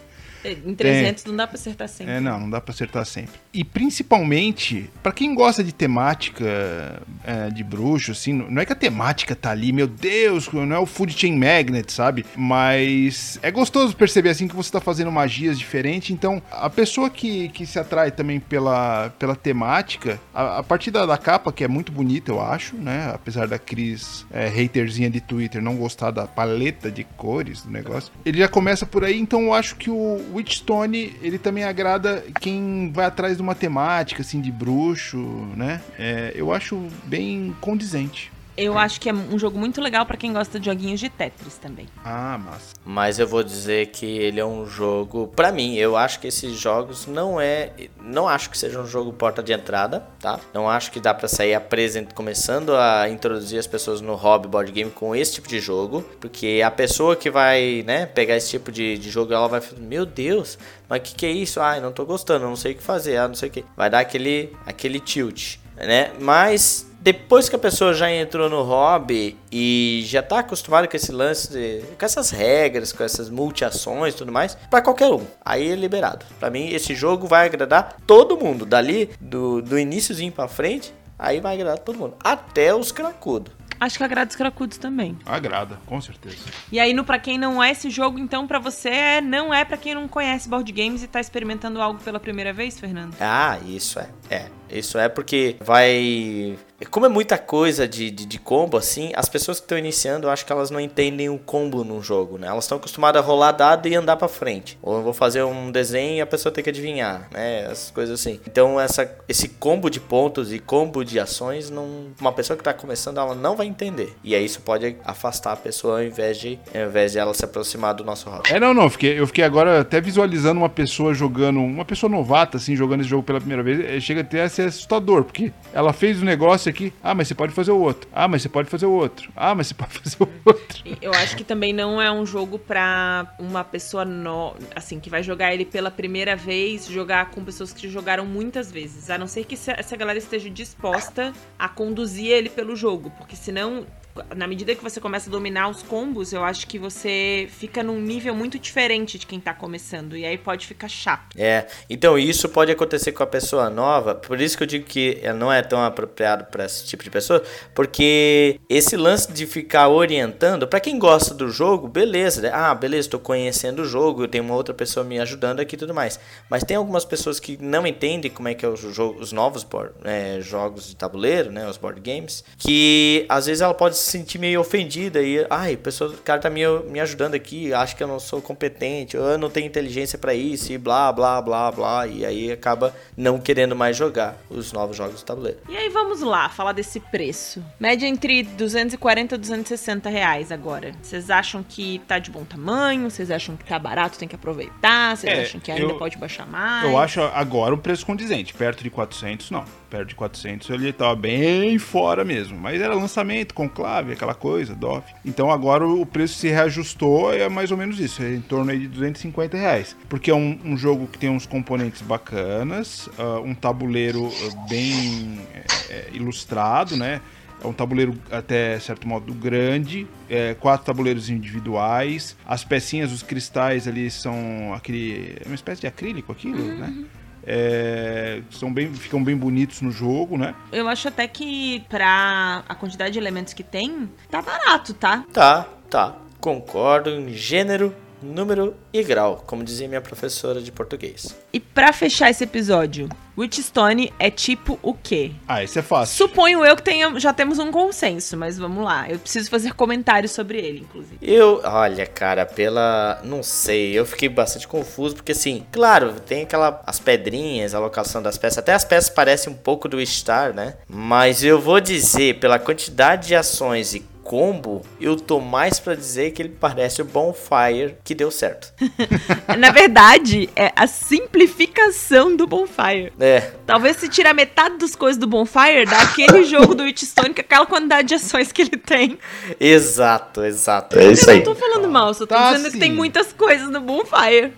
Em 0.52 0.74
300 0.74 1.24
não 1.24 1.36
dá 1.36 1.46
pra 1.46 1.56
acertar 1.56 1.88
sempre. 1.88 2.14
É, 2.14 2.20
não, 2.20 2.40
não 2.40 2.50
dá 2.50 2.60
pra 2.60 2.72
acertar 2.72 3.04
sempre. 3.04 3.34
E 3.52 3.64
principalmente, 3.64 4.90
pra 5.02 5.12
quem 5.12 5.34
gosta 5.34 5.62
de 5.62 5.72
temática 5.72 7.02
é, 7.24 7.50
de 7.50 7.62
bruxo, 7.64 8.12
assim, 8.12 8.32
não 8.32 8.60
é 8.60 8.64
que 8.64 8.72
a 8.72 8.76
temática 8.76 9.34
tá 9.34 9.50
ali, 9.50 9.72
meu 9.72 9.86
Deus, 9.86 10.50
não 10.52 10.76
é 10.76 10.78
o 10.78 10.86
Food 10.86 11.12
Chain 11.12 11.36
Magnet, 11.36 11.92
sabe? 11.92 12.24
Mas 12.36 13.38
é 13.42 13.50
gostoso 13.50 13.96
perceber, 13.96 14.30
assim, 14.30 14.48
que 14.48 14.56
você 14.56 14.70
tá 14.70 14.80
fazendo 14.80 15.10
magias 15.10 15.58
diferentes. 15.58 16.10
Então, 16.10 16.42
a 16.50 16.70
pessoa 16.70 17.10
que, 17.10 17.48
que 17.50 17.66
se 17.66 17.78
atrai 17.78 18.10
também 18.10 18.40
pela, 18.40 19.10
pela 19.18 19.34
temática, 19.34 20.20
a, 20.34 20.58
a 20.58 20.62
partir 20.62 20.90
da, 20.90 21.04
da 21.06 21.18
capa, 21.18 21.52
que 21.52 21.64
é 21.64 21.68
muito 21.68 21.92
bonita, 21.92 22.30
eu 22.30 22.40
acho, 22.40 22.76
né? 22.76 23.10
Apesar 23.14 23.46
da 23.46 23.58
Cris, 23.58 24.26
é, 24.30 24.46
haterzinha 24.48 25.10
de 25.10 25.20
Twitter, 25.20 25.62
não 25.62 25.76
gostar 25.76 26.10
da 26.10 26.26
paleta 26.26 26.90
de 26.90 27.04
cores 27.04 27.62
do 27.62 27.70
negócio. 27.70 28.12
Ele 28.24 28.38
já 28.38 28.48
começa 28.48 28.86
por 28.86 29.04
aí, 29.04 29.18
então 29.18 29.42
eu 29.42 29.54
acho 29.54 29.76
que 29.76 29.90
o 29.90 30.37
Witchstone, 30.38 31.14
ele 31.20 31.38
também 31.38 31.64
agrada 31.64 32.24
quem 32.40 32.90
vai 32.92 33.06
atrás 33.06 33.36
de 33.36 33.42
uma 33.42 33.54
temática, 33.54 34.22
assim, 34.22 34.40
de 34.40 34.50
bruxo, 34.50 35.18
né? 35.56 35.80
É, 35.98 36.32
eu 36.34 36.52
acho 36.52 36.88
bem 37.04 37.54
condizente. 37.60 38.30
Eu 38.60 38.76
acho 38.76 39.00
que 39.00 39.08
é 39.08 39.12
um 39.12 39.38
jogo 39.38 39.56
muito 39.56 39.80
legal 39.80 40.04
pra 40.04 40.16
quem 40.16 40.32
gosta 40.32 40.58
de 40.58 40.66
joguinhos 40.66 40.98
de 40.98 41.08
Tetris 41.08 41.54
também. 41.58 41.86
Ah, 42.04 42.36
massa. 42.36 42.74
Mas 42.84 43.20
eu 43.20 43.26
vou 43.26 43.44
dizer 43.44 43.86
que 43.86 44.04
ele 44.04 44.40
é 44.40 44.44
um 44.44 44.66
jogo, 44.66 45.28
Pra 45.28 45.52
mim, 45.52 45.76
eu 45.76 45.96
acho 45.96 46.18
que 46.18 46.26
esses 46.26 46.58
jogos 46.58 47.06
não 47.06 47.40
é, 47.40 47.70
não 48.02 48.26
acho 48.26 48.50
que 48.50 48.58
seja 48.58 48.80
um 48.80 48.86
jogo 48.86 49.12
porta 49.12 49.44
de 49.44 49.52
entrada, 49.52 50.04
tá? 50.18 50.40
Não 50.52 50.68
acho 50.68 50.90
que 50.90 50.98
dá 50.98 51.14
pra 51.14 51.28
sair 51.28 51.54
apresent 51.54 52.12
começando 52.12 52.74
a 52.74 53.08
introduzir 53.08 53.60
as 53.60 53.66
pessoas 53.68 54.00
no 54.00 54.16
hobby 54.16 54.48
board 54.48 54.72
game 54.72 54.90
com 54.90 55.14
esse 55.14 55.34
tipo 55.34 55.46
de 55.46 55.60
jogo, 55.60 56.02
porque 56.20 56.60
a 56.64 56.70
pessoa 56.70 57.14
que 57.14 57.30
vai, 57.30 57.84
né, 57.86 58.06
pegar 58.06 58.36
esse 58.36 58.50
tipo 58.50 58.72
de, 58.72 58.98
de 58.98 59.08
jogo, 59.08 59.32
ela 59.32 59.46
vai 59.46 59.60
falar, 59.60 59.80
meu 59.82 60.04
Deus, 60.04 60.58
mas 60.88 60.98
o 60.98 61.02
que, 61.04 61.14
que 61.14 61.26
é 61.26 61.30
isso? 61.30 61.60
Ai, 61.60 61.80
não 61.80 61.92
tô 61.92 62.04
gostando, 62.04 62.44
não 62.46 62.56
sei 62.56 62.72
o 62.72 62.74
que 62.74 62.82
fazer, 62.82 63.18
ah, 63.18 63.28
não 63.28 63.36
sei 63.36 63.50
o 63.50 63.52
que. 63.52 63.64
Vai 63.76 63.88
dar 63.88 64.00
aquele, 64.00 64.52
aquele 64.66 64.98
tilt, 64.98 65.58
né? 65.76 66.10
Mas 66.18 66.87
depois 67.00 67.48
que 67.48 67.56
a 67.56 67.58
pessoa 67.58 67.94
já 67.94 68.10
entrou 68.10 68.48
no 68.48 68.62
hobby 68.62 69.36
e 69.50 70.02
já 70.06 70.22
tá 70.22 70.40
acostumado 70.40 70.88
com 70.88 70.96
esse 70.96 71.12
lance, 71.12 71.50
de, 71.50 71.82
com 71.98 72.04
essas 72.04 72.30
regras, 72.30 72.92
com 72.92 73.04
essas 73.04 73.30
multi-ações 73.30 74.14
e 74.14 74.16
tudo 74.16 74.32
mais, 74.32 74.56
pra 74.68 74.82
qualquer 74.82 75.08
um. 75.08 75.24
Aí 75.44 75.70
é 75.70 75.74
liberado. 75.74 76.26
Pra 76.38 76.50
mim, 76.50 76.68
esse 76.68 76.94
jogo 76.94 77.26
vai 77.26 77.46
agradar 77.46 77.96
todo 78.06 78.36
mundo. 78.36 78.66
Dali, 78.66 79.10
do, 79.20 79.62
do 79.62 79.78
iníciozinho 79.78 80.32
pra 80.32 80.48
frente, 80.48 80.92
aí 81.18 81.40
vai 81.40 81.54
agradar 81.54 81.78
todo 81.78 81.98
mundo. 81.98 82.14
Até 82.22 82.74
os 82.74 82.92
cracudos. 82.92 83.52
Acho 83.80 83.96
que 83.96 84.02
agrada 84.02 84.28
os 84.28 84.36
cracudos 84.36 84.76
também. 84.76 85.16
Agrada, 85.24 85.78
com 85.86 86.00
certeza. 86.00 86.36
E 86.72 86.80
aí, 86.80 86.92
no 86.92 87.04
pra 87.04 87.18
quem 87.18 87.38
não 87.38 87.62
é 87.62 87.70
esse 87.70 87.90
jogo, 87.90 88.18
então 88.18 88.46
pra 88.46 88.58
você 88.58 88.88
é, 88.88 89.20
não 89.20 89.54
é 89.54 89.64
pra 89.64 89.76
quem 89.76 89.94
não 89.94 90.08
conhece 90.08 90.48
board 90.48 90.70
games 90.72 91.02
e 91.02 91.06
tá 91.06 91.20
experimentando 91.20 91.80
algo 91.80 92.00
pela 92.02 92.18
primeira 92.18 92.52
vez, 92.52 92.78
Fernando? 92.78 93.14
Ah, 93.20 93.56
isso 93.64 94.00
é. 94.00 94.08
É. 94.30 94.58
Isso 94.70 94.98
é 94.98 95.08
porque 95.08 95.56
vai. 95.60 96.56
Como 96.90 97.04
é 97.06 97.08
muita 97.08 97.36
coisa 97.36 97.88
de, 97.88 98.08
de, 98.08 98.24
de 98.24 98.38
combo, 98.38 98.76
assim, 98.76 99.10
as 99.16 99.28
pessoas 99.28 99.58
que 99.58 99.64
estão 99.64 99.76
iniciando, 99.76 100.28
eu 100.28 100.30
acho 100.30 100.46
que 100.46 100.52
elas 100.52 100.70
não 100.70 100.78
entendem 100.78 101.28
o 101.28 101.36
combo 101.36 101.82
num 101.82 102.00
jogo, 102.00 102.38
né? 102.38 102.46
Elas 102.46 102.64
estão 102.64 102.78
acostumadas 102.78 103.20
a 103.20 103.24
rolar 103.24 103.50
dado 103.50 103.88
e 103.88 103.96
andar 103.96 104.16
pra 104.16 104.28
frente. 104.28 104.78
Ou 104.80 104.98
eu 104.98 105.02
vou 105.02 105.12
fazer 105.12 105.42
um 105.42 105.72
desenho 105.72 106.18
e 106.18 106.20
a 106.20 106.26
pessoa 106.26 106.52
tem 106.52 106.62
que 106.62 106.70
adivinhar, 106.70 107.28
né? 107.32 107.64
Essas 107.64 107.90
coisas 107.90 108.20
assim. 108.20 108.38
Então, 108.46 108.78
essa, 108.78 109.10
esse 109.28 109.48
combo 109.48 109.90
de 109.90 109.98
pontos 109.98 110.52
e 110.52 110.60
combo 110.60 111.04
de 111.04 111.18
ações, 111.18 111.68
não, 111.68 112.12
uma 112.20 112.32
pessoa 112.32 112.56
que 112.56 112.62
tá 112.62 112.72
começando, 112.72 113.18
ela 113.18 113.34
não 113.34 113.56
vai 113.56 113.66
entender. 113.66 114.14
E 114.22 114.36
aí 114.36 114.44
isso 114.44 114.60
pode 114.60 114.96
afastar 115.04 115.54
a 115.54 115.56
pessoa 115.56 115.98
ao 115.98 116.04
invés 116.04 116.38
de, 116.38 116.60
ao 116.72 116.88
invés 116.88 117.10
de 117.10 117.18
ela 117.18 117.34
se 117.34 117.44
aproximar 117.44 117.92
do 117.92 118.04
nosso 118.04 118.30
hobby. 118.30 118.52
É, 118.52 118.60
não, 118.60 118.72
não, 118.72 118.88
fiquei, 118.88 119.18
eu 119.18 119.26
fiquei 119.26 119.42
agora 119.42 119.80
até 119.80 120.00
visualizando 120.00 120.60
uma 120.60 120.68
pessoa 120.68 121.12
jogando, 121.12 121.58
uma 121.58 121.84
pessoa 121.84 122.08
novata, 122.08 122.56
assim, 122.56 122.76
jogando 122.76 123.00
esse 123.00 123.10
jogo 123.10 123.24
pela 123.24 123.40
primeira 123.40 123.64
vez. 123.64 123.80
É, 123.80 123.98
Chega 124.18 124.22
até 124.22 124.42
a 124.42 124.48
ser 124.48 124.62
assustador, 124.68 125.24
porque 125.24 125.52
ela 125.72 125.92
fez 125.92 126.20
o 126.20 126.24
negócio 126.24 126.68
aqui, 126.68 126.92
ah, 127.02 127.14
mas 127.14 127.28
você 127.28 127.34
pode 127.34 127.52
fazer 127.52 127.70
o 127.70 127.78
outro. 127.78 128.08
Ah, 128.12 128.26
mas 128.26 128.42
você 128.42 128.48
pode 128.48 128.68
fazer 128.68 128.86
o 128.86 128.90
outro. 128.90 129.30
Ah, 129.36 129.54
mas 129.54 129.68
você 129.68 129.74
pode 129.74 129.92
fazer 129.92 130.16
o 130.20 130.28
outro. 130.44 130.82
Eu 131.00 131.12
acho 131.12 131.36
que 131.36 131.44
também 131.44 131.72
não 131.72 132.00
é 132.00 132.10
um 132.10 132.26
jogo 132.26 132.58
pra 132.58 133.34
uma 133.38 133.62
pessoa 133.62 134.04
no, 134.04 134.54
assim 134.74 134.98
que 134.98 135.08
vai 135.08 135.22
jogar 135.22 135.54
ele 135.54 135.64
pela 135.64 135.90
primeira 135.90 136.34
vez, 136.34 136.86
jogar 136.86 137.30
com 137.30 137.44
pessoas 137.44 137.72
que 137.72 137.88
jogaram 137.88 138.26
muitas 138.26 138.72
vezes, 138.72 139.10
a 139.10 139.18
não 139.18 139.26
ser 139.26 139.44
que 139.44 139.54
essa 139.54 139.96
galera 139.96 140.18
esteja 140.18 140.50
disposta 140.50 141.32
a 141.58 141.68
conduzir 141.68 142.30
ele 142.30 142.48
pelo 142.48 142.74
jogo, 142.74 143.10
porque 143.18 143.36
senão 143.36 143.86
na 144.34 144.46
medida 144.46 144.74
que 144.74 144.82
você 144.82 145.00
começa 145.00 145.28
a 145.28 145.32
dominar 145.32 145.68
os 145.68 145.82
combos, 145.82 146.32
eu 146.32 146.44
acho 146.44 146.66
que 146.66 146.78
você 146.78 147.48
fica 147.50 147.82
num 147.82 148.00
nível 148.00 148.34
muito 148.34 148.58
diferente 148.58 149.18
de 149.18 149.26
quem 149.26 149.40
tá 149.40 149.54
começando 149.54 150.16
e 150.16 150.24
aí 150.24 150.36
pode 150.36 150.66
ficar 150.66 150.88
chato. 150.88 151.36
É, 151.36 151.66
então 151.88 152.18
isso 152.18 152.48
pode 152.48 152.70
acontecer 152.70 153.12
com 153.12 153.22
a 153.22 153.26
pessoa 153.26 153.70
nova, 153.70 154.14
por 154.14 154.40
isso 154.40 154.56
que 154.56 154.62
eu 154.62 154.66
digo 154.66 154.84
que 154.84 155.18
ela 155.22 155.38
não 155.38 155.52
é 155.52 155.62
tão 155.62 155.82
apropriado 155.82 156.44
para 156.46 156.64
esse 156.64 156.86
tipo 156.86 157.02
de 157.02 157.10
pessoa, 157.10 157.42
porque 157.74 158.60
esse 158.68 158.96
lance 158.96 159.32
de 159.32 159.46
ficar 159.46 159.88
orientando, 159.88 160.66
para 160.66 160.80
quem 160.80 160.98
gosta 160.98 161.34
do 161.34 161.50
jogo, 161.50 161.88
beleza, 161.88 162.42
né? 162.42 162.50
ah, 162.52 162.74
beleza, 162.74 163.10
tô 163.10 163.18
conhecendo 163.18 163.82
o 163.82 163.84
jogo, 163.84 164.28
tenho 164.28 164.44
uma 164.44 164.54
outra 164.54 164.74
pessoa 164.74 165.04
me 165.04 165.18
ajudando 165.18 165.60
aqui 165.60 165.74
e 165.74 165.78
tudo 165.78 165.94
mais. 165.94 166.18
Mas 166.48 166.64
tem 166.64 166.76
algumas 166.76 167.04
pessoas 167.04 167.40
que 167.40 167.56
não 167.60 167.86
entendem 167.86 168.30
como 168.30 168.48
é 168.48 168.54
que 168.54 168.64
é 168.64 168.68
o 168.68 168.76
jogo, 168.76 169.20
os 169.20 169.32
novos 169.32 169.64
board, 169.64 169.92
é, 170.04 170.40
jogos 170.40 170.88
de 170.88 170.96
tabuleiro, 170.96 171.50
né, 171.50 171.68
os 171.68 171.76
board 171.76 172.00
games, 172.00 172.44
que 172.56 173.26
às 173.28 173.46
vezes 173.46 173.60
ela 173.60 173.74
pode 173.74 173.96
se 174.08 174.18
sentir 174.18 174.38
meio 174.38 174.60
ofendida 174.60 175.22
e, 175.22 175.46
ai, 175.50 175.74
a 175.74 175.78
pessoa, 175.78 176.10
o 176.10 176.18
cara 176.18 176.40
tá 176.40 176.48
me, 176.50 176.62
me 176.90 176.98
ajudando 177.00 177.34
aqui, 177.34 177.72
acha 177.72 177.94
que 177.94 178.02
eu 178.02 178.08
não 178.08 178.18
sou 178.18 178.40
competente, 178.40 179.16
eu 179.16 179.36
não 179.38 179.50
tenho 179.50 179.66
inteligência 179.66 180.18
para 180.18 180.34
isso 180.34 180.72
e 180.72 180.78
blá, 180.78 181.12
blá, 181.12 181.40
blá, 181.42 181.70
blá, 181.70 182.06
e 182.06 182.24
aí 182.24 182.50
acaba 182.50 182.94
não 183.16 183.38
querendo 183.38 183.76
mais 183.76 183.96
jogar 183.96 184.36
os 184.50 184.72
novos 184.72 184.96
jogos 184.96 185.18
de 185.18 185.24
tabuleiro. 185.24 185.58
E 185.68 185.76
aí 185.76 185.88
vamos 185.88 186.20
lá, 186.22 186.48
falar 186.48 186.72
desse 186.72 186.98
preço. 187.00 187.62
Média 187.78 188.06
entre 188.06 188.42
240 188.42 189.34
e 189.34 189.38
260 189.38 190.08
reais 190.08 190.50
agora. 190.50 190.92
Vocês 191.02 191.30
acham 191.30 191.62
que 191.62 192.00
tá 192.06 192.18
de 192.18 192.30
bom 192.30 192.44
tamanho? 192.44 193.10
Vocês 193.10 193.30
acham 193.30 193.56
que 193.56 193.64
tá 193.64 193.78
barato, 193.78 194.18
tem 194.18 194.28
que 194.28 194.34
aproveitar? 194.34 195.16
Vocês 195.16 195.32
É, 195.38 195.42
acham 195.42 195.60
que 195.60 195.70
ainda 195.70 195.84
eu- 195.92 195.98
pode 195.98 196.16
baixar 196.16 196.46
mais? 196.46 196.84
Eu 196.84 196.96
acho 196.98 197.20
agora 197.22 197.74
o 197.74 197.78
preço 197.78 198.04
condizente. 198.06 198.54
Perto 198.54 198.82
de 198.82 198.90
400, 198.90 199.50
não. 199.50 199.64
Perto 199.90 200.08
de 200.08 200.14
400 200.14 200.68
ele 200.70 200.92
tava 200.92 201.16
bem 201.16 201.78
fora 201.78 202.24
mesmo. 202.24 202.58
Mas 202.58 202.80
era 202.80 202.94
lançamento, 202.94 203.54
conclave, 203.98 204.12
aquela 204.12 204.34
coisa, 204.34 204.74
DOF. 204.74 205.14
Então 205.24 205.50
agora 205.50 205.86
o 205.86 206.06
preço 206.06 206.34
se 206.34 206.48
reajustou, 206.48 207.32
é 207.32 207.48
mais 207.48 207.70
ou 207.70 207.76
menos 207.76 207.98
isso. 207.98 208.22
É 208.22 208.34
em 208.34 208.40
torno 208.40 208.70
aí 208.70 208.80
de 208.80 208.88
250 208.88 209.56
reais. 209.56 209.96
Porque 210.08 210.30
é 210.30 210.34
um, 210.34 210.58
um 210.64 210.76
jogo 210.76 211.06
que 211.06 211.18
tem 211.18 211.28
uns 211.28 211.46
componentes 211.46 212.02
bacanas, 212.02 213.08
ah, 213.18 213.40
um 213.40 213.54
tabuleiro 213.54 214.28
ah, 214.28 214.68
bem 214.68 215.40
é, 215.52 215.64
é, 215.90 216.08
ilustrado, 216.12 216.96
né? 216.96 217.20
É 217.62 217.66
um 217.66 217.72
tabuleiro 217.72 218.14
até 218.30 218.78
certo 218.78 219.08
modo 219.08 219.34
grande, 219.34 220.06
é, 220.30 220.54
quatro 220.54 220.86
tabuleiros 220.86 221.28
individuais. 221.28 222.36
As 222.46 222.62
pecinhas, 222.62 223.10
os 223.10 223.22
cristais 223.22 223.88
ali 223.88 224.08
são 224.10 224.72
aquele. 224.74 225.36
É 225.44 225.46
uma 225.46 225.56
espécie 225.56 225.80
de 225.80 225.88
acrílico 225.88 226.30
aquilo, 226.30 226.62
né? 226.76 227.04
É, 227.50 228.42
são 228.50 228.70
bem, 228.70 228.92
ficam 228.92 229.24
bem 229.24 229.34
bonitos 229.34 229.80
no 229.80 229.90
jogo, 229.90 230.36
né? 230.36 230.54
Eu 230.70 230.86
acho 230.86 231.08
até 231.08 231.26
que 231.26 231.82
pra 231.88 232.62
a 232.68 232.74
quantidade 232.74 233.12
de 233.12 233.18
elementos 233.18 233.54
que 233.54 233.62
tem, 233.62 234.06
tá 234.30 234.42
barato, 234.42 234.92
tá? 234.92 235.24
Tá, 235.32 235.66
tá, 235.88 236.14
concordo 236.38 237.08
em 237.08 237.32
gênero, 237.32 237.94
número 238.22 238.76
e 238.92 239.02
grau, 239.02 239.42
como 239.46 239.64
dizia 239.64 239.88
minha 239.88 240.02
professora 240.02 240.60
de 240.60 240.70
português. 240.70 241.34
E 241.50 241.58
pra 241.58 241.90
fechar 241.90 242.28
esse 242.28 242.44
episódio, 242.44 243.08
Witchstone 243.38 244.12
é 244.18 244.30
tipo 244.30 244.78
o 244.82 244.92
quê? 244.92 245.30
Ah, 245.46 245.62
esse 245.62 245.78
é 245.78 245.82
fácil. 245.82 246.16
Suponho 246.16 246.64
eu 246.64 246.74
que 246.74 246.82
tenha, 246.82 247.18
já 247.20 247.32
temos 247.32 247.60
um 247.60 247.70
consenso, 247.70 248.36
mas 248.36 248.58
vamos 248.58 248.84
lá. 248.84 249.08
Eu 249.08 249.18
preciso 249.18 249.48
fazer 249.48 249.74
comentários 249.74 250.32
sobre 250.32 250.58
ele, 250.58 250.80
inclusive. 250.80 251.18
Eu, 251.22 251.60
olha, 251.62 252.04
cara, 252.06 252.44
pela. 252.44 253.20
Não 253.22 253.42
sei, 253.42 253.92
eu 253.96 254.04
fiquei 254.04 254.28
bastante 254.28 254.66
confuso, 254.66 255.16
porque 255.16 255.32
assim, 255.32 255.64
claro, 255.70 256.14
tem 256.20 256.42
aquela. 256.42 256.82
As 256.84 256.98
pedrinhas, 256.98 257.74
a 257.74 257.78
locação 257.78 258.20
das 258.20 258.36
peças, 258.36 258.58
até 258.58 258.74
as 258.74 258.84
peças 258.84 259.10
parecem 259.10 259.52
um 259.52 259.56
pouco 259.56 259.88
do 259.88 260.04
Star, 260.04 260.52
né? 260.52 260.74
Mas 260.88 261.44
eu 261.44 261.60
vou 261.60 261.80
dizer, 261.80 262.40
pela 262.40 262.58
quantidade 262.58 263.28
de 263.28 263.36
ações 263.36 263.94
e 263.94 264.00
combo, 264.28 264.82
eu 265.00 265.16
tô 265.16 265.40
mais 265.40 265.80
pra 265.80 265.94
dizer 265.94 266.32
que 266.32 266.42
ele 266.42 266.50
parece 266.60 267.00
o 267.00 267.04
Bonfire 267.06 267.96
que 268.04 268.14
deu 268.14 268.30
certo. 268.30 268.74
Na 269.58 269.70
verdade, 269.70 270.50
é 270.54 270.70
a 270.76 270.86
simplificação 270.86 272.36
do 272.36 272.46
Bonfire. 272.46 273.10
É, 273.18 273.52
Talvez 273.66 273.96
se 273.96 274.06
tirar 274.06 274.34
metade 274.34 274.76
das 274.76 274.94
coisas 274.94 275.18
do 275.18 275.26
Bonfire, 275.26 275.86
dá 275.86 276.02
aquele 276.02 276.44
jogo 276.48 276.74
do 276.74 276.82
Witchstone 276.82 277.32
com 277.32 277.40
aquela 277.40 277.64
quantidade 277.64 278.08
de 278.08 278.14
ações 278.16 278.52
que 278.52 278.60
ele 278.60 278.76
tem. 278.76 279.18
exato, 279.58 280.44
exato. 280.44 280.98
É 280.98 281.10
isso 281.10 281.24
eu 281.28 281.32
aí. 281.32 281.38
não 281.38 281.44
tô 281.44 281.54
falando 281.54 281.88
mal, 281.88 282.12
só 282.12 282.20
tô 282.26 282.34
Tá 282.34 282.52
dizendo 282.52 282.66
que 282.66 282.72
sim. 282.72 282.78
tem 282.80 282.92
muitas 282.92 283.32
coisas 283.32 283.70
no 283.70 283.80
Bonfire. 283.80 284.52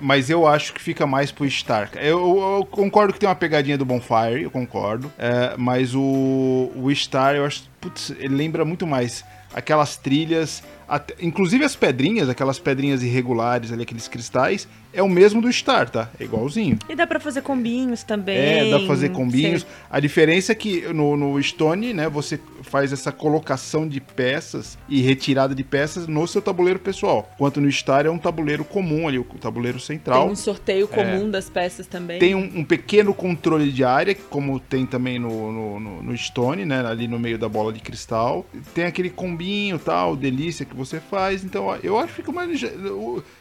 Mas 0.00 0.28
eu 0.30 0.46
acho 0.46 0.72
que 0.74 0.80
fica 0.80 1.06
mais 1.06 1.30
pro 1.32 1.48
Star. 1.50 1.90
Eu, 1.94 2.02
eu- 2.18 2.56
eu 2.58 2.64
concordo 2.66 3.12
que 3.12 3.18
tem 3.20 3.28
uma 3.28 3.34
pegadinha 3.34 3.78
do 3.78 3.84
Bonfire, 3.84 4.42
eu 4.42 4.50
concordo. 4.50 5.10
É, 5.18 5.54
mas 5.56 5.94
o, 5.94 6.70
o 6.76 6.90
Star, 6.94 7.34
eu 7.34 7.44
acho. 7.44 7.64
Putz, 7.80 8.10
ele 8.18 8.34
lembra 8.34 8.64
muito 8.64 8.86
mais 8.86 9.24
aquelas 9.54 9.96
trilhas. 9.96 10.62
Até- 10.88 11.14
inclusive 11.20 11.64
as 11.64 11.74
pedrinhas, 11.76 12.28
aquelas 12.28 12.58
pedrinhas 12.58 13.02
irregulares 13.02 13.72
ali, 13.72 13.82
aqueles 13.82 14.08
cristais, 14.08 14.68
é 14.92 15.02
o 15.02 15.08
mesmo 15.08 15.42
do 15.42 15.52
Star, 15.52 15.90
tá? 15.90 16.08
É 16.18 16.24
igualzinho. 16.24 16.78
E 16.88 16.94
dá 16.94 17.06
pra 17.06 17.20
fazer 17.20 17.42
combinhos 17.42 18.02
também. 18.02 18.36
É, 18.38 18.70
dá 18.70 18.78
pra 18.78 18.86
fazer 18.86 19.10
combinhos. 19.10 19.62
Sei. 19.62 19.70
A 19.90 20.00
diferença 20.00 20.52
é 20.52 20.54
que 20.54 20.80
no, 20.92 21.16
no 21.16 21.42
Stone, 21.42 21.92
né, 21.92 22.08
você 22.08 22.40
faz 22.62 22.92
essa 22.92 23.12
colocação 23.12 23.86
de 23.86 24.00
peças 24.00 24.78
e 24.88 25.02
retirada 25.02 25.54
de 25.54 25.62
peças 25.62 26.06
no 26.06 26.26
seu 26.26 26.40
tabuleiro 26.40 26.78
pessoal. 26.78 27.30
Enquanto 27.34 27.60
no 27.60 27.70
Star 27.70 28.06
é 28.06 28.10
um 28.10 28.16
tabuleiro 28.18 28.64
comum 28.64 29.06
ali, 29.06 29.18
o 29.18 29.24
tabuleiro 29.24 29.78
central. 29.78 30.22
Tem 30.24 30.32
um 30.32 30.36
sorteio 30.36 30.88
comum 30.88 31.30
das 31.30 31.50
peças 31.50 31.86
também. 31.86 32.18
Tem 32.18 32.34
um, 32.34 32.60
um 32.60 32.64
pequeno 32.64 33.12
controle 33.12 33.70
de 33.70 33.84
área, 33.84 34.14
como 34.30 34.58
tem 34.58 34.86
também 34.86 35.18
no, 35.18 35.52
no, 35.52 35.80
no- 35.80 36.02
no 36.02 36.16
Stone, 36.16 36.64
né? 36.64 36.84
Ali 36.86 37.06
no 37.06 37.18
meio 37.18 37.36
da 37.38 37.48
bola 37.48 37.70
de 37.72 37.80
cristal. 37.80 38.46
Tem 38.74 38.84
aquele 38.84 39.10
combinho 39.10 39.78
tal, 39.78 40.16
delícia 40.16 40.64
que 40.64 40.74
você 40.76 41.00
faz. 41.00 41.42
Então, 41.42 41.74
eu 41.82 41.98
acho 41.98 42.08
que 42.08 42.14
fica 42.16 42.30
mais. 42.30 42.60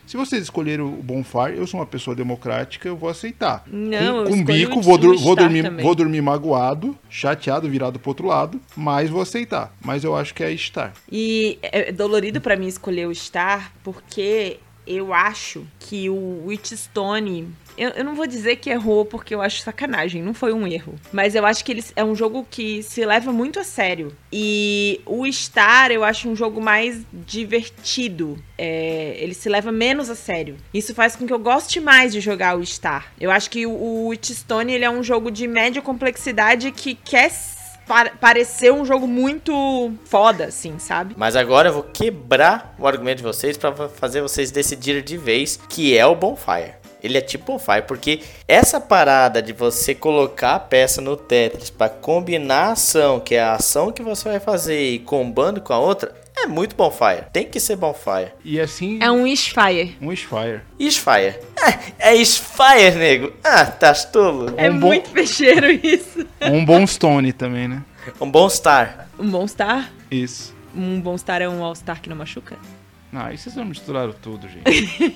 Se 0.08 0.18
vocês 0.18 0.44
escolherem 0.44 0.86
o 0.86 0.90
Bonfire, 0.90 1.58
eu 1.58 1.68
sou 1.68 1.80
uma 1.80 1.86
pessoa 1.86 2.16
democrática, 2.16 2.88
eu 2.88 2.96
vou 2.96 3.10
aceitar. 3.10 3.64
Não, 3.68 3.98
eu 3.98 4.24
com, 4.24 4.30
com 4.30 4.36
escolho 4.38 4.46
bico, 4.46 4.82
vou, 4.82 4.98
vou 5.18 5.36
dormir, 5.36 5.64
também. 5.64 5.86
vou 5.86 5.96
dormir 5.96 6.22
magoado, 6.22 6.98
chateado, 7.10 7.70
virado 7.70 8.00
pro 8.00 8.12
outro 8.12 8.28
lado, 8.28 8.60
mas 8.76 9.10
vou 9.10 9.22
aceitar. 9.22 9.76
Mas 9.84 10.04
eu 10.04 10.16
acho 10.16 10.34
que 10.34 10.44
é 10.44 10.56
Star. 10.56 10.94
E 11.12 11.60
é 11.62 11.92
dolorido 11.92 12.40
pra 12.40 12.56
mim 12.56 12.68
escolher 12.68 13.08
o 13.08 13.14
Star, 13.14 13.72
porque 13.84 14.60
eu 14.86 15.14
acho 15.14 15.66
que 15.80 16.10
o 16.10 16.46
Witchstone. 16.46 17.48
Eu, 17.78 17.90
eu 17.90 18.06
não 18.06 18.16
vou 18.16 18.26
dizer 18.26 18.56
que 18.56 18.70
errou 18.70 19.06
porque 19.06 19.36
eu 19.36 19.42
acho 19.42 19.62
sacanagem, 19.62 20.22
não 20.22 20.34
foi 20.34 20.54
um 20.54 20.66
erro. 20.66 20.96
Mas 21.12 21.36
eu 21.36 21.46
acho 21.46 21.64
que 21.66 21.74
ele 21.74 21.84
é 21.96 22.04
um 22.04 22.16
jogo 22.16 22.48
que 22.50 22.82
se 22.82 23.06
leva 23.06 23.34
muito 23.34 23.60
a 23.60 23.66
sério. 23.66 24.16
E 24.32 25.02
o 25.06 25.30
Star 25.30 25.92
eu 25.92 26.04
acho 26.04 26.30
um 26.30 26.36
jogo 26.36 26.62
mais 26.62 27.06
divertido. 27.12 28.42
É, 28.58 29.18
ele 29.20 29.34
se 29.34 29.50
leva 29.50 29.74
menos 29.74 30.10
a 30.10 30.16
sério. 30.16 30.56
Isso 30.74 30.96
faz 30.96 31.18
com 31.18 31.28
que 31.28 31.34
eu 31.34 31.40
goste 31.40 31.82
mais 31.82 32.14
de 32.14 32.22
jogar 32.22 32.58
o 32.58 32.66
Star. 32.66 33.12
Eu 33.20 33.30
acho 33.30 33.50
que 33.50 33.66
o, 33.66 33.72
o 33.72 34.08
Witchstone 34.08 34.74
ele 34.74 34.86
é 34.86 34.90
um 34.90 35.04
jogo 35.04 35.30
de 35.30 35.46
média 35.46 35.82
complexidade 35.82 36.72
que 36.72 36.96
quer 36.96 37.30
pa- 37.88 38.12
parecer 38.20 38.72
um 38.72 38.86
jogo 38.86 39.08
muito 39.08 39.94
foda, 40.06 40.46
assim, 40.46 40.78
sabe? 40.80 41.14
Mas 41.18 41.36
agora 41.36 41.70
eu 41.70 41.74
vou 41.74 41.84
quebrar 41.84 42.76
o 42.80 42.88
argumento 42.88 43.18
de 43.18 43.24
vocês 43.24 43.58
pra 43.58 43.72
fazer 43.90 44.22
vocês 44.22 44.52
decidirem 44.52 45.04
de 45.04 45.18
vez 45.18 45.60
que 45.70 45.98
é 45.98 46.06
o 46.06 46.16
Bonfire. 46.16 46.74
Ele 47.04 47.18
é 47.20 47.22
tipo 47.22 47.52
Bonfire, 47.54 47.84
porque 47.88 48.22
essa 48.48 48.82
parada 48.82 49.40
de 49.40 49.54
você 49.54 49.94
colocar 49.94 50.56
a 50.56 50.60
peça 50.60 51.02
no 51.02 51.16
Tetris 51.16 51.70
pra 51.70 51.88
combinar 51.88 52.70
a 52.70 52.72
ação, 52.72 53.20
que 53.20 53.36
é 53.36 53.42
a 53.42 53.54
ação 53.54 53.92
que 53.92 54.02
você 54.02 54.28
vai 54.30 54.40
fazer 54.40 54.82
e 54.82 55.00
combando 55.00 55.62
com 55.62 55.72
a 55.72 55.78
outra, 55.78 56.16
é 56.36 56.48
muito 56.48 56.76
Bonfire. 56.76 57.26
Tem 57.32 57.46
que 57.46 57.60
ser 57.60 57.76
Bonfire. 57.76 58.32
E 58.44 58.60
assim, 58.60 58.98
É 59.02 59.12
um 59.12 59.24
Wishfire. 59.24 59.96
um 60.02 60.12
Sphere. 60.12 60.62
Isfire. 60.80 61.36
É, 62.00 62.10
é 62.10 62.16
Isfire, 62.16 62.96
nego. 62.98 63.34
Ah, 63.44 63.66
tá 63.66 63.94
tolo. 63.94 64.54
É 64.58 64.70
Um 64.72 64.80
bom- 64.80 64.88
muito 64.88 65.12
peixeiro 65.12 65.68
isso. 65.72 66.26
Um 66.52 66.66
bom 66.66 66.86
Stone 66.86 67.34
também, 67.34 67.68
né? 67.68 67.84
Um 68.20 68.30
bom 68.30 68.50
star. 68.50 69.08
Um 69.18 69.30
bom 69.30 69.48
star? 69.48 69.90
Isso. 70.12 70.56
Um 70.76 71.00
bom 71.00 71.18
star 71.18 71.42
é 71.42 71.50
um 71.50 71.64
all-star 71.64 72.02
que 72.02 72.10
não 72.10 72.18
machuca? 72.18 72.58
Ah, 73.14 73.28
aí 73.28 73.38
vocês 73.38 73.56
já 73.56 73.64
misturaram 73.64 74.14
tudo, 74.14 74.48
gente. 74.50 75.16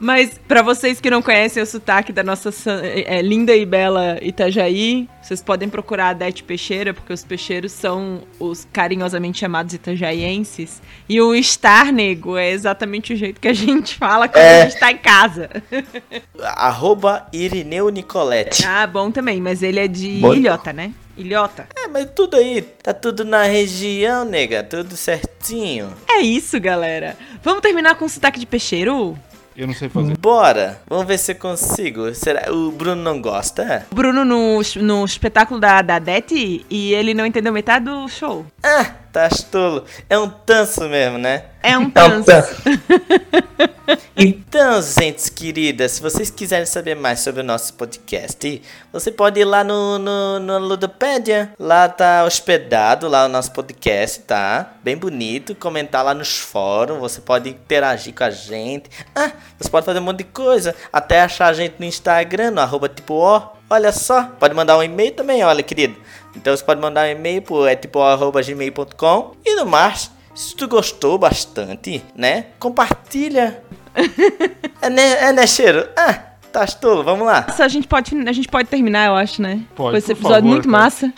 Mas 0.00 0.38
pra 0.46 0.60
vocês 0.62 1.00
que 1.00 1.08
não 1.10 1.22
conhecem 1.22 1.62
o 1.62 1.66
sotaque 1.66 2.12
da 2.12 2.22
nossa 2.22 2.50
é, 2.82 3.22
linda 3.22 3.54
e 3.56 3.64
bela 3.64 4.18
Itajaí, 4.20 5.08
vocês 5.22 5.40
podem 5.42 5.68
procurar 5.68 6.08
a 6.08 6.12
Dete 6.12 6.42
Peixeira, 6.44 6.92
porque 6.92 7.12
os 7.12 7.24
peixeiros 7.24 7.72
são 7.72 8.22
os 8.38 8.66
carinhosamente 8.72 9.38
chamados 9.40 9.72
itajaienses. 9.74 10.82
E 11.08 11.20
o 11.20 11.34
estar, 11.34 11.92
nego, 11.92 12.36
é 12.36 12.50
exatamente 12.50 13.12
o 13.12 13.16
jeito 13.16 13.40
que 13.40 13.48
a 13.48 13.54
gente 13.54 13.94
fala 13.96 14.28
quando 14.28 14.42
É. 14.42 14.62
a 14.62 14.68
gente 14.68 14.78
tá 14.78 14.90
em 14.92 14.98
casa. 14.98 15.48
Arroba 16.42 17.26
Irineu 17.32 17.88
Nicolete. 17.88 18.64
Ah, 18.66 18.86
bom 18.86 19.10
também, 19.10 19.40
mas 19.40 19.62
ele 19.62 19.80
é 19.80 19.88
de 19.88 20.18
Bom. 20.20 20.34
Ilhota, 20.34 20.72
né? 20.72 20.92
Ilhota. 21.16 21.68
É, 21.76 21.86
mas 21.86 22.08
tudo 22.14 22.36
aí, 22.36 22.60
tá 22.82 22.92
tudo 22.92 23.24
na 23.24 23.44
região, 23.44 24.24
nega. 24.24 24.64
Tudo 24.64 24.96
certinho. 24.96 25.92
É 26.08 26.18
isso, 26.20 26.58
galera. 26.60 27.16
Vamos 27.42 27.60
terminar 27.62 27.94
com 27.94 28.04
o 28.04 28.08
sotaque 28.08 28.40
de 28.40 28.46
peixeiro? 28.46 29.16
Eu 29.56 29.66
não 29.66 29.74
sei 29.74 29.88
fazer. 29.88 30.16
Bora, 30.18 30.80
vamos 30.88 31.06
ver 31.06 31.18
se 31.18 31.32
eu 31.32 31.36
consigo. 31.36 32.12
Será 32.14 32.52
o 32.52 32.72
Bruno 32.72 33.02
não 33.02 33.20
gosta? 33.20 33.86
O 33.90 33.94
Bruno 33.94 34.24
no, 34.24 34.60
no 34.76 35.04
espetáculo 35.04 35.60
da, 35.60 35.80
da 35.80 35.98
Dete 35.98 36.66
e 36.68 36.92
ele 36.92 37.14
não 37.14 37.24
entendeu 37.24 37.52
metade 37.52 37.84
do 37.84 38.08
show. 38.08 38.44
Ah, 38.62 38.86
tá 39.14 39.28
tolo. 39.50 39.84
É 40.10 40.18
um 40.18 40.28
tanso 40.28 40.88
mesmo, 40.88 41.18
né? 41.18 41.44
É 41.62 41.78
um 41.78 41.82
É 41.82 41.84
um 41.86 41.90
tanso. 41.90 42.24
tanso. 42.24 42.54
Então, 44.16 44.80
gente 44.80 45.30
querida, 45.32 45.88
se 45.88 46.00
vocês 46.00 46.30
quiserem 46.30 46.64
saber 46.64 46.94
mais 46.94 47.20
sobre 47.20 47.40
o 47.40 47.44
nosso 47.44 47.74
podcast, 47.74 48.62
você 48.92 49.10
pode 49.10 49.40
ir 49.40 49.44
lá 49.44 49.64
no, 49.64 49.98
no, 49.98 50.38
no 50.38 50.58
Ludopédia. 50.58 51.52
Lá 51.58 51.88
tá 51.88 52.24
hospedado 52.24 53.08
lá 53.08 53.26
o 53.26 53.28
nosso 53.28 53.50
podcast, 53.52 54.20
tá? 54.20 54.72
Bem 54.82 54.96
bonito. 54.96 55.54
Comentar 55.56 56.04
lá 56.04 56.14
nos 56.14 56.38
fóruns. 56.38 57.00
Você 57.00 57.20
pode 57.20 57.50
interagir 57.50 58.14
com 58.14 58.24
a 58.24 58.30
gente. 58.30 58.88
Ah, 59.14 59.32
você 59.58 59.68
pode 59.68 59.84
fazer 59.84 59.98
um 59.98 60.04
monte 60.04 60.18
de 60.18 60.24
coisa. 60.24 60.74
Até 60.92 61.20
achar 61.20 61.48
a 61.48 61.52
gente 61.52 61.74
no 61.78 61.84
Instagram, 61.84 62.52
no 62.52 62.60
arroba 62.60 62.88
tipo 62.88 63.14
ó. 63.14 63.52
Olha 63.68 63.90
só. 63.90 64.30
Pode 64.38 64.54
mandar 64.54 64.78
um 64.78 64.82
e-mail 64.82 65.12
também, 65.12 65.42
olha, 65.42 65.62
querido. 65.62 65.96
Então 66.36 66.56
você 66.56 66.64
pode 66.64 66.80
mandar 66.80 67.06
um 67.06 67.10
e-mail 67.10 67.42
pro 67.42 67.66
é 67.66 67.76
tipo 67.76 68.00
arroba 68.00 68.42
gmail.com. 68.42 69.32
E 69.44 69.54
no 69.56 69.66
mais, 69.66 70.10
se 70.34 70.54
tu 70.56 70.66
gostou 70.66 71.16
bastante, 71.18 72.02
né? 72.14 72.46
Compartilha 72.58 73.62
é, 74.82 74.90
né, 74.90 75.28
é, 75.28 75.32
né, 75.32 75.46
cheiro? 75.46 75.88
Ah, 75.96 76.14
tá 76.52 76.66
tolo, 76.66 77.04
vamos 77.04 77.26
lá. 77.26 77.44
Nossa, 77.48 77.64
a 77.64 77.68
gente 77.68 77.86
pode, 77.86 78.16
a 78.16 78.32
gente 78.32 78.48
pode 78.48 78.68
terminar, 78.68 79.06
eu 79.06 79.14
acho, 79.14 79.40
né? 79.40 79.60
Pode, 79.74 79.90
Foi 79.90 79.98
esse 79.98 80.08
por 80.08 80.20
episódio 80.20 80.42
favor, 80.42 80.50
muito 80.50 80.68
cara. 80.68 80.82
massa. 80.82 81.12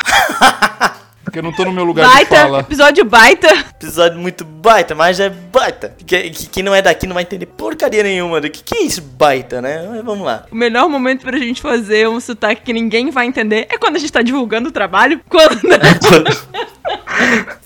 Porque 1.27 1.41
eu 1.41 1.43
não 1.43 1.53
tô 1.53 1.65
no 1.65 1.73
meu 1.73 1.83
lugar 1.83 2.07
de 2.07 2.13
Baita, 2.15 2.37
fala. 2.37 2.61
episódio 2.61 3.05
baita. 3.05 3.49
Episódio 3.49 4.17
muito 4.17 4.45
baita, 4.45 4.95
mas 4.95 5.19
é 5.19 5.29
baita. 5.29 5.93
Que, 6.07 6.31
que- 6.31 6.47
quem 6.47 6.63
não 6.63 6.73
é 6.73 6.81
daqui 6.81 7.05
não 7.05 7.15
vai 7.15 7.25
entender 7.25 7.47
porcaria 7.47 8.05
nenhuma 8.05 8.41
do 8.41 8.49
que, 8.49 8.63
que 8.63 8.77
é 8.77 8.83
isso 8.83 9.03
baita, 9.03 9.61
né? 9.61 9.85
Mas 9.91 10.05
vamos 10.05 10.25
lá. 10.25 10.45
O 10.53 10.55
melhor 10.55 10.89
momento 10.89 11.23
pra 11.23 11.37
gente 11.37 11.61
fazer 11.61 12.09
um 12.09 12.21
sotaque 12.21 12.63
que 12.63 12.73
ninguém 12.73 13.11
vai 13.11 13.27
entender 13.27 13.67
é 13.69 13.77
quando 13.77 13.97
a 13.97 13.99
gente 13.99 14.13
tá 14.13 14.23
divulgando 14.23 14.69
o 14.69 14.73
trabalho. 14.73 15.21
Quando. 15.29 15.61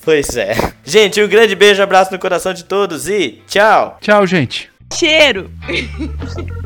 Pois 0.03 0.35
é. 0.35 0.55
Gente, 0.83 1.21
um 1.21 1.27
grande 1.27 1.53
beijo, 1.55 1.83
abraço 1.83 2.11
no 2.11 2.17
coração 2.17 2.53
de 2.53 2.63
todos 2.63 3.07
e 3.07 3.41
tchau. 3.47 3.97
Tchau, 4.01 4.25
gente. 4.25 4.71
Cheiro! 4.91 5.51